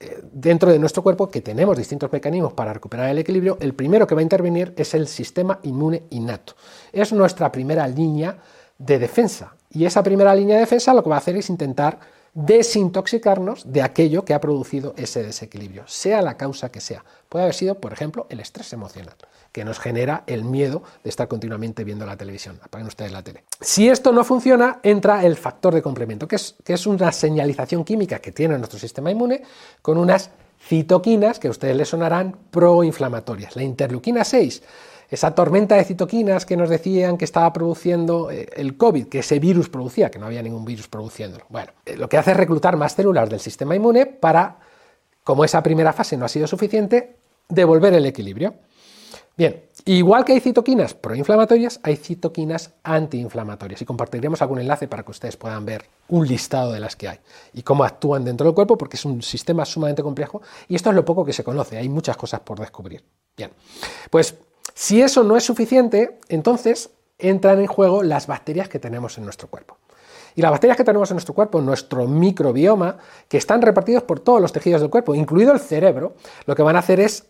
eh, 0.00 0.22
dentro 0.30 0.70
de 0.70 0.78
nuestro 0.78 1.02
cuerpo, 1.02 1.28
que 1.28 1.40
tenemos 1.40 1.76
distintos 1.76 2.12
mecanismos 2.12 2.52
para 2.52 2.72
recuperar 2.72 3.10
el 3.10 3.18
equilibrio, 3.18 3.58
el 3.60 3.74
primero 3.74 4.06
que 4.06 4.14
va 4.14 4.20
a 4.20 4.22
intervenir 4.22 4.72
es 4.76 4.94
el 4.94 5.08
sistema 5.08 5.58
inmune 5.64 6.04
innato. 6.10 6.54
Es 6.92 7.12
nuestra 7.12 7.50
primera 7.50 7.88
línea 7.88 8.38
de 8.78 8.98
defensa 8.98 9.56
y 9.70 9.84
esa 9.84 10.02
primera 10.02 10.34
línea 10.34 10.54
de 10.54 10.60
defensa 10.60 10.94
lo 10.94 11.02
que 11.02 11.10
va 11.10 11.16
a 11.16 11.18
hacer 11.18 11.36
es 11.36 11.50
intentar 11.50 11.98
desintoxicarnos 12.34 13.72
de 13.72 13.82
aquello 13.82 14.24
que 14.24 14.34
ha 14.34 14.40
producido 14.40 14.94
ese 14.96 15.22
desequilibrio, 15.22 15.84
sea 15.86 16.22
la 16.22 16.36
causa 16.36 16.70
que 16.70 16.80
sea. 16.80 17.04
Puede 17.28 17.44
haber 17.44 17.54
sido, 17.54 17.76
por 17.76 17.92
ejemplo, 17.92 18.26
el 18.30 18.40
estrés 18.40 18.72
emocional, 18.72 19.14
que 19.52 19.64
nos 19.64 19.78
genera 19.78 20.24
el 20.26 20.44
miedo 20.44 20.82
de 21.02 21.10
estar 21.10 21.28
continuamente 21.28 21.84
viendo 21.84 22.06
la 22.06 22.16
televisión. 22.16 22.58
Apaguen 22.62 22.86
ustedes 22.86 23.12
la 23.12 23.22
tele. 23.22 23.44
Si 23.60 23.88
esto 23.88 24.12
no 24.12 24.24
funciona, 24.24 24.80
entra 24.82 25.24
el 25.24 25.36
factor 25.36 25.74
de 25.74 25.82
complemento, 25.82 26.28
que 26.28 26.36
es, 26.36 26.86
una 26.86 27.12
señalización 27.12 27.84
química 27.84 28.18
que 28.18 28.32
tiene 28.32 28.56
nuestro 28.58 28.78
sistema 28.78 29.10
inmune 29.10 29.42
con 29.82 29.98
unas 29.98 30.30
citoquinas 30.60 31.38
que 31.38 31.48
a 31.48 31.50
ustedes 31.50 31.76
les 31.76 31.88
sonarán 31.88 32.36
proinflamatorias. 32.50 33.56
La 33.56 33.62
interleuquina 33.62 34.24
6 34.24 34.62
esa 35.08 35.34
tormenta 35.34 35.76
de 35.76 35.84
citoquinas 35.84 36.44
que 36.44 36.56
nos 36.56 36.68
decían 36.68 37.16
que 37.16 37.24
estaba 37.24 37.52
produciendo 37.52 38.30
eh, 38.30 38.48
el 38.56 38.76
COVID, 38.76 39.06
que 39.06 39.20
ese 39.20 39.38
virus 39.38 39.68
producía, 39.68 40.10
que 40.10 40.18
no 40.18 40.26
había 40.26 40.42
ningún 40.42 40.64
virus 40.64 40.88
produciéndolo. 40.88 41.46
Bueno, 41.48 41.72
eh, 41.86 41.96
lo 41.96 42.08
que 42.08 42.18
hace 42.18 42.32
es 42.32 42.36
reclutar 42.36 42.76
más 42.76 42.92
células 42.92 43.28
del 43.30 43.40
sistema 43.40 43.74
inmune 43.74 44.06
para, 44.06 44.58
como 45.24 45.44
esa 45.44 45.62
primera 45.62 45.92
fase 45.92 46.16
no 46.16 46.26
ha 46.26 46.28
sido 46.28 46.46
suficiente, 46.46 47.16
devolver 47.48 47.94
el 47.94 48.04
equilibrio. 48.04 48.54
Bien, 49.38 49.62
igual 49.84 50.24
que 50.24 50.32
hay 50.32 50.40
citoquinas 50.40 50.94
proinflamatorias, 50.94 51.78
hay 51.84 51.94
citoquinas 51.94 52.72
antiinflamatorias 52.82 53.80
y 53.80 53.84
compartiremos 53.84 54.42
algún 54.42 54.58
enlace 54.58 54.88
para 54.88 55.04
que 55.04 55.12
ustedes 55.12 55.36
puedan 55.36 55.64
ver 55.64 55.84
un 56.08 56.26
listado 56.26 56.72
de 56.72 56.80
las 56.80 56.96
que 56.96 57.08
hay 57.08 57.20
y 57.54 57.62
cómo 57.62 57.84
actúan 57.84 58.24
dentro 58.24 58.46
del 58.46 58.54
cuerpo 58.54 58.76
porque 58.76 58.96
es 58.96 59.04
un 59.04 59.22
sistema 59.22 59.64
sumamente 59.64 60.02
complejo 60.02 60.42
y 60.66 60.74
esto 60.74 60.90
es 60.90 60.96
lo 60.96 61.04
poco 61.04 61.24
que 61.24 61.32
se 61.32 61.44
conoce, 61.44 61.78
hay 61.78 61.88
muchas 61.88 62.16
cosas 62.16 62.40
por 62.40 62.58
descubrir. 62.58 63.04
Bien, 63.36 63.52
pues 64.10 64.34
si 64.78 65.02
eso 65.02 65.24
no 65.24 65.36
es 65.36 65.42
suficiente, 65.42 66.20
entonces 66.28 66.90
entran 67.18 67.58
en 67.58 67.66
juego 67.66 68.04
las 68.04 68.28
bacterias 68.28 68.68
que 68.68 68.78
tenemos 68.78 69.18
en 69.18 69.24
nuestro 69.24 69.48
cuerpo. 69.48 69.76
Y 70.36 70.40
las 70.40 70.52
bacterias 70.52 70.76
que 70.76 70.84
tenemos 70.84 71.10
en 71.10 71.16
nuestro 71.16 71.34
cuerpo, 71.34 71.60
nuestro 71.60 72.06
microbioma, 72.06 72.96
que 73.26 73.38
están 73.38 73.60
repartidos 73.60 74.04
por 74.04 74.20
todos 74.20 74.40
los 74.40 74.52
tejidos 74.52 74.80
del 74.80 74.88
cuerpo, 74.88 75.16
incluido 75.16 75.52
el 75.52 75.58
cerebro, 75.58 76.14
lo 76.46 76.54
que 76.54 76.62
van 76.62 76.76
a 76.76 76.78
hacer 76.78 77.00
es 77.00 77.26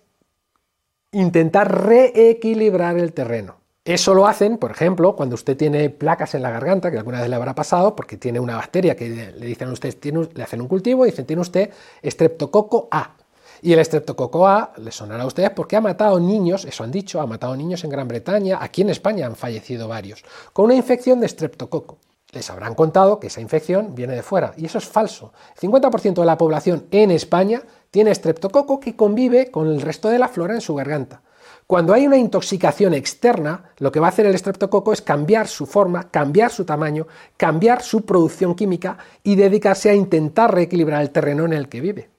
intentar 1.11 1.87
reequilibrar 1.87 2.99
el 2.99 3.15
terreno. 3.15 3.57
Eso 3.83 4.13
lo 4.13 4.27
hacen, 4.27 4.59
por 4.59 4.71
ejemplo, 4.71 5.17
cuando 5.17 5.35
usted 5.35 5.57
tiene 5.57 5.89
placas 5.89 6.35
en 6.35 6.43
la 6.43 6.51
garganta, 6.51 6.91
que 6.91 6.99
alguna 6.99 7.23
vez 7.23 7.31
le 7.31 7.37
habrá 7.37 7.55
pasado, 7.55 7.97
porque 7.97 8.19
tiene 8.19 8.41
una 8.41 8.57
bacteria 8.57 8.95
que 8.95 9.33
le 9.35 9.47
dicen 9.47 9.69
a 9.69 9.73
usted, 9.73 9.97
le 10.35 10.43
hacen 10.43 10.61
un 10.61 10.69
cultivo 10.69 11.07
y 11.07 11.13
dicen, 11.13 11.25
tiene 11.25 11.41
usted 11.41 11.71
Streptococo 12.05 12.89
A. 12.91 13.15
Y 13.63 13.73
el 13.73 13.79
estreptococo 13.79 14.47
A 14.47 14.73
le 14.77 14.93
sonará 14.93 15.25
a 15.25 15.27
ustedes 15.27 15.51
porque 15.51 15.77
ha 15.77 15.81
matado 15.81 16.21
niños, 16.21 16.65
eso 16.65 16.85
han 16.85 16.91
dicho, 16.91 17.21
ha 17.21 17.27
matado 17.27 17.57
niños 17.57 17.83
en 17.85 17.91
Gran 17.91 18.09
Bretaña, 18.09 18.59
aquí 18.61 18.83
en 18.83 18.91
España 18.91 19.27
han 19.27 19.37
fallecido 19.37 19.89
varios, 19.89 20.25
con 20.53 20.67
una 20.67 20.75
infección 20.75 21.21
de 21.21 21.27
estreptococo. 21.27 21.99
Les 22.31 22.51
habrán 22.51 22.75
contado 22.75 23.19
que 23.19 23.29
esa 23.29 23.41
infección 23.41 23.95
viene 23.95 24.15
de 24.15 24.23
fuera, 24.23 24.53
y 24.57 24.67
eso 24.67 24.79
es 24.79 24.85
falso. 24.85 25.33
El 25.61 25.71
50% 25.71 26.15
de 26.15 26.27
la 26.27 26.37
población 26.37 26.87
en 26.91 27.11
España 27.11 27.63
tiene 27.91 28.11
estreptococo 28.11 28.81
que 28.81 28.97
convive 28.97 29.51
con 29.51 29.67
el 29.67 29.81
resto 29.81 30.09
de 30.11 30.19
la 30.19 30.29
flora 30.29 30.55
en 30.55 30.61
su 30.61 30.75
garganta. 30.75 31.23
Cuando 31.67 31.93
hay 31.93 32.07
una 32.07 32.17
intoxicación 32.17 32.95
externa, 32.95 33.73
lo 33.79 33.93
que 33.93 34.01
va 34.01 34.07
a 34.07 34.11
hacer 34.11 34.27
el 34.27 34.35
estreptococo 34.35 34.93
es 34.93 35.03
cambiar 35.03 35.49
su 35.49 35.67
forma, 35.67 36.11
cambiar 36.11 36.51
su 36.51 36.65
tamaño, 36.65 37.07
cambiar 37.37 37.83
su 37.83 38.05
producción 38.05 38.55
química 38.55 38.99
y 39.23 39.37
dedicarse 39.37 39.91
a 39.91 39.95
intentar 39.95 40.55
reequilibrar 40.55 41.03
el 41.03 41.11
terreno 41.11 41.45
en 41.45 41.53
el 41.53 41.69
que 41.69 41.81
vive. 41.81 42.11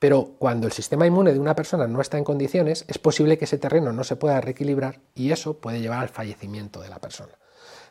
Pero 0.00 0.34
cuando 0.38 0.66
el 0.66 0.72
sistema 0.72 1.06
inmune 1.06 1.34
de 1.34 1.38
una 1.38 1.54
persona 1.54 1.86
no 1.86 2.00
está 2.00 2.16
en 2.16 2.24
condiciones, 2.24 2.86
es 2.88 2.98
posible 2.98 3.36
que 3.36 3.44
ese 3.44 3.58
terreno 3.58 3.92
no 3.92 4.02
se 4.02 4.16
pueda 4.16 4.40
reequilibrar 4.40 5.00
y 5.14 5.30
eso 5.30 5.58
puede 5.58 5.80
llevar 5.80 6.00
al 6.00 6.08
fallecimiento 6.08 6.80
de 6.80 6.88
la 6.88 6.98
persona. 6.98 7.34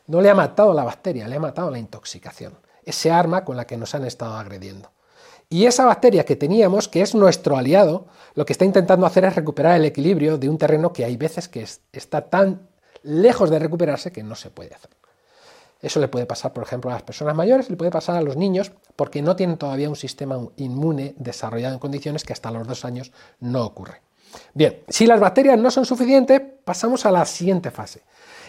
No 0.07 0.19
le 0.19 0.31
ha 0.31 0.35
matado 0.35 0.73
la 0.73 0.83
bacteria, 0.83 1.27
le 1.27 1.35
ha 1.35 1.39
matado 1.39 1.69
la 1.69 1.77
intoxicación, 1.77 2.57
ese 2.83 3.11
arma 3.11 3.45
con 3.45 3.55
la 3.55 3.67
que 3.67 3.77
nos 3.77 3.93
han 3.93 4.05
estado 4.05 4.35
agrediendo. 4.35 4.91
Y 5.49 5.67
esa 5.67 5.85
bacteria 5.85 6.25
que 6.25 6.35
teníamos, 6.35 6.87
que 6.87 7.01
es 7.01 7.13
nuestro 7.13 7.57
aliado, 7.57 8.07
lo 8.33 8.43
que 8.43 8.53
está 8.53 8.65
intentando 8.65 9.05
hacer 9.05 9.25
es 9.25 9.35
recuperar 9.35 9.75
el 9.75 9.85
equilibrio 9.85 10.39
de 10.39 10.49
un 10.49 10.57
terreno 10.57 10.91
que 10.91 11.05
hay 11.05 11.15
veces 11.15 11.47
que 11.47 11.63
está 11.91 12.21
tan 12.27 12.69
lejos 13.03 13.51
de 13.51 13.59
recuperarse 13.59 14.11
que 14.11 14.23
no 14.23 14.33
se 14.33 14.49
puede 14.49 14.73
hacer. 14.73 14.89
Eso 15.81 15.99
le 15.99 16.09
puede 16.09 16.25
pasar, 16.25 16.51
por 16.51 16.63
ejemplo, 16.63 16.91
a 16.91 16.93
las 16.93 17.03
personas 17.03 17.35
mayores, 17.35 17.69
le 17.69 17.77
puede 17.77 17.91
pasar 17.91 18.17
a 18.17 18.21
los 18.21 18.35
niños, 18.35 18.71
porque 18.95 19.21
no 19.21 19.35
tienen 19.35 19.57
todavía 19.57 19.89
un 19.89 19.95
sistema 19.95 20.37
inmune 20.57 21.15
desarrollado 21.17 21.73
en 21.73 21.79
condiciones 21.79 22.23
que 22.23 22.33
hasta 22.33 22.51
los 22.51 22.67
dos 22.67 22.83
años 22.83 23.11
no 23.39 23.65
ocurre. 23.65 24.01
Bien, 24.53 24.83
si 24.89 25.07
las 25.07 25.19
bacterias 25.19 25.57
no 25.57 25.71
son 25.71 25.85
suficientes, 25.85 26.41
pasamos 26.63 27.05
a 27.05 27.11
la 27.11 27.25
siguiente 27.25 27.71
fase. 27.71 28.03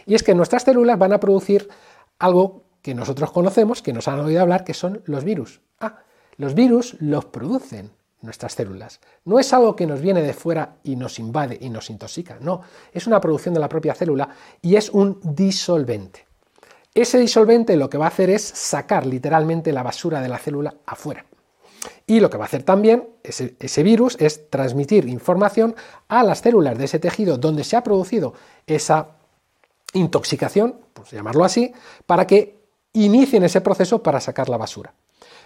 Y 0.07 0.15
es 0.15 0.23
que 0.23 0.35
nuestras 0.35 0.65
células 0.65 0.99
van 0.99 1.13
a 1.13 1.21
producir 1.21 1.69
algo 2.19 2.65
que 2.83 2.95
nosotros 2.95 3.31
conocemos, 3.31 3.83
que 3.83 3.93
nos 3.93 4.09
han 4.09 4.21
oído 4.21 4.41
hablar, 4.41 4.65
que 4.65 4.75
son 4.75 5.03
los 5.05 5.25
virus. 5.25 5.61
Ah, 5.79 5.99
los 6.37 6.55
virus 6.55 6.97
los 7.01 7.27
producen 7.27 7.93
nuestras 8.23 8.55
células. 8.55 9.01
No 9.25 9.39
es 9.39 9.53
algo 9.53 9.77
que 9.77 9.87
nos 9.87 10.01
viene 10.01 10.23
de 10.23 10.35
fuera 10.35 10.77
y 10.83 10.97
nos 10.97 11.19
invade 11.19 11.59
y 11.61 11.71
nos 11.71 11.91
intoxica, 11.91 12.39
no, 12.41 12.63
es 12.93 13.07
una 13.07 13.21
producción 13.21 13.55
de 13.55 13.61
la 13.61 13.69
propia 13.69 13.95
célula 13.95 14.29
y 14.61 14.77
es 14.77 14.91
un 14.91 15.21
disolvente. 15.23 16.27
Ese 16.95 17.19
disolvente 17.19 17.77
lo 17.77 17.89
que 17.89 17.99
va 17.99 18.07
a 18.07 18.09
hacer 18.09 18.31
es 18.31 18.43
sacar 18.43 19.07
literalmente 19.07 19.73
la 19.73 19.83
basura 19.83 20.21
de 20.21 20.29
la 20.29 20.39
célula 20.39 20.75
afuera. 20.87 21.25
Y 22.07 22.21
lo 22.21 22.29
que 22.29 22.37
va 22.37 22.45
a 22.45 22.47
hacer 22.49 22.65
también 22.65 23.09
ese, 23.23 23.83
virus 23.83 24.17
es 24.19 24.51
transmitir 24.51 25.09
información 25.09 25.77
a 26.09 26.25
las 26.25 26.41
células 26.41 26.77
de 26.77 26.85
ese 26.87 26.99
tejido 26.99 27.39
donde 27.39 27.63
se 27.63 27.77
ha 27.77 27.85
producido 27.85 28.35
esa 28.67 29.11
intoxicación, 29.93 30.77
por 30.93 31.07
llamarlo 31.07 31.45
así, 31.45 31.73
para 32.07 32.27
que 32.27 32.59
inicien 32.93 33.45
ese 33.45 33.61
proceso 33.61 34.03
para 34.03 34.21
sacar 34.21 34.49
la 34.49 34.57
basura. 34.57 34.93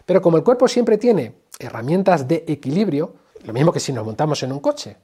Pero 0.06 0.22
como 0.22 0.38
el 0.38 0.44
cuerpo 0.44 0.66
siempre 0.66 0.96
tiene 0.96 1.34
herramientas 1.58 2.26
de 2.26 2.44
equilibrio, 2.48 3.14
lo 3.44 3.52
mismo 3.52 3.72
que 3.72 3.80
si 3.80 3.92
nos 3.92 4.04
montamos 4.04 4.42
en 4.42 4.52
un 4.52 4.60
coche. 4.60 4.96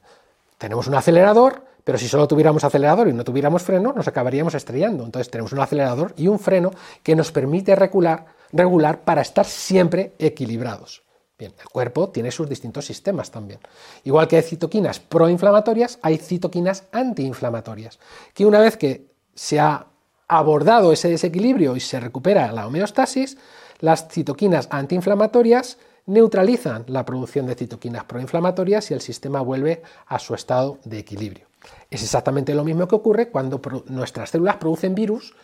Tenemos 0.56 0.86
un 0.88 0.94
acelerador, 0.94 1.64
pero 1.84 1.98
si 1.98 2.08
solo 2.08 2.28
tuviéramos 2.28 2.64
acelerador 2.64 3.08
y 3.08 3.12
no 3.12 3.24
tuviéramos 3.24 3.62
freno, 3.62 3.92
nos 3.92 4.08
acabaríamos 4.08 4.54
estrellando. 4.54 5.04
Entonces 5.04 5.30
tenemos 5.30 5.52
un 5.52 5.60
acelerador 5.60 6.14
y 6.16 6.28
un 6.28 6.38
freno 6.38 6.70
que 7.02 7.16
nos 7.16 7.32
permite 7.32 7.74
regular, 7.74 8.26
regular 8.52 9.02
para 9.02 9.22
estar 9.22 9.46
siempre 9.46 10.12
equilibrados. 10.18 11.02
Bien, 11.38 11.54
el 11.58 11.68
cuerpo 11.70 12.10
tiene 12.10 12.30
sus 12.30 12.48
distintos 12.48 12.84
sistemas 12.84 13.30
también. 13.30 13.60
Igual 14.04 14.28
que 14.28 14.36
hay 14.36 14.42
citoquinas 14.42 15.00
proinflamatorias, 15.00 15.98
hay 16.02 16.18
citoquinas 16.18 16.84
antiinflamatorias, 16.92 17.98
que 18.34 18.44
una 18.44 18.60
vez 18.60 18.76
que 18.76 19.06
se 19.34 19.58
ha 19.58 19.86
abordado 20.28 20.92
ese 20.92 21.08
desequilibrio 21.08 21.76
y 21.76 21.80
se 21.80 21.98
recupera 21.98 22.52
la 22.52 22.66
homeostasis, 22.66 23.38
las 23.78 24.08
citoquinas 24.08 24.68
antiinflamatorias 24.70 25.78
neutralizan 26.10 26.84
la 26.88 27.04
producción 27.04 27.46
de 27.46 27.54
citoquinas 27.54 28.04
proinflamatorias 28.04 28.90
y 28.90 28.94
el 28.94 29.00
sistema 29.00 29.40
vuelve 29.40 29.82
a 30.06 30.18
su 30.18 30.34
estado 30.34 30.78
de 30.84 30.98
equilibrio. 30.98 31.46
Es 31.88 32.02
exactamente 32.02 32.54
lo 32.54 32.64
mismo 32.64 32.88
que 32.88 32.96
ocurre 32.96 33.28
cuando 33.28 33.60
nuestras 33.86 34.30
células 34.30 34.56
producen 34.56 34.94
virus, 34.94 35.34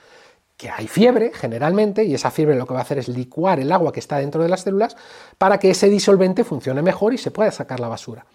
que 0.57 0.71
hay 0.71 0.89
fiebre 0.89 1.31
generalmente, 1.35 2.05
y 2.05 2.15
esa 2.15 2.31
fiebre 2.31 2.57
lo 2.57 2.67
que 2.67 2.75
va 2.75 2.81
a 2.81 2.83
hacer 2.83 2.99
es 2.99 3.09
licuar 3.09 3.61
el 3.61 3.71
agua 3.71 3.93
que 3.93 4.01
está 4.01 4.19
dentro 4.19 4.43
de 4.43 4.49
las 4.49 4.63
células 4.63 4.97
para 5.39 5.59
que 5.59 5.71
ese 5.71 5.89
disolvente 5.89 6.43
funcione 6.43 6.83
mejor 6.83 7.15
y 7.15 7.19
se 7.19 7.31
pueda 7.31 7.53
sacar 7.53 7.79
la 7.79 7.89
basura. 7.89 8.27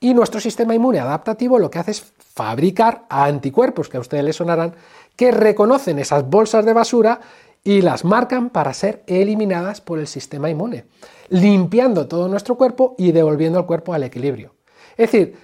Y 0.00 0.14
nuestro 0.14 0.40
sistema 0.40 0.74
inmune 0.74 0.98
adaptativo 0.98 1.58
lo 1.58 1.70
que 1.70 1.78
hace 1.78 1.90
es 1.92 2.12
fabricar 2.34 3.04
anticuerpos, 3.08 3.88
que 3.88 3.98
a 3.98 4.00
ustedes 4.00 4.24
les 4.24 4.36
sonarán, 4.36 4.74
que 5.16 5.30
reconocen 5.30 5.98
esas 5.98 6.28
bolsas 6.28 6.64
de 6.64 6.72
basura 6.72 7.20
y 7.64 7.82
las 7.82 8.04
marcan 8.04 8.50
para 8.50 8.72
ser 8.74 9.02
eliminadas 9.06 9.80
por 9.80 9.98
el 9.98 10.06
sistema 10.06 10.50
inmune, 10.50 10.86
limpiando 11.28 12.08
todo 12.08 12.28
nuestro 12.28 12.56
cuerpo 12.56 12.94
y 12.98 13.12
devolviendo 13.12 13.58
el 13.58 13.66
cuerpo 13.66 13.94
al 13.94 14.04
equilibrio. 14.04 14.54
Es 14.96 15.10
decir, 15.12 15.36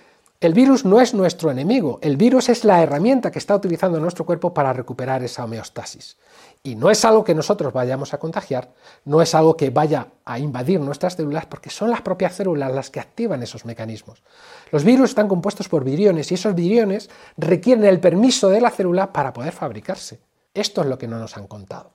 el 0.44 0.52
virus 0.52 0.84
no 0.84 1.00
es 1.00 1.14
nuestro 1.14 1.50
enemigo, 1.50 1.98
el 2.02 2.18
virus 2.18 2.50
es 2.50 2.64
la 2.64 2.82
herramienta 2.82 3.30
que 3.30 3.38
está 3.38 3.56
utilizando 3.56 3.98
nuestro 3.98 4.26
cuerpo 4.26 4.52
para 4.52 4.74
recuperar 4.74 5.22
esa 5.24 5.44
homeostasis. 5.44 6.18
Y 6.62 6.74
no 6.74 6.90
es 6.90 7.02
algo 7.06 7.24
que 7.24 7.34
nosotros 7.34 7.72
vayamos 7.72 8.12
a 8.12 8.18
contagiar, 8.18 8.70
no 9.06 9.22
es 9.22 9.34
algo 9.34 9.56
que 9.56 9.70
vaya 9.70 10.08
a 10.24 10.38
invadir 10.38 10.80
nuestras 10.80 11.14
células, 11.14 11.46
porque 11.46 11.70
son 11.70 11.88
las 11.88 12.02
propias 12.02 12.34
células 12.34 12.74
las 12.74 12.90
que 12.90 13.00
activan 13.00 13.42
esos 13.42 13.64
mecanismos. 13.64 14.22
Los 14.70 14.84
virus 14.84 15.10
están 15.10 15.28
compuestos 15.28 15.68
por 15.68 15.82
viriones 15.82 16.30
y 16.30 16.34
esos 16.34 16.54
viriones 16.54 17.08
requieren 17.38 17.86
el 17.86 18.00
permiso 18.00 18.50
de 18.50 18.60
la 18.60 18.70
célula 18.70 19.14
para 19.14 19.32
poder 19.32 19.52
fabricarse. 19.52 20.20
Esto 20.52 20.82
es 20.82 20.88
lo 20.88 20.98
que 20.98 21.08
no 21.08 21.18
nos 21.18 21.38
han 21.38 21.46
contado. 21.46 21.92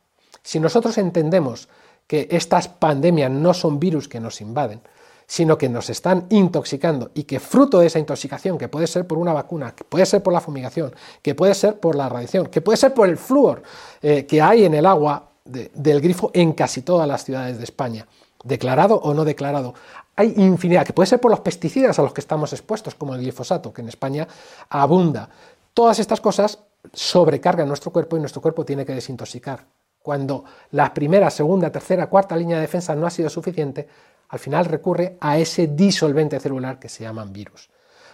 Si 0.50 0.60
nosotros 0.60 0.98
entendemos 0.98 1.70
que 2.08 2.28
estas 2.32 2.68
pandemias 2.68 3.30
no 3.30 3.54
son 3.54 3.80
virus 3.80 4.08
que 4.08 4.20
nos 4.20 4.42
invaden, 4.42 4.82
sino 5.28 5.60
que 5.60 5.70
nos 5.70 5.92
están 5.92 6.26
intoxicando 6.32 7.12
y 7.14 7.26
que 7.26 7.40
fruto 7.40 7.78
de 7.78 7.86
esa 7.86 8.00
intoxicación, 8.00 8.58
que 8.58 8.68
puede 8.68 8.88
ser 8.88 9.06
por 9.06 9.20
una 9.20 9.32
vacuna, 9.32 9.76
que 9.76 9.84
puede 9.84 10.08
ser 10.08 10.24
por 10.24 10.34
la 10.34 10.42
fumigación, 10.42 10.92
que 11.22 11.36
puede 11.36 11.54
ser 11.54 11.80
por 11.80 11.94
la 11.94 12.10
radiación, 12.10 12.48
que 12.48 12.62
puede 12.62 12.78
ser 12.78 12.96
por 12.96 13.08
el 13.08 13.18
flúor 13.18 13.62
eh, 14.02 14.26
que 14.26 14.42
hay 14.42 14.66
en 14.66 14.74
el 14.74 14.88
agua 14.88 15.30
del 15.46 16.02
grifo 16.02 16.32
en 16.34 16.54
casi 16.54 16.82
todas 16.82 17.08
las 17.08 17.24
ciudades 17.26 17.60
de 17.60 17.66
España, 17.66 18.08
declarado 18.44 18.96
o 18.96 19.14
no 19.14 19.26
declarado. 19.26 19.76
Hay 20.16 20.34
infinidad, 20.36 20.84
que 20.84 20.94
puede 20.94 21.06
ser 21.06 21.22
por 21.22 21.30
los 21.30 21.42
pesticidas 21.42 22.00
a 22.00 22.02
los 22.02 22.12
que 22.12 22.22
estamos 22.22 22.54
expuestos, 22.54 22.96
como 22.96 23.14
el 23.14 23.22
glifosato, 23.22 23.72
que 23.72 23.84
en 23.84 23.90
España 23.90 24.28
abunda. 24.68 25.30
Todas 25.76 26.00
estas 26.00 26.20
cosas 26.20 26.58
sobrecargan 26.92 27.68
nuestro 27.68 27.92
cuerpo 27.92 28.18
y 28.18 28.20
nuestro 28.20 28.42
cuerpo 28.42 28.66
tiene 28.66 28.84
que 28.84 28.96
desintoxicar. 28.96 29.64
Cuando 30.10 30.44
la 30.72 30.92
primera, 30.92 31.30
segunda, 31.30 31.72
tercera, 31.72 32.10
cuarta 32.10 32.36
línea 32.36 32.56
de 32.56 32.64
defensa 32.64 32.96
no 32.96 33.06
ha 33.06 33.12
sido 33.12 33.30
suficiente, 33.30 33.88
al 34.30 34.40
final 34.40 34.66
recurre 34.66 35.18
a 35.22 35.38
ese 35.38 35.68
disolvente 35.68 36.40
celular 36.40 36.80
que 36.80 36.90
se 36.90 37.04
llaman 37.04 37.32
virus. 37.32 37.70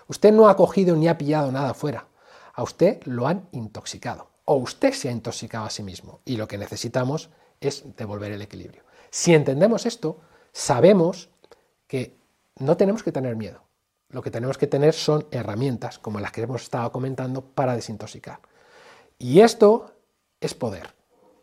Usted 0.09 0.33
no 0.33 0.49
ha 0.49 0.57
cogido 0.57 0.97
ni 0.97 1.07
ha 1.07 1.17
pillado 1.17 1.53
nada 1.53 1.73
fuera, 1.73 2.05
a 2.53 2.63
usted 2.63 3.01
lo 3.05 3.27
han 3.27 3.47
intoxicado 3.53 4.27
o 4.43 4.55
usted 4.55 4.91
se 4.91 5.07
ha 5.07 5.11
intoxicado 5.13 5.67
a 5.67 5.69
sí 5.69 5.83
mismo 5.83 6.19
y 6.25 6.35
lo 6.35 6.49
que 6.49 6.57
necesitamos 6.57 7.29
es 7.61 7.85
devolver 7.95 8.33
el 8.33 8.41
equilibrio. 8.41 8.83
Si 9.09 9.33
entendemos 9.33 9.85
esto, 9.85 10.19
sabemos 10.51 11.29
que 11.87 12.17
no 12.59 12.75
tenemos 12.75 13.03
que 13.03 13.13
tener 13.13 13.37
miedo. 13.37 13.61
Lo 14.09 14.21
que 14.21 14.31
tenemos 14.31 14.57
que 14.57 14.67
tener 14.67 14.93
son 14.93 15.27
herramientas 15.31 15.97
como 15.97 16.19
las 16.19 16.33
que 16.33 16.41
hemos 16.41 16.63
estado 16.63 16.91
comentando 16.91 17.41
para 17.41 17.73
desintoxicar. 17.73 18.41
Y 19.17 19.39
esto 19.39 19.93
es 20.41 20.53
poder. 20.53 20.94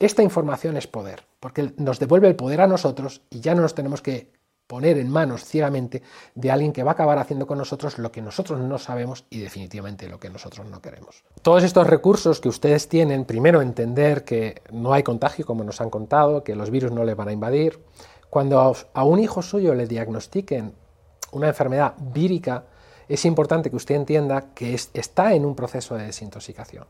Esta 0.03 0.25
información 0.25 0.77
es 0.77 0.89
poder, 0.89 1.23
porque 1.39 1.75
nos 1.77 2.01
devuelve 2.01 2.27
el 2.27 2.35
poder 2.35 2.61
a 2.61 2.67
nosotros 2.67 3.23
y 3.31 3.39
ya 3.39 3.55
no 3.55 3.63
nos 3.63 3.77
tenemos 3.77 4.03
que 4.03 4.33
poner 4.67 4.99
en 4.99 5.09
manos 5.09 5.45
ciegamente 5.45 6.03
de 6.35 6.51
alguien 6.51 6.73
que 6.73 6.83
va 6.83 6.91
a 6.91 6.95
acabar 6.95 7.21
haciendo 7.21 7.47
con 7.47 7.57
nosotros 7.57 8.01
lo 8.01 8.11
que 8.11 8.21
nosotros 8.21 8.59
no 8.59 8.79
sabemos 8.79 9.27
y 9.31 9.39
definitivamente 9.39 10.09
lo 10.09 10.19
que 10.19 10.29
nosotros 10.29 10.67
no 10.67 10.83
queremos. 10.83 11.23
Todos 11.43 11.63
estos 11.63 11.87
recursos 11.87 12.41
que 12.41 12.49
ustedes 12.49 12.89
tienen, 12.89 13.25
primero 13.25 13.63
entender 13.63 14.25
que 14.25 14.61
no 14.73 14.93
hay 14.93 15.05
contagio 15.05 15.47
como 15.47 15.63
nos 15.63 15.81
han 15.81 15.89
contado, 15.89 16.43
que 16.43 16.57
los 16.57 16.71
virus 16.71 16.91
no 16.91 17.05
le 17.05 17.15
van 17.15 17.29
a 17.29 17.33
invadir, 17.33 17.79
cuando 18.29 18.75
a 18.93 19.05
un 19.05 19.21
hijo 19.21 19.41
suyo 19.41 19.73
le 19.73 19.87
diagnostiquen 19.87 20.75
una 21.31 21.47
enfermedad 21.47 21.95
vírica, 22.13 22.65
es 23.09 23.25
importante 23.25 23.71
que 23.71 23.77
usted 23.77 23.95
entienda 23.95 24.53
que 24.53 24.75
está 24.75 25.35
en 25.35 25.45
un 25.45 25.55
proceso 25.55 25.95
de 25.95 26.07
desintoxicación 26.07 26.87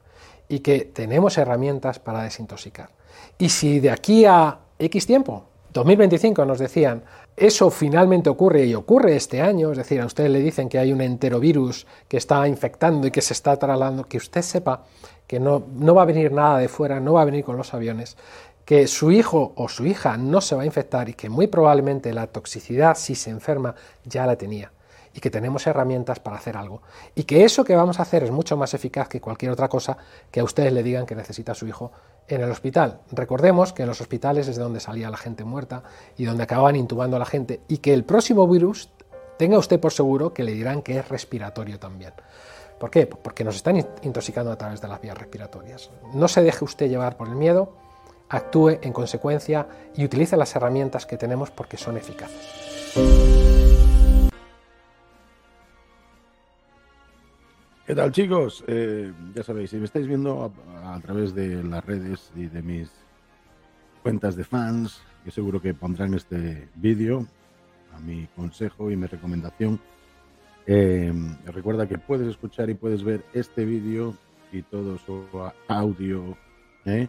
y 0.49 0.61
que 0.61 0.87
tenemos 0.87 1.37
herramientas 1.37 1.99
para 1.99 2.23
desintoxicar. 2.23 3.02
Y 3.43 3.49
si 3.49 3.81
de 3.81 3.91
aquí 3.91 4.25
a 4.25 4.57
X 4.79 5.05
tiempo, 5.05 5.47
2025 5.73 6.45
nos 6.45 6.61
decían, 6.61 7.03
eso 7.37 7.71
finalmente 7.71 8.31
ocurre 8.31 8.65
y 8.67 8.75
ocurre 8.77 9.17
este 9.17 9.43
año, 9.43 9.73
es 9.73 9.79
decir, 9.79 10.01
a 10.01 10.07
usted 10.07 10.29
le 10.29 10.39
dicen 10.39 10.69
que 10.69 10.79
hay 10.79 10.93
un 10.93 11.01
enterovirus 11.01 11.85
que 12.07 12.19
está 12.19 12.47
infectando 12.47 13.09
y 13.09 13.11
que 13.11 13.21
se 13.21 13.33
está 13.33 13.57
trasladando, 13.57 14.07
que 14.07 14.19
usted 14.19 14.43
sepa 14.43 14.85
que 15.27 15.41
no, 15.41 15.65
no 15.75 15.93
va 15.93 16.03
a 16.03 16.05
venir 16.05 16.31
nada 16.31 16.59
de 16.59 16.69
fuera, 16.69 17.01
no 17.01 17.15
va 17.15 17.23
a 17.23 17.25
venir 17.25 17.43
con 17.43 17.57
los 17.57 17.75
aviones, 17.75 18.17
que 18.65 18.87
su 18.87 19.11
hijo 19.11 19.55
o 19.57 19.69
su 19.69 19.87
hija 19.87 20.17
no 20.17 20.41
se 20.41 20.55
va 20.55 20.63
a 20.63 20.67
infectar 20.67 21.09
y 21.09 21.15
que 21.15 21.29
muy 21.29 21.49
probablemente 21.49 22.13
la 22.13 22.29
toxicidad, 22.29 22.97
si 22.97 23.17
se 23.17 23.31
enferma, 23.31 23.75
ya 24.05 24.25
la 24.25 24.37
tenía 24.37 24.71
y 25.15 25.21
que 25.21 25.31
tenemos 25.31 25.67
herramientas 25.67 26.21
para 26.21 26.37
hacer 26.37 26.57
algo. 26.57 26.83
Y 27.15 27.25
que 27.25 27.45
eso 27.45 27.65
que 27.65 27.77
vamos 27.77 27.99
a 27.99 28.03
hacer 28.03 28.25
es 28.25 28.31
mucho 28.31 28.57
más 28.57 28.75
eficaz 28.75 29.09
que 29.09 29.21
cualquier 29.21 29.53
otra 29.53 29.69
cosa 29.69 29.97
que 30.31 30.41
a 30.41 30.45
ustedes 30.45 30.73
le 30.73 30.83
digan 30.83 31.07
que 31.07 31.15
necesita 31.15 31.55
su 31.55 31.67
hijo 31.67 31.93
en 32.29 32.41
el 32.41 32.51
hospital. 32.51 33.01
Recordemos 33.11 33.73
que 33.73 33.83
en 33.83 33.89
los 33.89 34.01
hospitales 34.01 34.49
es 34.49 34.57
de 34.57 34.63
donde 34.63 34.81
salía 34.81 35.11
la 35.11 35.17
gente 35.17 35.45
muerta 35.45 35.83
y 36.17 36.25
donde 36.25 36.45
acababan 36.45 36.77
intubando 36.77 37.17
a 37.17 37.21
la 37.21 37.27
gente 37.27 37.61
y 37.69 37.79
que 37.79 37.93
el 37.93 38.05
próximo 38.05 38.49
virus 38.49 38.91
tenga 39.39 39.59
usted 39.59 39.81
por 39.81 39.93
seguro 39.93 40.33
que 40.33 40.45
le 40.45 40.53
dirán 40.53 40.83
que 40.83 40.99
es 40.99 41.09
respiratorio 41.09 41.79
también. 41.79 42.13
¿Por 42.79 42.91
qué? 42.91 43.07
Porque 43.07 43.45
nos 43.45 43.57
están 43.57 43.77
intoxicando 44.03 44.51
a 44.51 44.57
través 44.57 44.81
de 44.81 44.89
las 44.89 45.01
vías 45.01 45.17
respiratorias. 45.17 45.91
No 46.15 46.27
se 46.27 46.43
deje 46.43 46.65
usted 46.65 46.89
llevar 46.89 47.17
por 47.17 47.29
el 47.29 47.37
miedo, 47.37 47.77
actúe 48.29 48.79
en 48.83 48.93
consecuencia 48.93 49.69
y 49.95 50.05
utilice 50.05 50.37
las 50.37 50.57
herramientas 50.57 51.07
que 51.07 51.17
tenemos 51.17 51.51
porque 51.51 51.77
son 51.77 51.97
eficaces. 51.97 53.52
¿Qué 57.93 57.97
tal 57.97 58.11
chicos? 58.11 58.65
Eh, 58.69 59.13
ya 59.35 59.43
sabéis, 59.43 59.69
si 59.69 59.77
me 59.77 59.85
estáis 59.85 60.07
viendo 60.07 60.51
a, 60.83 60.99
través 61.01 61.35
de 61.35 61.63
las 61.63 61.85
redes 61.85 62.33
y 62.35 62.47
de 62.47 62.63
mis 62.63 62.91
cuentas 64.03 64.35
de 64.35 64.45
fans, 64.45 65.03
yo 65.27 65.31
seguro 65.31 65.61
que 65.61 65.75
pondrán 65.75 66.15
este 66.15 66.71
vídeo 66.77 67.27
a 67.95 68.01
mi 68.01 68.27
consejo 68.35 68.91
y 68.91 68.97
mi 68.97 69.07
recomendación. 69.07 69.79
Eh, 70.67 71.13
recuerda 71.45 71.87
que 71.87 71.99
puedes 71.99 72.27
escuchar 72.29 72.71
y 72.71 72.75
puedes 72.75 73.05
ver 73.05 73.27
este 73.35 73.67
vídeo 73.67 74.17
y 74.53 74.63
todo 74.63 74.97
su 74.97 75.27
audio 75.69 76.39
¿eh? 76.87 77.09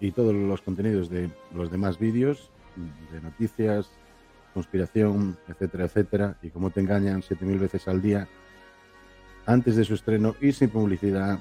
y 0.00 0.12
todos 0.12 0.34
los 0.34 0.62
contenidos 0.62 1.10
de 1.10 1.28
los 1.54 1.70
demás 1.70 1.98
vídeos 1.98 2.50
de 3.12 3.20
noticias, 3.20 3.90
conspiración, 4.54 5.36
etcétera, 5.46 5.84
etcétera, 5.84 6.38
y 6.40 6.48
cómo 6.48 6.70
te 6.70 6.80
engañan 6.80 7.20
7000 7.22 7.58
veces 7.58 7.86
al 7.86 8.00
día 8.00 8.26
antes 9.46 9.76
de 9.76 9.84
su 9.84 9.94
estreno 9.94 10.34
y 10.40 10.50
sin 10.52 10.70
publicidad 10.70 11.38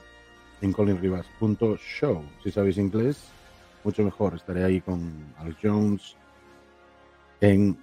en 0.61 0.71
colinribas.show. 0.71 2.23
Si 2.43 2.51
sabéis 2.51 2.77
inglés, 2.77 3.31
mucho 3.83 4.03
mejor. 4.03 4.35
Estaré 4.35 4.63
ahí 4.63 4.79
con 4.81 5.33
Alex 5.37 5.57
Jones 5.61 6.15
en 7.41 7.77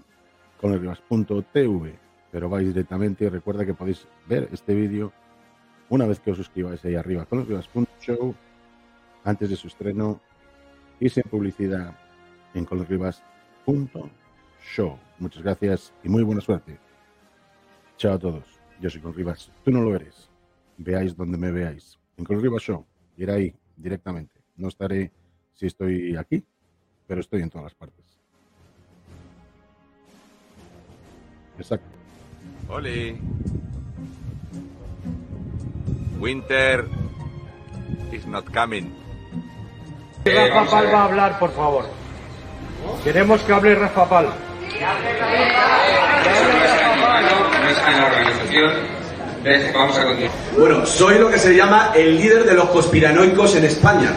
colinribas.tv. 0.60 1.98
Pero 2.30 2.48
vais 2.48 2.66
directamente 2.66 3.24
y 3.24 3.28
recuerda 3.28 3.66
que 3.66 3.74
podéis 3.74 4.06
ver 4.26 4.48
este 4.52 4.74
vídeo 4.74 5.12
una 5.90 6.06
vez 6.06 6.20
que 6.20 6.30
os 6.30 6.38
suscribáis 6.38 6.82
ahí 6.86 6.94
arriba, 6.94 7.26
colinribas.show, 7.26 8.34
antes 9.24 9.50
de 9.50 9.56
su 9.56 9.68
estreno 9.68 10.18
y 10.98 11.10
sin 11.10 11.24
publicidad 11.24 11.94
en 12.54 12.64
colinribas.show. 12.64 14.98
Muchas 15.18 15.42
gracias 15.42 15.92
y 16.02 16.08
muy 16.08 16.22
buena 16.22 16.40
suerte. 16.40 16.78
Chao 17.98 18.14
a 18.14 18.18
todos. 18.18 18.61
Yo 18.80 18.90
soy 18.90 19.00
con 19.00 19.14
Rivas. 19.14 19.50
Tú 19.64 19.70
no 19.70 19.80
lo 19.80 19.94
eres. 19.94 20.28
Veáis 20.78 21.16
donde 21.16 21.38
me 21.38 21.50
veáis. 21.50 21.98
En 22.16 22.24
Con 22.24 22.42
Rivas 22.42 22.62
Show. 22.62 22.84
Ir 23.16 23.30
ahí 23.30 23.54
directamente. 23.76 24.40
No 24.56 24.68
estaré 24.68 25.12
si 25.54 25.66
estoy 25.66 26.16
aquí, 26.16 26.44
pero 27.06 27.20
estoy 27.20 27.42
en 27.42 27.50
todas 27.50 27.64
las 27.64 27.74
partes. 27.74 28.04
Exacto. 31.58 31.96
Oli. 32.68 33.16
Winter 36.18 36.86
is 38.12 38.26
not 38.26 38.44
coming. 38.52 38.92
Rafa 40.24 40.70
Pal 40.70 40.86
va 40.86 41.00
a 41.00 41.04
hablar, 41.04 41.38
por 41.38 41.50
favor. 41.52 41.84
Queremos 43.02 43.42
que 43.42 43.52
hable 43.52 43.74
Rafa 43.74 44.08
Pal. 44.08 44.32
Bueno, 50.56 50.86
soy 50.86 51.18
lo 51.18 51.28
que 51.30 51.38
se 51.38 51.54
llama 51.54 51.92
el 51.94 52.16
líder 52.16 52.44
de 52.44 52.54
los 52.54 52.68
conspiranoicos 52.70 53.56
en 53.56 53.64
España. 53.64 54.12